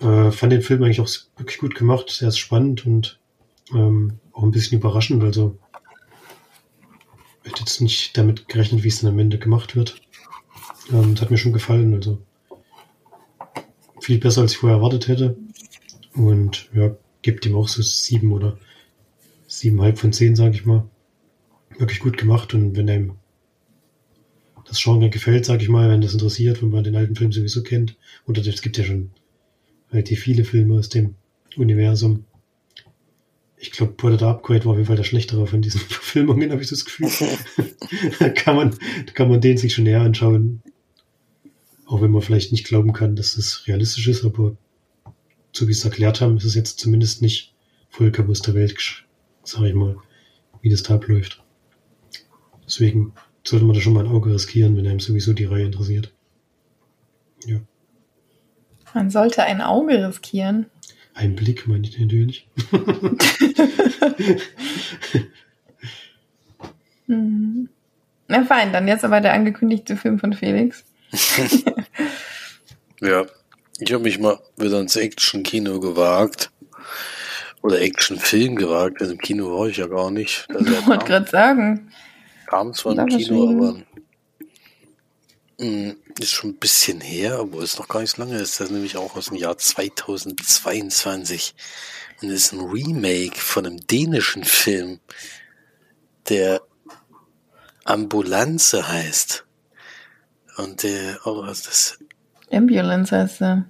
äh, 0.00 0.30
fand 0.30 0.52
den 0.52 0.62
Film 0.62 0.82
eigentlich 0.82 1.00
auch 1.00 1.08
wirklich 1.36 1.58
gut 1.58 1.74
gemacht, 1.74 2.10
sehr 2.10 2.30
spannend 2.30 2.86
und 2.86 3.18
ähm, 3.72 4.20
auch 4.32 4.44
ein 4.44 4.52
bisschen 4.52 4.78
überraschend. 4.78 5.24
Also 5.24 5.58
hätte 7.42 7.60
jetzt 7.60 7.80
nicht 7.80 8.16
damit 8.16 8.48
gerechnet, 8.48 8.84
wie 8.84 8.88
es 8.88 9.00
dann 9.00 9.12
am 9.12 9.18
Ende 9.18 9.38
gemacht 9.38 9.74
wird. 9.74 10.00
Ähm, 10.92 11.14
das 11.14 11.22
hat 11.22 11.30
mir 11.32 11.38
schon 11.38 11.52
gefallen. 11.52 11.92
Also 11.94 12.22
viel 14.00 14.18
besser, 14.18 14.42
als 14.42 14.52
ich 14.52 14.58
vorher 14.58 14.78
erwartet 14.78 15.08
hätte. 15.08 15.36
Und 16.14 16.70
ja, 16.72 16.96
gibt 17.22 17.46
ihm 17.46 17.56
auch 17.56 17.68
so 17.68 17.82
sieben 17.82 18.32
oder 18.32 18.58
siebenhalb 19.58 19.98
von 19.98 20.12
zehn, 20.12 20.36
sage 20.36 20.54
ich 20.54 20.66
mal. 20.66 20.88
Wirklich 21.78 22.00
gut 22.00 22.16
gemacht. 22.16 22.54
Und 22.54 22.76
wenn 22.76 22.88
einem 22.88 23.12
das 24.66 24.82
Genre 24.82 25.10
gefällt, 25.10 25.44
sage 25.44 25.62
ich 25.62 25.68
mal, 25.68 25.88
wenn 25.88 26.00
das 26.00 26.12
interessiert, 26.12 26.62
wenn 26.62 26.70
man 26.70 26.84
den 26.84 26.96
alten 26.96 27.16
Film 27.16 27.32
sowieso 27.32 27.62
kennt, 27.62 27.96
und 28.24 28.38
es 28.38 28.62
gibt 28.62 28.78
ja 28.78 28.84
schon 28.84 29.10
relativ 29.92 30.20
viele 30.20 30.44
Filme 30.44 30.78
aus 30.78 30.88
dem 30.88 31.14
Universum. 31.56 32.24
Ich 33.58 33.70
glaube, 33.70 33.92
Predator 33.92 34.30
Upgrade 34.30 34.64
war 34.64 34.72
auf 34.72 34.78
jeden 34.78 34.86
Fall 34.86 34.96
der 34.96 35.04
schlechtere 35.04 35.46
von 35.46 35.62
diesen 35.62 35.80
Verfilmungen, 35.88 36.50
habe 36.50 36.62
ich 36.62 36.68
das 36.68 36.84
Gefühl. 36.84 37.08
da 38.18 38.28
kann 38.28 38.56
man, 38.56 38.76
da 39.06 39.12
kann 39.12 39.28
man 39.28 39.40
den 39.40 39.56
sich 39.56 39.74
schon 39.74 39.84
näher 39.84 40.02
anschauen. 40.02 40.62
Auch 41.86 42.02
wenn 42.02 42.10
man 42.10 42.22
vielleicht 42.22 42.50
nicht 42.50 42.66
glauben 42.66 42.92
kann, 42.92 43.14
dass 43.14 43.36
es 43.36 43.66
realistisch 43.68 44.08
ist, 44.08 44.24
aber 44.24 44.56
so 45.52 45.68
wie 45.68 45.72
es 45.72 45.84
erklärt 45.84 46.20
haben, 46.20 46.36
ist 46.36 46.44
es 46.44 46.56
jetzt 46.56 46.80
zumindest 46.80 47.22
nicht 47.22 47.54
vollkommen 47.88 48.30
aus 48.30 48.42
der 48.42 48.54
Welt, 48.54 49.05
sag 49.46 49.62
ich 49.64 49.74
mal, 49.74 49.96
wie 50.60 50.70
das 50.70 50.82
da 50.82 50.94
abläuft. 50.96 51.42
Deswegen 52.66 53.12
sollte 53.44 53.64
man 53.64 53.74
da 53.74 53.80
schon 53.80 53.92
mal 53.92 54.04
ein 54.04 54.10
Auge 54.10 54.34
riskieren, 54.34 54.76
wenn 54.76 54.86
einem 54.86 55.00
sowieso 55.00 55.32
die 55.32 55.44
Reihe 55.44 55.66
interessiert. 55.66 56.12
Ja. 57.44 57.60
Man 58.94 59.10
sollte 59.10 59.42
ein 59.44 59.60
Auge 59.60 60.08
riskieren. 60.08 60.66
Ein 61.14 61.36
Blick 61.36 61.66
meine 61.68 61.86
ich 61.86 61.98
natürlich. 61.98 62.48
hm. 67.06 67.68
Na 68.28 68.44
fein, 68.44 68.72
dann 68.72 68.88
jetzt 68.88 69.04
aber 69.04 69.20
der 69.20 69.32
angekündigte 69.32 69.96
Film 69.96 70.18
von 70.18 70.32
Felix. 70.32 70.84
ja, 73.00 73.24
ich 73.78 73.92
habe 73.92 74.02
mich 74.02 74.18
mal 74.18 74.40
wieder 74.56 74.80
ins 74.80 74.96
Action-Kino 74.96 75.78
gewagt. 75.78 76.50
Oder 77.66 77.80
Action-Film 77.80 78.54
gewagt. 78.54 79.00
Also 79.00 79.14
im 79.14 79.18
Kino 79.18 79.58
war 79.58 79.66
ich 79.66 79.78
ja 79.78 79.88
gar 79.88 80.12
nicht. 80.12 80.46
Also 80.54 80.72
ich 80.72 80.86
wollte 80.86 81.04
gerade 81.04 81.28
sagen. 81.28 81.90
Kam 82.46 82.72
zwar 82.72 82.96
im 82.96 83.06
Kino, 83.06 83.50
aber 83.50 83.82
mh, 85.58 85.94
ist 86.20 86.30
schon 86.30 86.50
ein 86.50 86.58
bisschen 86.58 87.00
her, 87.00 87.40
obwohl 87.40 87.64
es 87.64 87.76
noch 87.76 87.88
gar 87.88 88.00
nicht 88.02 88.14
so 88.14 88.22
lange 88.22 88.36
ist. 88.36 88.60
Das 88.60 88.68
ist 88.68 88.72
nämlich 88.72 88.96
auch 88.96 89.16
aus 89.16 89.26
dem 89.26 89.36
Jahr 89.36 89.58
2022. 89.58 91.56
Und 92.22 92.30
ist 92.30 92.52
ein 92.52 92.60
Remake 92.60 93.36
von 93.36 93.66
einem 93.66 93.84
dänischen 93.84 94.44
Film, 94.44 95.00
der 96.28 96.62
Ambulanze 97.84 98.86
heißt. 98.86 99.44
Und 100.56 100.84
der, 100.84 101.18
oh, 101.24 101.42
was 101.42 101.58
ist 101.58 101.66
das? 101.66 101.98
Ambulance 102.52 103.14
heißt 103.14 103.42
er. 103.42 103.64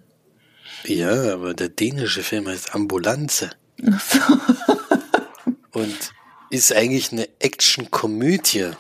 Ja, 0.85 1.33
aber 1.33 1.55
der 1.55 1.71
dänische 1.71 2.23
Film 2.23 2.47
heißt 2.47 2.75
Ambulanze. 2.75 3.51
Und 5.73 6.13
ist 6.51 6.73
eigentlich 6.73 7.13
eine 7.13 7.29
Action-Komödie. 7.39 8.71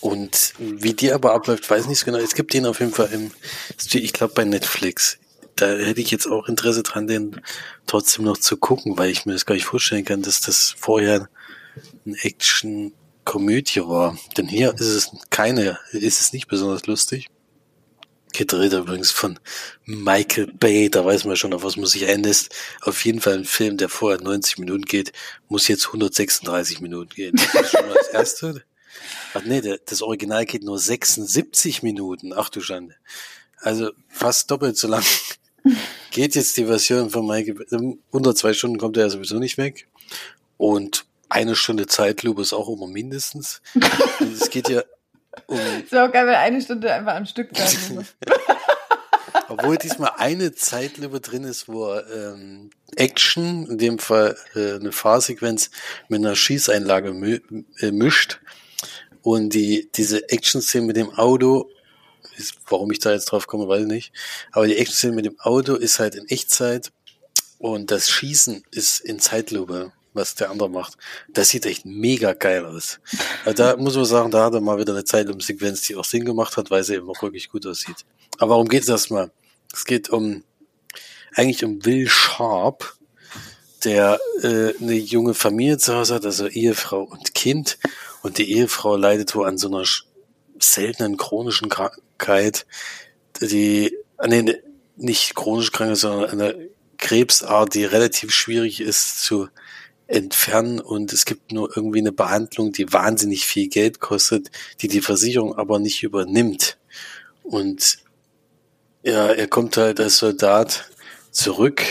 Und 0.00 0.54
wie 0.58 0.94
die 0.94 1.12
aber 1.12 1.32
abläuft, 1.32 1.70
weiß 1.70 1.86
nicht 1.86 2.00
so 2.00 2.06
genau. 2.06 2.18
Es 2.18 2.34
gibt 2.34 2.54
den 2.54 2.66
auf 2.66 2.80
jeden 2.80 2.92
Fall 2.92 3.10
im, 3.12 3.30
ich 3.92 4.12
glaube 4.12 4.34
bei 4.34 4.44
Netflix. 4.44 5.18
Da 5.54 5.66
hätte 5.66 6.00
ich 6.00 6.10
jetzt 6.10 6.26
auch 6.26 6.48
Interesse 6.48 6.82
dran, 6.82 7.06
den 7.06 7.40
trotzdem 7.86 8.24
noch 8.24 8.38
zu 8.38 8.56
gucken, 8.56 8.98
weil 8.98 9.10
ich 9.10 9.26
mir 9.26 9.34
das 9.34 9.46
gar 9.46 9.54
nicht 9.54 9.66
vorstellen 9.66 10.04
kann, 10.04 10.22
dass 10.22 10.40
das 10.40 10.74
vorher 10.76 11.28
ein 12.04 12.14
Action-Komödie 12.14 13.82
war. 13.82 14.18
Denn 14.36 14.48
hier 14.48 14.74
ist 14.74 14.80
es 14.80 15.10
keine, 15.30 15.78
ist 15.92 16.20
es 16.20 16.32
nicht 16.32 16.48
besonders 16.48 16.86
lustig. 16.86 17.28
Gedreht 18.32 18.72
übrigens 18.72 19.10
von 19.10 19.38
Michael 19.84 20.52
Bay, 20.52 20.88
da 20.88 21.04
weiß 21.04 21.24
man 21.24 21.36
schon, 21.36 21.52
auf 21.52 21.64
was 21.64 21.76
man 21.76 21.86
sich 21.86 22.06
einlässt. 22.06 22.54
Auf 22.80 23.04
jeden 23.04 23.20
Fall 23.20 23.34
ein 23.34 23.44
Film, 23.44 23.76
der 23.76 23.88
vorher 23.88 24.20
90 24.20 24.58
Minuten 24.58 24.84
geht, 24.84 25.12
muss 25.48 25.68
jetzt 25.68 25.86
136 25.86 26.80
Minuten 26.80 27.10
gehen. 27.10 27.36
Das 27.36 27.66
ist 27.66 27.70
schon 27.72 27.86
mal 27.86 27.94
das 27.94 28.08
Erste. 28.08 28.64
Ach 29.34 29.42
nee, 29.44 29.62
das 29.84 30.02
Original 30.02 30.44
geht 30.44 30.62
nur 30.62 30.78
76 30.78 31.82
Minuten. 31.82 32.32
Ach 32.34 32.48
du 32.48 32.60
Schande. 32.60 32.94
Also 33.58 33.92
fast 34.08 34.50
doppelt 34.50 34.76
so 34.76 34.88
lang. 34.88 35.04
Geht 36.10 36.34
jetzt 36.34 36.56
die 36.56 36.66
Version 36.66 37.10
von 37.10 37.26
Mike. 37.26 37.54
Unter 38.10 38.34
zwei 38.34 38.52
Stunden 38.52 38.78
kommt 38.78 38.96
er 38.96 39.04
ja 39.04 39.10
sowieso 39.10 39.38
nicht 39.38 39.56
weg. 39.56 39.88
Und 40.58 41.06
eine 41.28 41.56
Stunde 41.56 41.86
Zeitlupe 41.86 42.42
ist 42.42 42.52
auch 42.52 42.68
immer 42.68 42.86
mindestens. 42.88 43.62
Und 43.74 44.32
es 44.40 44.50
geht 44.50 44.68
ja 44.68 44.82
um. 45.46 45.58
Auch 45.92 46.12
geil, 46.12 46.26
wenn 46.26 46.34
eine 46.34 46.60
Stunde 46.60 46.92
einfach 46.92 47.14
am 47.14 47.26
Stück 47.26 47.50
sein 47.56 47.94
muss. 47.94 48.14
Obwohl 49.48 49.76
diesmal 49.76 50.12
eine 50.16 50.54
Zeitlupe 50.54 51.20
drin 51.20 51.44
ist, 51.44 51.68
wo 51.68 51.92
ähm, 51.94 52.70
Action, 52.96 53.66
in 53.66 53.78
dem 53.78 53.98
Fall 53.98 54.36
äh, 54.54 54.74
eine 54.74 54.92
Fahrsequenz 54.92 55.70
mit 56.08 56.20
einer 56.20 56.36
Schießeinlage 56.36 57.12
mü 57.12 57.40
äh, 57.78 57.90
mischt 57.90 58.40
und 59.22 59.50
die, 59.54 59.90
diese 59.94 60.28
Action-Szene 60.30 60.86
mit 60.86 60.96
dem 60.96 61.10
Auto, 61.10 61.70
ist, 62.36 62.56
warum 62.68 62.90
ich 62.92 62.98
da 62.98 63.12
jetzt 63.12 63.26
drauf 63.26 63.46
komme, 63.46 63.68
weiß 63.68 63.82
ich 63.82 63.88
nicht. 63.88 64.12
Aber 64.52 64.66
die 64.66 64.76
Action-Szene 64.76 65.14
mit 65.14 65.26
dem 65.26 65.38
Auto 65.40 65.74
ist 65.74 65.98
halt 65.98 66.14
in 66.14 66.26
Echtzeit 66.28 66.92
und 67.58 67.90
das 67.90 68.10
Schießen 68.10 68.64
ist 68.70 69.00
in 69.00 69.18
Zeitlupe, 69.18 69.92
was 70.14 70.34
der 70.34 70.50
andere 70.50 70.70
macht. 70.70 70.96
Das 71.28 71.48
sieht 71.48 71.66
echt 71.66 71.84
mega 71.84 72.32
geil 72.32 72.64
aus. 72.64 73.00
Da 73.56 73.76
muss 73.76 73.96
man 73.96 74.04
sagen, 74.04 74.30
da 74.30 74.44
hat 74.44 74.54
er 74.54 74.60
mal 74.60 74.78
wieder 74.78 74.92
eine 74.92 75.04
Zeitlupensequenz, 75.04 75.82
die 75.82 75.96
auch 75.96 76.04
Sinn 76.04 76.24
gemacht 76.24 76.56
hat, 76.56 76.70
weil 76.70 76.84
sie 76.84 76.96
eben 76.96 77.08
auch 77.08 77.22
wirklich 77.22 77.48
gut 77.48 77.66
aussieht. 77.66 78.04
Aber 78.38 78.52
warum 78.52 78.68
geht 78.68 78.82
es 78.82 78.88
erstmal? 78.88 79.30
Es 79.72 79.84
geht 79.84 80.10
um, 80.10 80.44
eigentlich 81.34 81.64
um 81.64 81.84
Will 81.84 82.08
Sharp, 82.08 82.96
der 83.84 84.20
äh, 84.42 84.74
eine 84.80 84.94
junge 84.94 85.34
Familie 85.34 85.78
zu 85.78 85.94
Hause 85.94 86.14
hat, 86.14 86.24
also 86.24 86.46
Ehefrau 86.46 87.02
und 87.02 87.34
Kind. 87.34 87.78
Und 88.22 88.38
die 88.38 88.52
Ehefrau 88.52 88.96
leidet 88.96 89.34
wohl 89.34 89.46
an 89.46 89.58
so 89.58 89.68
einer 89.68 89.84
seltenen 90.58 91.16
chronischen 91.16 91.68
Krankheit, 91.68 92.66
die, 93.40 93.96
ah, 94.18 94.28
nee, 94.28 94.60
nicht 94.96 95.34
chronisch 95.34 95.72
krank, 95.72 95.96
sondern 95.96 96.30
eine 96.30 96.68
Krebsart, 96.98 97.74
die 97.74 97.84
relativ 97.84 98.32
schwierig 98.32 98.80
ist 98.80 99.24
zu 99.24 99.48
entfernen 100.12 100.80
und 100.80 101.12
es 101.12 101.24
gibt 101.24 101.52
nur 101.52 101.74
irgendwie 101.74 102.00
eine 102.00 102.12
Behandlung, 102.12 102.72
die 102.72 102.92
wahnsinnig 102.92 103.46
viel 103.46 103.68
Geld 103.68 104.00
kostet, 104.00 104.50
die 104.80 104.88
die 104.88 105.00
Versicherung 105.00 105.56
aber 105.56 105.78
nicht 105.78 106.02
übernimmt. 106.02 106.78
Und 107.42 107.98
ja, 109.02 109.28
er 109.28 109.48
kommt 109.48 109.76
halt 109.76 110.00
als 110.00 110.18
Soldat 110.18 110.90
zurück 111.30 111.82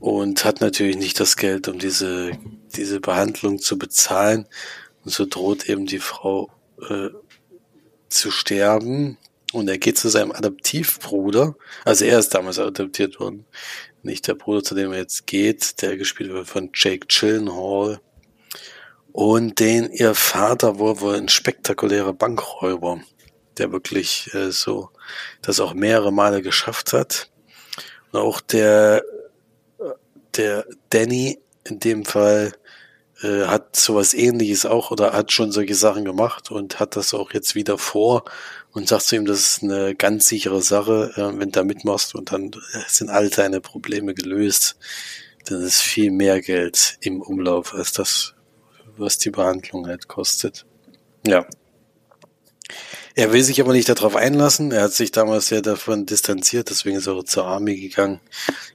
und 0.00 0.44
hat 0.44 0.60
natürlich 0.60 0.96
nicht 0.96 1.20
das 1.20 1.36
Geld, 1.36 1.68
um 1.68 1.78
diese, 1.78 2.32
diese 2.74 3.00
Behandlung 3.00 3.58
zu 3.58 3.78
bezahlen. 3.78 4.46
Und 5.04 5.12
so 5.12 5.26
droht 5.26 5.68
eben 5.68 5.86
die 5.86 5.98
Frau 5.98 6.50
äh, 6.88 7.10
zu 8.08 8.30
sterben. 8.30 9.18
Und 9.52 9.68
er 9.68 9.78
geht 9.78 9.98
zu 9.98 10.08
seinem 10.08 10.32
Adoptivbruder. 10.32 11.54
Also 11.84 12.04
er 12.06 12.18
ist 12.18 12.34
damals 12.34 12.58
adoptiert 12.58 13.20
worden. 13.20 13.46
Nicht 14.04 14.28
der 14.28 14.34
Bruder, 14.34 14.62
zu 14.62 14.74
dem 14.74 14.92
er 14.92 14.98
jetzt 14.98 15.26
geht, 15.26 15.80
der 15.80 15.96
gespielt 15.96 16.30
wird 16.30 16.46
von 16.46 16.70
Jake 16.74 17.08
Chillenhall. 17.08 18.00
Und 19.12 19.60
den 19.60 19.90
ihr 19.90 20.14
Vater 20.14 20.78
war 20.78 21.00
wohl 21.00 21.14
ein 21.16 21.28
spektakulärer 21.28 22.12
Bankräuber, 22.12 23.00
der 23.56 23.72
wirklich 23.72 24.32
äh, 24.34 24.52
so 24.52 24.90
das 25.40 25.58
auch 25.58 25.72
mehrere 25.72 26.12
Male 26.12 26.42
geschafft 26.42 26.92
hat. 26.92 27.30
Und 28.12 28.20
auch 28.20 28.42
der, 28.42 29.02
der 30.36 30.66
Danny 30.90 31.40
in 31.64 31.80
dem 31.80 32.04
Fall 32.04 32.52
äh, 33.22 33.46
hat 33.46 33.74
sowas 33.74 34.12
ähnliches 34.12 34.66
auch 34.66 34.90
oder 34.90 35.14
hat 35.14 35.32
schon 35.32 35.50
solche 35.50 35.74
Sachen 35.74 36.04
gemacht 36.04 36.50
und 36.50 36.78
hat 36.78 36.96
das 36.96 37.14
auch 37.14 37.32
jetzt 37.32 37.54
wieder 37.54 37.78
vor 37.78 38.24
und 38.74 38.88
sagt 38.88 39.04
zu 39.04 39.16
ihm, 39.16 39.24
das 39.24 39.38
ist 39.38 39.62
eine 39.62 39.94
ganz 39.94 40.26
sichere 40.26 40.60
Sache, 40.60 41.12
äh, 41.16 41.38
wenn 41.38 41.50
du 41.50 41.52
da 41.52 41.64
mitmachst 41.64 42.14
und 42.14 42.32
dann 42.32 42.50
sind 42.88 43.08
all 43.08 43.30
deine 43.30 43.60
Probleme 43.60 44.14
gelöst. 44.14 44.76
Dann 45.46 45.62
ist 45.62 45.80
viel 45.80 46.10
mehr 46.10 46.40
Geld 46.40 46.98
im 47.00 47.22
Umlauf 47.22 47.72
als 47.72 47.92
das, 47.92 48.34
was 48.96 49.18
die 49.18 49.30
Behandlung 49.30 49.86
halt 49.86 50.08
kostet. 50.08 50.66
Ja. 51.26 51.46
Er 53.14 53.32
will 53.32 53.44
sich 53.44 53.60
aber 53.60 53.72
nicht 53.72 53.88
darauf 53.88 54.16
einlassen. 54.16 54.72
Er 54.72 54.82
hat 54.84 54.92
sich 54.92 55.12
damals 55.12 55.46
sehr 55.46 55.62
davon 55.62 56.04
distanziert, 56.04 56.70
deswegen 56.70 56.96
ist 56.96 57.06
er 57.06 57.24
zur 57.24 57.44
Armee 57.44 57.76
gegangen. 57.76 58.20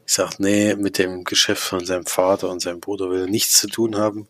Ich 0.08 0.14
sag, 0.14 0.40
nee, 0.40 0.76
mit 0.76 0.98
dem 0.98 1.26
Geschäft 1.26 1.64
von 1.64 1.86
seinem 1.86 2.06
Vater 2.06 2.50
und 2.50 2.62
seinem 2.62 2.80
Bruder 2.80 3.10
will 3.10 3.22
er 3.22 3.28
nichts 3.28 3.60
zu 3.60 3.68
tun 3.68 3.98
haben. 3.98 4.30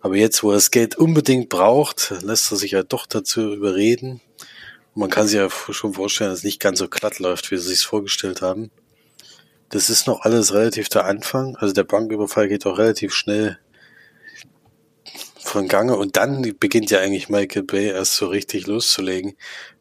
Aber 0.00 0.16
jetzt, 0.16 0.42
wo 0.42 0.50
er 0.50 0.56
das 0.56 0.72
Geld 0.72 0.96
unbedingt 0.96 1.50
braucht, 1.50 2.12
lässt 2.22 2.50
er 2.50 2.56
sich 2.56 2.72
ja 2.72 2.82
doch 2.82 3.06
dazu 3.06 3.54
überreden. 3.54 4.20
Man 4.94 5.10
kann 5.10 5.26
sich 5.26 5.36
ja 5.36 5.48
schon 5.50 5.94
vorstellen, 5.94 6.30
dass 6.30 6.40
es 6.40 6.44
nicht 6.44 6.60
ganz 6.60 6.78
so 6.78 6.88
glatt 6.88 7.18
läuft, 7.18 7.50
wie 7.50 7.56
sie 7.56 7.68
sich 7.68 7.84
vorgestellt 7.84 8.42
haben. 8.42 8.70
Das 9.68 9.90
ist 9.90 10.06
noch 10.06 10.20
alles 10.20 10.54
relativ 10.54 10.88
der 10.88 11.04
Anfang. 11.04 11.56
Also 11.56 11.74
der 11.74 11.84
Banküberfall 11.84 12.48
geht 12.48 12.64
auch 12.64 12.78
relativ 12.78 13.12
schnell 13.12 13.58
von 15.44 15.68
Gange 15.68 15.96
und 15.96 16.16
dann 16.16 16.42
beginnt 16.58 16.90
ja 16.90 17.00
eigentlich 17.00 17.28
Michael 17.28 17.64
Bay 17.64 17.88
erst 17.88 18.16
so 18.16 18.26
richtig 18.26 18.66
loszulegen, 18.66 19.36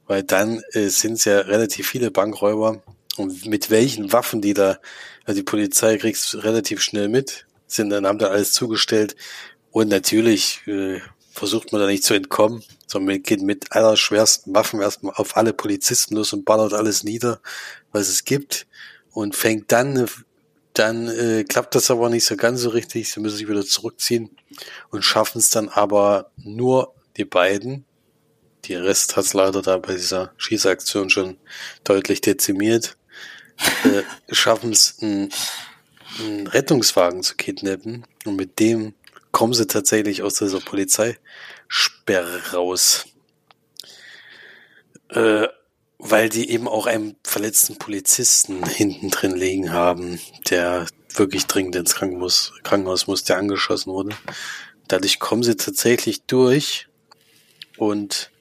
weil 0.07 0.23
dann 0.23 0.61
äh, 0.73 0.89
sind 0.89 1.13
es 1.13 1.25
ja 1.25 1.39
relativ 1.39 1.87
viele 1.87 2.11
Bankräuber 2.11 2.83
und 3.15 3.45
mit 3.45 3.69
welchen 3.69 4.11
Waffen 4.11 4.41
die 4.41 4.53
da, 4.53 4.79
also 5.25 5.39
die 5.39 5.45
Polizei 5.45 5.97
kriegst 5.97 6.43
relativ 6.43 6.81
schnell 6.81 7.07
mit, 7.07 7.47
sind 7.67 7.89
dann 7.89 8.05
haben 8.05 8.19
da 8.19 8.27
alles 8.27 8.51
zugestellt 8.51 9.15
und 9.71 9.89
natürlich 9.89 10.61
äh, 10.67 10.99
versucht 11.33 11.71
man 11.71 11.81
da 11.81 11.87
nicht 11.87 12.03
zu 12.03 12.13
entkommen, 12.13 12.63
sondern 12.85 13.15
man 13.15 13.23
geht 13.23 13.41
mit 13.41 13.71
allerschwersten 13.71 14.53
Waffen 14.53 14.81
erstmal 14.81 15.13
auf 15.15 15.35
alle 15.35 15.51
Polizisten 15.51 16.15
los 16.15 16.31
und 16.31 16.45
ballert 16.45 16.73
alles 16.73 17.03
nieder, 17.03 17.41
was 17.91 18.07
es 18.07 18.23
gibt 18.23 18.67
und 19.11 19.35
fängt 19.35 19.71
dann 19.71 20.07
dann 20.73 21.07
äh, 21.07 21.43
klappt 21.43 21.75
das 21.75 21.91
aber 21.91 22.09
nicht 22.09 22.25
so 22.25 22.35
ganz 22.35 22.61
so 22.61 22.69
richtig. 22.69 23.11
Sie 23.11 23.19
müssen 23.19 23.37
sich 23.37 23.47
wieder 23.47 23.63
zurückziehen 23.63 24.31
und 24.89 25.03
schaffen 25.03 25.37
es 25.37 25.51
dann 25.51 25.69
aber 25.69 26.31
nur 26.35 26.95
die 27.15 27.25
beiden. 27.25 27.85
Die 28.65 28.75
Rest 28.75 29.15
hat 29.15 29.25
es 29.25 29.33
leider 29.33 29.61
da 29.61 29.77
bei 29.77 29.93
dieser 29.93 30.33
Schießaktion 30.37 31.11
schon 31.11 31.37
deutlich 31.83 32.21
dezimiert. 32.21 32.97
Äh, 33.83 34.01
schaffen 34.33 34.71
es, 34.71 34.97
einen 34.99 36.47
Rettungswagen 36.47 37.21
zu 37.21 37.35
kidnappen 37.35 38.05
und 38.25 38.35
mit 38.35 38.59
dem 38.59 38.95
kommen 39.33 39.53
sie 39.53 39.67
tatsächlich 39.67 40.23
aus 40.23 40.35
dieser 40.35 40.61
Polizeisperre 40.61 42.53
raus. 42.53 43.07
Äh, 45.09 45.49
weil 46.05 46.27
die 46.29 46.49
eben 46.49 46.67
auch 46.67 46.85
einen 46.85 47.15
verletzten 47.23 47.77
Polizisten 47.77 48.65
hinten 48.65 49.09
drin 49.09 49.35
liegen 49.35 49.71
haben, 49.71 50.19
der 50.49 50.85
wirklich 51.15 51.47
dringend 51.47 51.75
ins 51.75 51.95
Krankenhaus, 51.95 52.53
Krankenhaus 52.63 53.07
muss, 53.07 53.23
der 53.23 53.37
angeschossen 53.37 53.93
wurde. 53.93 54.15
Dadurch 54.87 55.19
kommen 55.19 55.43
sie 55.43 55.55
tatsächlich 55.55 56.25
durch 56.25 56.87
und 57.77 58.31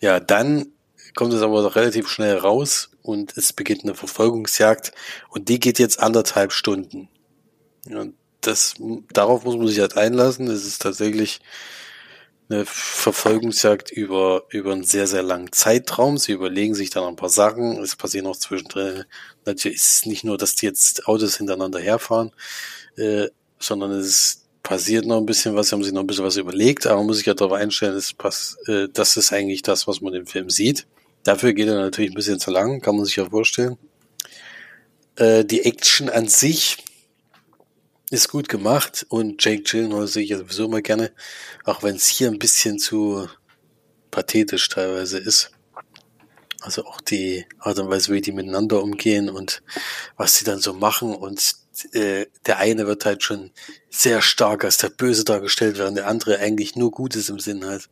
ja, 0.00 0.20
dann 0.20 0.72
kommt 1.14 1.32
es 1.32 1.40
aber 1.40 1.74
relativ 1.74 2.08
schnell 2.08 2.36
raus 2.36 2.90
und 3.02 3.36
es 3.38 3.54
beginnt 3.54 3.84
eine 3.84 3.94
Verfolgungsjagd 3.94 4.92
und 5.30 5.48
die 5.48 5.58
geht 5.58 5.78
jetzt 5.78 5.98
anderthalb 6.00 6.52
Stunden. 6.52 7.08
Und 7.86 8.14
das, 8.40 8.74
darauf 9.12 9.44
muss 9.44 9.56
man 9.56 9.68
sich 9.68 9.80
halt 9.80 9.96
einlassen. 9.96 10.48
Es 10.48 10.64
ist 10.64 10.82
tatsächlich 10.82 11.40
eine 12.48 12.64
Verfolgungsjagd 12.64 13.90
über, 13.90 14.44
über 14.50 14.72
einen 14.72 14.84
sehr, 14.84 15.06
sehr 15.06 15.22
langen 15.22 15.50
Zeitraum. 15.52 16.16
Sie 16.16 16.32
überlegen 16.32 16.74
sich 16.74 16.90
dann 16.90 17.04
ein 17.04 17.16
paar 17.16 17.28
Sachen. 17.28 17.82
Es 17.82 17.96
passieren 17.96 18.26
auch 18.26 18.36
zwischendrin. 18.36 19.04
Natürlich 19.44 19.78
ist 19.78 19.92
es 19.92 20.06
nicht 20.06 20.24
nur, 20.24 20.38
dass 20.38 20.54
die 20.54 20.66
jetzt 20.66 21.08
Autos 21.08 21.38
hintereinander 21.38 21.80
herfahren, 21.80 22.30
äh, 22.96 23.28
sondern 23.58 23.90
es 23.92 24.46
passiert 24.62 25.06
noch 25.06 25.18
ein 25.18 25.26
bisschen 25.26 25.54
was, 25.54 25.68
sie 25.68 25.74
haben 25.74 25.84
sich 25.84 25.92
noch 25.92 26.00
ein 26.02 26.06
bisschen 26.06 26.24
was 26.24 26.36
überlegt, 26.36 26.86
aber 26.86 26.96
man 26.96 27.06
muss 27.06 27.18
sich 27.18 27.26
ja 27.26 27.34
darauf 27.34 27.52
einstellen, 27.52 27.94
das, 27.94 28.12
passt, 28.12 28.56
äh, 28.68 28.88
das 28.92 29.16
ist 29.16 29.32
eigentlich 29.32 29.62
das, 29.62 29.86
was 29.86 30.00
man 30.00 30.12
im 30.14 30.26
Film 30.26 30.50
sieht. 30.50 30.86
Dafür 31.22 31.52
geht 31.52 31.68
er 31.68 31.76
natürlich 31.76 32.10
ein 32.10 32.14
bisschen 32.14 32.40
zu 32.40 32.50
lang, 32.50 32.80
kann 32.80 32.96
man 32.96 33.04
sich 33.04 33.16
ja 33.16 33.28
vorstellen. 33.28 33.76
Äh, 35.16 35.44
die 35.44 35.64
Action 35.64 36.08
an 36.08 36.28
sich 36.28 36.78
ist 38.10 38.28
gut 38.28 38.48
gemacht 38.48 39.04
und 39.08 39.44
Jake 39.44 39.62
Gyllenhaal 39.62 40.06
sehe 40.06 40.24
ich 40.24 40.34
sowieso 40.34 40.66
immer 40.66 40.82
gerne, 40.82 41.12
auch 41.64 41.82
wenn 41.82 41.96
es 41.96 42.06
hier 42.06 42.28
ein 42.28 42.38
bisschen 42.38 42.78
zu 42.78 43.28
pathetisch 44.10 44.68
teilweise 44.68 45.18
ist. 45.18 45.50
Also 46.60 46.84
auch 46.84 47.00
die 47.00 47.46
Art 47.58 47.78
und 47.78 47.90
Weise, 47.90 48.12
wie 48.12 48.20
die 48.20 48.32
miteinander 48.32 48.82
umgehen 48.82 49.28
und 49.28 49.62
was 50.16 50.34
sie 50.34 50.44
dann 50.44 50.58
so 50.58 50.72
machen 50.72 51.14
und 51.14 51.56
äh, 51.92 52.26
der 52.46 52.58
eine 52.58 52.86
wird 52.86 53.04
halt 53.04 53.22
schon 53.22 53.50
sehr 53.90 54.22
stark 54.22 54.64
als 54.64 54.78
der 54.78 54.88
Böse 54.88 55.24
dargestellt, 55.24 55.78
während 55.78 55.98
der 55.98 56.06
andere 56.06 56.38
eigentlich 56.38 56.76
nur 56.76 56.90
Gutes 56.90 57.28
im 57.28 57.38
Sinn 57.38 57.64
hat. 57.66 57.88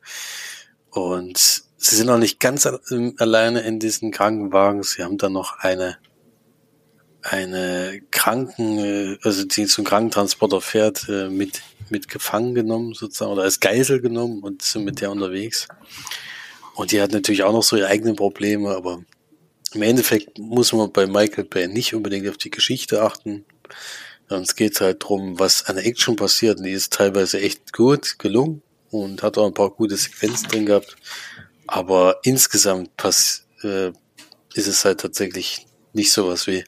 Und 0.90 1.64
sie 1.76 1.96
sind 1.96 2.08
auch 2.08 2.18
nicht 2.18 2.40
ganz 2.40 2.66
alleine 2.66 3.62
in 3.62 3.78
diesen 3.80 4.10
Krankenwagen. 4.10 4.82
Sie 4.82 5.02
haben 5.02 5.18
dann 5.18 5.32
noch 5.32 5.58
eine 5.58 5.98
eine 7.24 8.00
Kranken, 8.10 8.78
äh, 8.78 9.18
also 9.22 9.44
die 9.44 9.66
zum 9.66 9.84
Krankentransporter 9.84 10.60
fährt, 10.60 11.08
äh, 11.08 11.28
mit 11.28 11.62
mit 11.90 12.08
gefangen 12.08 12.54
genommen 12.54 12.94
sozusagen 12.94 13.32
oder 13.32 13.42
als 13.42 13.60
Geisel 13.60 14.00
genommen 14.00 14.42
und 14.42 14.62
sind 14.62 14.84
mit 14.84 15.00
der 15.00 15.10
unterwegs. 15.10 15.68
Und 16.74 16.92
die 16.92 17.00
hat 17.00 17.12
natürlich 17.12 17.42
auch 17.44 17.52
noch 17.52 17.62
so 17.62 17.76
ihre 17.76 17.88
eigenen 17.88 18.16
Probleme, 18.16 18.70
aber 18.70 19.02
im 19.74 19.82
Endeffekt 19.82 20.38
muss 20.38 20.72
man 20.72 20.92
bei 20.92 21.06
Michael 21.06 21.44
Bay 21.44 21.68
nicht 21.68 21.94
unbedingt 21.94 22.28
auf 22.28 22.36
die 22.36 22.50
Geschichte 22.50 23.02
achten. 23.02 23.44
Sonst 24.28 24.56
geht 24.56 24.74
es 24.74 24.80
halt 24.80 25.02
drum, 25.02 25.38
was 25.38 25.66
an 25.66 25.76
Action 25.78 26.16
passiert. 26.16 26.58
Und 26.58 26.64
die 26.64 26.72
ist 26.72 26.92
teilweise 26.92 27.40
echt 27.40 27.72
gut 27.72 28.18
gelungen 28.18 28.62
und 28.90 29.22
hat 29.22 29.36
auch 29.36 29.46
ein 29.46 29.54
paar 29.54 29.70
gute 29.70 29.96
Sequenzen 29.96 30.48
drin 30.48 30.66
gehabt. 30.66 30.96
Aber 31.66 32.20
insgesamt 32.22 32.96
pass, 32.96 33.46
äh, 33.62 33.88
ist 34.54 34.68
es 34.68 34.84
halt 34.84 35.00
tatsächlich 35.00 35.66
nicht 35.92 36.12
sowas 36.12 36.46
wie 36.46 36.64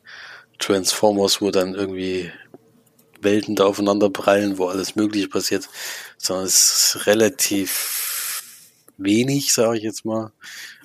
Transformers, 0.59 1.41
wo 1.41 1.51
dann 1.51 1.75
irgendwie 1.75 2.31
Welten 3.21 3.57
da 3.57 3.65
aufeinander 3.65 4.11
prallen, 4.11 4.59
wo 4.59 4.67
alles 4.67 4.97
Mögliche 4.97 5.29
passiert, 5.29 5.69
sondern 6.19 6.47
es 6.47 6.95
ist 6.95 7.07
relativ 7.07 8.43
wenig, 8.99 9.53
sage 9.53 9.79
ich 9.79 9.85
jetzt 9.85 10.05
mal. 10.05 10.33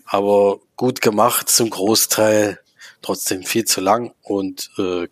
Aber 0.06 0.60
gut 0.76 1.02
gemacht 1.02 1.50
zum 1.50 1.70
Großteil, 1.70 2.60
trotzdem 3.02 3.44
viel 3.44 3.66
zu 3.66 3.82
lang 3.82 4.14
und 4.22 4.70
äh, 4.78 5.08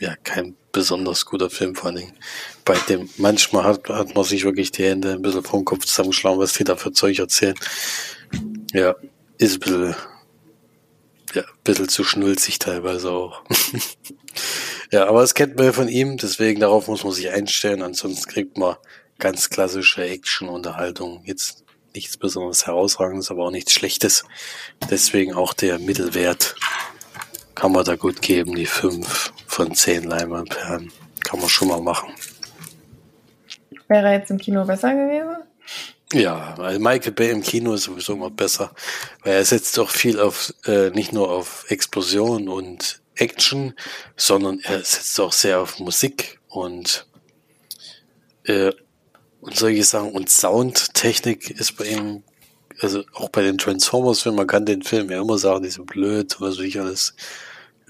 ja, 0.00 0.16
kein 0.16 0.56
besonders 0.72 1.26
guter 1.26 1.50
Film, 1.50 1.74
vor 1.74 1.86
allen 1.86 1.96
Dingen. 1.96 2.18
Bei 2.64 2.76
dem, 2.88 3.08
manchmal 3.16 3.64
hat, 3.64 3.88
hat 3.88 4.14
man 4.14 4.24
sich 4.24 4.44
wirklich 4.44 4.70
die 4.72 4.84
Hände 4.84 5.12
ein 5.12 5.22
bisschen 5.22 5.44
vom 5.44 5.64
Kopf 5.64 5.84
zusammengeschlagen, 5.84 6.38
was 6.38 6.54
die 6.54 6.64
da 6.64 6.76
für 6.76 6.92
Zeug 6.92 7.18
erzählen. 7.18 7.54
Ja, 8.72 8.94
ist 9.38 9.54
ein 9.54 9.60
bisschen, 9.60 9.96
ja, 11.34 11.42
ein 11.42 11.48
bisschen 11.64 11.88
zu 11.88 12.04
schnulzig 12.04 12.58
teilweise 12.58 13.10
auch. 13.10 13.42
ja, 14.90 15.06
aber 15.06 15.20
das 15.20 15.34
kennt 15.34 15.56
man 15.56 15.66
ja 15.66 15.72
von 15.72 15.88
ihm, 15.88 16.16
deswegen 16.16 16.60
darauf 16.60 16.88
muss 16.88 17.04
man 17.04 17.12
sich 17.12 17.30
einstellen, 17.30 17.82
ansonsten 17.82 18.30
kriegt 18.30 18.58
man 18.58 18.76
ganz 19.18 19.50
klassische 19.50 20.02
Action-Unterhaltung. 20.02 21.22
Jetzt 21.24 21.64
nichts 21.94 22.16
besonders 22.16 22.66
herausragendes, 22.66 23.30
aber 23.30 23.46
auch 23.46 23.50
nichts 23.50 23.72
Schlechtes. 23.72 24.24
Deswegen 24.90 25.34
auch 25.34 25.52
der 25.52 25.78
Mittelwert 25.78 26.56
kann 27.54 27.72
man 27.72 27.84
da 27.84 27.96
gut 27.96 28.22
geben, 28.22 28.54
die 28.54 28.66
fünf 28.66 29.32
von 29.46 29.74
zehn 29.74 30.04
Leinwandperlen. 30.04 30.92
Kann 31.24 31.40
man 31.40 31.48
schon 31.48 31.68
mal 31.68 31.80
machen. 31.80 32.14
Wäre 33.88 34.12
jetzt 34.12 34.30
im 34.30 34.38
Kino 34.38 34.64
besser 34.64 34.94
gewesen? 34.94 35.49
Ja, 36.12 36.54
weil 36.58 36.80
Michael 36.80 37.12
Bay 37.12 37.30
im 37.30 37.42
Kino 37.42 37.74
ist 37.74 37.84
sowieso 37.84 38.14
immer 38.14 38.30
besser, 38.30 38.74
weil 39.22 39.34
er 39.34 39.44
setzt 39.44 39.78
doch 39.78 39.90
viel 39.90 40.18
auf, 40.18 40.52
äh, 40.64 40.90
nicht 40.90 41.12
nur 41.12 41.30
auf 41.30 41.66
Explosion 41.68 42.48
und 42.48 43.00
Action, 43.14 43.74
sondern 44.16 44.58
er 44.60 44.78
setzt 44.78 45.20
auch 45.20 45.32
sehr 45.32 45.60
auf 45.60 45.78
Musik 45.78 46.40
und, 46.48 47.06
äh, 48.44 48.72
und 49.40 49.56
solche 49.56 49.84
Sachen. 49.84 50.10
Und 50.10 50.30
Soundtechnik 50.30 51.48
ist 51.50 51.76
bei 51.76 51.84
ihm, 51.86 52.24
also 52.80 53.04
auch 53.14 53.28
bei 53.28 53.42
den 53.42 53.58
Transformers-Filmen, 53.58 54.38
man 54.38 54.46
kann 54.48 54.66
den 54.66 54.82
Film 54.82 55.10
ja 55.10 55.20
immer 55.20 55.38
sagen, 55.38 55.62
die 55.62 55.70
sind 55.70 55.86
blöd, 55.86 56.40
was 56.40 56.58
weiß 56.58 56.64
ich 56.64 56.80
alles, 56.80 57.14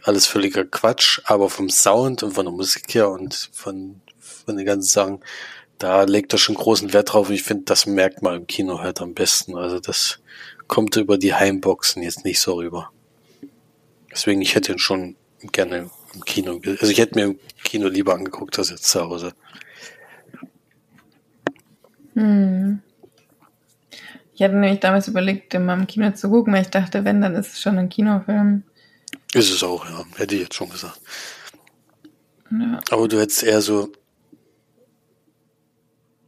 alles 0.02 0.26
völliger 0.26 0.66
Quatsch, 0.66 1.20
aber 1.24 1.48
vom 1.48 1.70
Sound 1.70 2.22
und 2.22 2.32
von 2.32 2.44
der 2.44 2.52
Musik 2.52 2.92
her 2.92 3.08
und 3.08 3.48
von, 3.52 4.02
von 4.18 4.58
den 4.58 4.66
ganzen 4.66 4.90
Sachen 4.90 5.20
da 5.80 6.02
legt 6.02 6.32
er 6.34 6.38
schon 6.38 6.56
großen 6.56 6.92
Wert 6.92 7.12
drauf 7.12 7.28
und 7.28 7.34
ich 7.34 7.42
finde, 7.42 7.64
das 7.64 7.86
merkt 7.86 8.22
man 8.22 8.36
im 8.36 8.46
Kino 8.46 8.80
halt 8.80 9.00
am 9.00 9.14
besten. 9.14 9.56
Also 9.56 9.80
das 9.80 10.20
kommt 10.68 10.94
über 10.96 11.16
die 11.16 11.34
Heimboxen 11.34 12.02
jetzt 12.02 12.24
nicht 12.24 12.38
so 12.38 12.54
rüber. 12.54 12.92
Deswegen, 14.12 14.42
ich 14.42 14.54
hätte 14.54 14.72
ihn 14.72 14.78
schon 14.78 15.16
gerne 15.52 15.90
im 16.14 16.24
Kino, 16.24 16.60
also 16.64 16.86
ich 16.86 16.98
hätte 16.98 17.14
mir 17.14 17.24
im 17.24 17.38
Kino 17.64 17.88
lieber 17.88 18.14
angeguckt 18.14 18.58
als 18.58 18.68
jetzt 18.70 18.84
zu 18.84 19.00
Hause. 19.00 19.32
Hm. 22.14 22.82
Ich 24.34 24.42
hatte 24.42 24.56
nämlich 24.56 24.80
damals 24.80 25.08
überlegt, 25.08 25.54
den 25.54 25.64
mal 25.64 25.78
im 25.78 25.86
Kino 25.86 26.10
zu 26.10 26.28
gucken, 26.28 26.52
weil 26.52 26.62
ich 26.62 26.70
dachte, 26.70 27.04
wenn, 27.06 27.22
dann 27.22 27.34
ist 27.34 27.54
es 27.54 27.60
schon 27.60 27.78
ein 27.78 27.88
Kinofilm. 27.88 28.64
Ist 29.32 29.50
es 29.50 29.62
auch, 29.62 29.86
ja. 29.86 30.04
Hätte 30.16 30.34
ich 30.34 30.42
jetzt 30.42 30.54
schon 30.54 30.68
gesagt. 30.68 31.00
Ja. 32.50 32.80
Aber 32.90 33.08
du 33.08 33.18
hättest 33.18 33.44
eher 33.44 33.62
so 33.62 33.90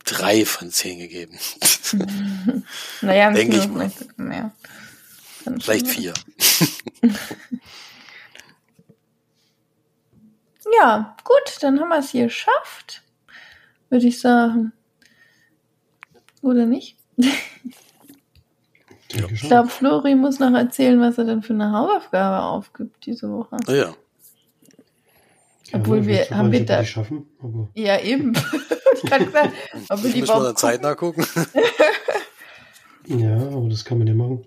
drei 0.05 0.44
von 0.44 0.70
zehn 0.70 0.98
gegeben. 0.98 1.38
naja, 3.00 3.30
denke 3.30 3.57
ich 3.59 3.68
mal. 3.68 3.90
Mehr. 4.16 4.53
Vielleicht 5.61 5.88
vier. 5.88 6.14
ja, 10.80 11.16
gut, 11.24 11.59
dann 11.61 11.80
haben 11.80 11.88
wir 11.88 11.98
es 11.98 12.11
hier 12.11 12.24
geschafft, 12.24 13.03
würde 13.90 14.07
ich 14.07 14.20
sagen. 14.20 14.72
Oder 16.42 16.66
nicht? 16.66 16.96
Ich 19.09 19.42
glaube, 19.42 19.68
Flori 19.68 20.14
muss 20.14 20.38
noch 20.38 20.55
erzählen, 20.55 21.00
was 21.00 21.18
er 21.18 21.24
denn 21.24 21.42
für 21.42 21.53
eine 21.53 21.72
Hausaufgabe 21.72 22.44
aufgibt 22.44 23.05
diese 23.07 23.30
Woche. 23.30 23.57
Ja. 23.68 23.94
Obwohl 25.72 25.98
ja, 25.98 26.07
wir 26.07 26.30
haben 26.30 26.53
wir 26.53 26.64
da. 26.64 26.84
Schaffen, 26.84 27.26
ja, 27.74 28.00
eben. 28.00 28.32
ich 29.13 29.19
kann 29.19 29.27
gesagt, 29.27 29.55
ob 29.89 30.03
wir 30.03 30.13
die 30.13 30.21
Müssen 30.21 30.35
wir 30.35 30.43
der 30.43 30.55
Zeit 30.55 30.83
nachgucken. 30.83 31.27
ja, 33.07 33.37
aber 33.37 33.69
das 33.69 33.85
kann 33.85 33.99
man 33.99 34.07
ja 34.07 34.15
machen. 34.15 34.45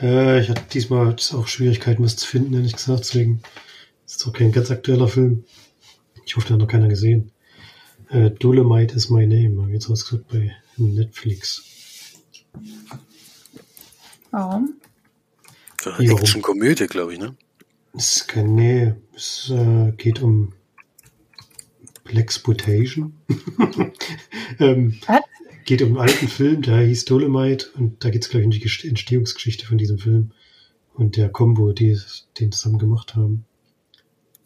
Äh, 0.00 0.40
ich 0.40 0.48
hatte 0.48 0.62
diesmal 0.72 1.14
auch 1.14 1.46
Schwierigkeiten, 1.46 2.04
was 2.04 2.16
zu 2.16 2.26
finden, 2.26 2.54
ehrlich 2.54 2.74
gesagt. 2.74 3.00
Deswegen 3.00 3.42
ist 4.06 4.20
es 4.20 4.26
auch 4.26 4.32
kein 4.32 4.52
ganz 4.52 4.70
aktueller 4.70 5.08
Film. 5.08 5.44
Ich 6.24 6.36
hoffe, 6.36 6.48
da 6.48 6.54
hat 6.54 6.60
noch 6.60 6.68
keiner 6.68 6.88
gesehen. 6.88 7.32
Äh, 8.08 8.30
Dolomite 8.30 8.94
is 8.94 9.10
my 9.10 9.26
name. 9.26 9.60
Habe 9.60 9.68
ich 9.68 9.74
jetzt 9.74 9.90
rausgesucht 9.90 10.28
bei 10.28 10.54
Netflix. 10.76 11.64
Warum? 14.30 14.74
Ja, 15.98 16.16
Action 16.16 16.42
Komödie, 16.42 16.86
glaube 16.86 17.14
ich, 17.14 17.18
ne? 17.18 17.34
Es 17.96 18.16
ist 18.16 18.28
kein, 18.28 18.54
nee, 18.54 18.94
es 19.14 19.50
äh, 19.50 19.92
geht 19.96 20.22
um 20.22 20.52
Blaxploitation. 22.10 23.14
ähm? 24.58 25.00
Geht 25.64 25.82
um 25.82 25.88
einen 25.88 26.08
alten 26.08 26.28
Film, 26.28 26.62
der 26.62 26.80
hieß 26.80 27.04
Dolomite 27.04 27.68
und 27.76 28.02
da 28.04 28.10
geht 28.10 28.22
es, 28.22 28.30
glaube 28.30 28.42
ich, 28.42 28.46
um 28.46 28.50
die 28.50 28.88
Entstehungsgeschichte 28.88 29.66
von 29.66 29.78
diesem 29.78 29.98
Film 29.98 30.32
und 30.94 31.16
der 31.16 31.28
Combo, 31.28 31.72
die 31.72 31.96
den 32.38 32.50
zusammen 32.50 32.78
gemacht 32.78 33.14
haben. 33.14 33.44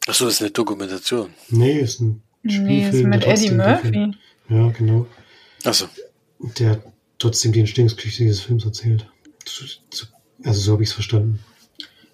Achso, 0.07 0.27
das 0.27 0.35
ist 0.35 0.43
eine 0.43 0.51
Dokumentation. 0.51 1.31
Nee, 1.49 1.81
ist 1.81 2.01
ein 2.01 2.23
Spielfilm. 2.45 2.67
Nee, 2.67 2.89
ist 2.91 3.05
mit 3.05 3.27
Eddie 3.27 3.51
Murphy. 3.53 4.17
Ja, 4.51 4.69
genau. 4.69 5.07
Achso. 5.65 5.87
Der 6.59 6.83
trotzdem 7.19 7.53
die 7.53 7.61
Entstehungsgeschichte 7.61 8.25
dieses 8.25 8.41
Films 8.41 8.65
erzählt. 8.67 9.07
Also 10.45 10.61
so 10.61 10.73
habe 10.73 10.83
ich 10.83 10.91
es 10.91 10.95
verstanden. 10.95 11.39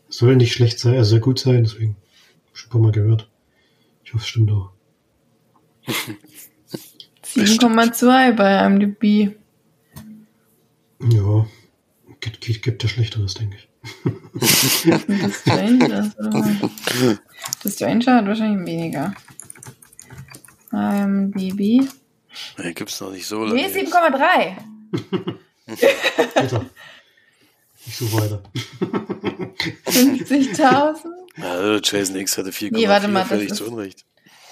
Soll 0.09 0.37
nicht 0.37 0.53
schlecht 0.53 0.79
sein, 0.79 0.97
also 0.97 1.11
sehr 1.11 1.21
gut 1.21 1.41
sein, 1.41 1.65
deswegen 1.65 1.97
schon 2.53 2.69
ein 2.69 2.73
paar 2.73 2.81
Mal 2.81 2.93
gehört. 2.93 3.29
Ich 4.05 4.13
hoffe, 4.13 4.23
es 4.23 4.29
stimmt 4.29 4.51
auch. 4.53 4.71
7,2 7.25 8.33
bei 8.33 8.67
IMDb. 8.67 9.35
Ja, 11.03 11.47
gibt, 12.21 12.41
gibt, 12.41 12.63
gibt 12.63 12.83
ja 12.83 12.89
Schlechteres, 12.89 13.35
denke 13.35 13.57
ich. 13.57 13.69
das 14.35 15.41
Stranger, 15.41 16.13
das 17.63 17.75
Stranger 17.75 18.15
hat 18.17 18.27
wahrscheinlich 18.27 18.67
weniger. 18.67 19.15
IMDb. 20.73 21.83
Ja, 22.59 22.71
gibt's 22.73 23.01
noch 23.01 23.11
nicht 23.13 23.27
so 23.27 23.45
lange. 23.45 23.55
Nee, 23.55 23.67
7,3. 23.69 24.57
Bitte. 26.35 26.71
Ich 27.87 27.97
suche 27.97 28.13
weiter. 28.21 28.43
50.000? 29.87 31.07
Also 31.41 31.81
Jason 31.97 32.17
X 32.17 32.37
hatte 32.37 32.51
4,4 32.51 32.73
Nee, 32.73 32.89
warte 32.89 33.09
mal, 33.09 33.21
das 33.21 33.29
völlig 33.29 33.51
ist- 33.51 33.57
zu 33.57 33.67
Unrecht. 33.69 34.05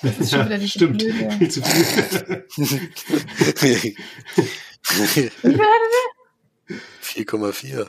Das 0.03 0.19
ist 0.19 0.31
schon 0.31 0.45
wieder 0.47 0.59
die 0.59 0.69
Stimmt. 0.69 1.03
Viel 1.03 1.51
zu 1.51 1.63
viel. 1.63 2.45
Wie 4.91 5.07
viel 5.07 5.31
hatte 5.43 6.81
4,4. 7.03 7.89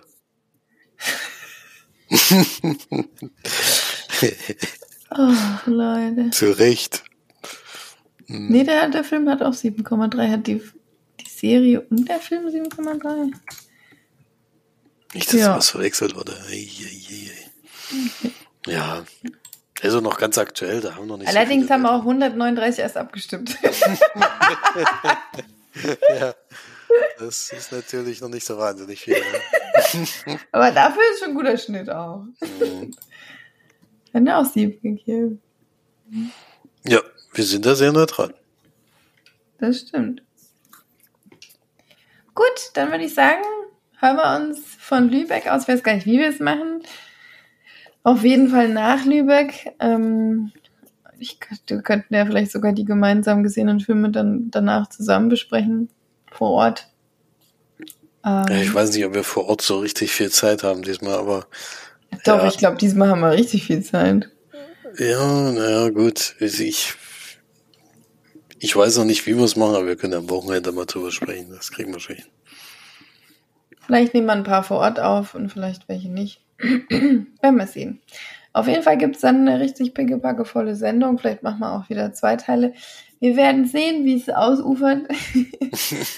der? 4.21 4.33
Oh, 5.11 5.33
Leute. 5.65 6.29
Zu 6.31 6.51
Recht. 6.57 7.03
Nee, 8.27 8.63
der, 8.63 8.89
der 8.89 9.03
Film 9.03 9.27
hat 9.29 9.41
auch 9.41 9.53
7,3. 9.53 10.29
Hat 10.31 10.47
die, 10.47 10.61
die 11.19 11.29
Serie 11.29 11.81
und 11.81 12.07
der 12.07 12.19
Film 12.19 12.45
7,3? 12.47 13.33
Nicht, 15.15 15.33
dass 15.33 15.39
Ja. 15.39 15.55
was 15.57 15.69
verwechselt 15.71 16.15
wurde. 16.15 16.37
Ei, 16.47 16.67
ei, 16.83 17.01
ei, 17.09 17.31
ei. 18.67 18.71
Ja. 18.71 19.03
Also 19.81 20.01
noch 20.01 20.17
ganz 20.17 20.37
aktuell, 20.37 20.81
da 20.81 20.95
haben 20.95 21.03
wir 21.03 21.07
noch 21.07 21.17
nicht 21.17 21.29
Allerdings 21.29 21.67
so 21.67 21.73
haben 21.73 21.85
auch 21.85 21.99
139 21.99 22.79
erst 22.79 22.97
abgestimmt. 22.97 23.57
Ja. 26.19 26.33
Das 27.19 27.51
ist 27.51 27.71
natürlich 27.71 28.21
noch 28.21 28.29
nicht 28.29 28.45
so 28.45 28.57
wahnsinnig 28.57 29.01
viel. 29.01 29.15
Ne? 29.15 30.39
Aber 30.51 30.71
dafür 30.71 31.03
ist 31.11 31.19
schon 31.19 31.29
ein 31.29 31.35
guter 31.35 31.57
Schnitt 31.57 31.89
auch. 31.89 32.23
Mhm. 32.61 32.95
Er 34.11 34.39
auch 34.39 34.45
7 34.45 34.81
gegeben. 34.81 35.41
Ja, 36.83 37.01
wir 37.33 37.43
sind 37.43 37.65
da 37.65 37.75
sehr 37.75 37.91
nah 37.91 38.05
dran. 38.05 38.33
Das 39.59 39.79
stimmt. 39.79 40.23
Gut, 42.33 42.71
dann 42.73 42.89
würde 42.89 43.03
ich 43.03 43.13
sagen, 43.13 43.43
hören 43.99 44.15
wir 44.15 44.35
uns 44.37 44.59
von 44.79 45.09
Lübeck 45.09 45.47
aus. 45.47 45.63
Ich 45.63 45.67
weiß 45.67 45.83
gar 45.83 45.93
nicht, 45.93 46.07
wie 46.07 46.17
wir 46.17 46.29
es 46.29 46.39
machen. 46.39 46.81
Auf 48.03 48.23
jeden 48.23 48.49
Fall 48.49 48.69
nach 48.69 49.05
Lübeck. 49.05 49.73
Ähm, 49.79 50.51
ich, 51.19 51.37
wir 51.67 51.81
könnten 51.81 52.13
ja 52.13 52.25
vielleicht 52.25 52.51
sogar 52.51 52.71
die 52.71 52.85
gemeinsam 52.85 53.43
gesehenen 53.43 53.79
Filme 53.79 54.09
dann 54.09 54.49
danach 54.51 54.87
zusammen 54.89 55.29
besprechen. 55.29 55.89
Vor 56.31 56.51
Ort. 56.51 56.87
Ähm, 58.25 58.45
ich 58.61 58.73
weiß 58.73 58.93
nicht, 58.93 59.05
ob 59.05 59.13
wir 59.13 59.23
vor 59.23 59.47
Ort 59.47 59.61
so 59.61 59.79
richtig 59.79 60.11
viel 60.11 60.29
Zeit 60.29 60.63
haben 60.63 60.81
diesmal, 60.81 61.15
aber 61.15 61.47
doch, 62.25 62.39
ja. 62.39 62.47
ich 62.47 62.57
glaube, 62.57 62.77
diesmal 62.77 63.09
haben 63.09 63.21
wir 63.21 63.31
richtig 63.31 63.65
viel 63.65 63.83
Zeit. 63.83 64.29
ja, 64.97 65.51
naja, 65.51 65.89
gut. 65.89 66.35
Ich, 66.39 66.93
ich 68.59 68.75
weiß 68.75 68.97
noch 68.97 69.05
nicht, 69.05 69.25
wie 69.27 69.35
wir 69.35 69.43
es 69.43 69.55
machen, 69.55 69.75
aber 69.75 69.87
wir 69.87 69.95
können 69.95 70.15
am 70.15 70.29
Wochenende 70.29 70.71
mal 70.71 70.85
drüber 70.85 71.11
sprechen. 71.11 71.51
Das 71.51 71.71
kriegen 71.71 71.93
wir 71.93 71.99
schon 71.99 72.15
hin. 72.15 72.25
Vielleicht 73.85 74.13
nehmen 74.13 74.27
wir 74.27 74.33
ein 74.33 74.43
paar 74.43 74.63
vor 74.63 74.77
Ort 74.77 74.99
auf 74.99 75.33
und 75.33 75.49
vielleicht 75.51 75.87
welche 75.87 76.09
nicht. 76.09 76.41
Werden 76.59 77.27
wir 77.57 77.67
sehen. 77.67 78.01
Auf 78.51 78.67
jeden 78.67 78.83
Fall 78.83 78.97
gibt 78.97 79.15
es 79.15 79.21
dann 79.21 79.47
eine 79.47 79.59
richtig 79.59 79.93
pickepackevolle 79.93 80.75
Sendung. 80.75 81.17
Vielleicht 81.17 81.43
machen 81.43 81.59
wir 81.59 81.73
auch 81.73 81.89
wieder 81.89 82.13
zwei 82.13 82.35
Teile. 82.35 82.73
Wir 83.19 83.35
werden 83.35 83.65
sehen, 83.65 84.05
wie 84.05 84.15
es 84.15 84.29
ausufert. 84.29 85.07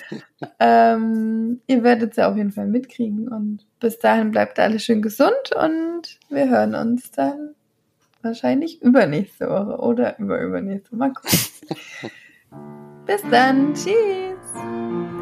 ähm, 0.60 1.62
ihr 1.68 1.84
werdet 1.84 2.12
es 2.12 2.18
ja 2.18 2.30
auf 2.30 2.38
jeden 2.38 2.52
Fall 2.52 2.68
mitkriegen. 2.68 3.28
Und 3.28 3.66
bis 3.80 4.00
dahin 4.00 4.32
bleibt 4.32 4.60
alles 4.60 4.84
schön 4.84 5.02
gesund 5.02 5.52
und 5.56 6.20
wir 6.30 6.50
hören 6.50 6.76
uns 6.76 7.12
dann 7.12 7.56
wahrscheinlich 8.22 8.82
übernächste 8.82 9.50
Woche 9.50 9.78
oder 9.80 10.18
überübernächste. 10.20 10.96
Mal 10.96 11.12
gucken. 11.12 11.38
bis 13.06 13.22
dann. 13.30 13.74
Tschüss. 13.74 14.38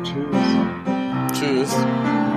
Tschüss. 0.04 0.50
Tschüss. 1.34 2.29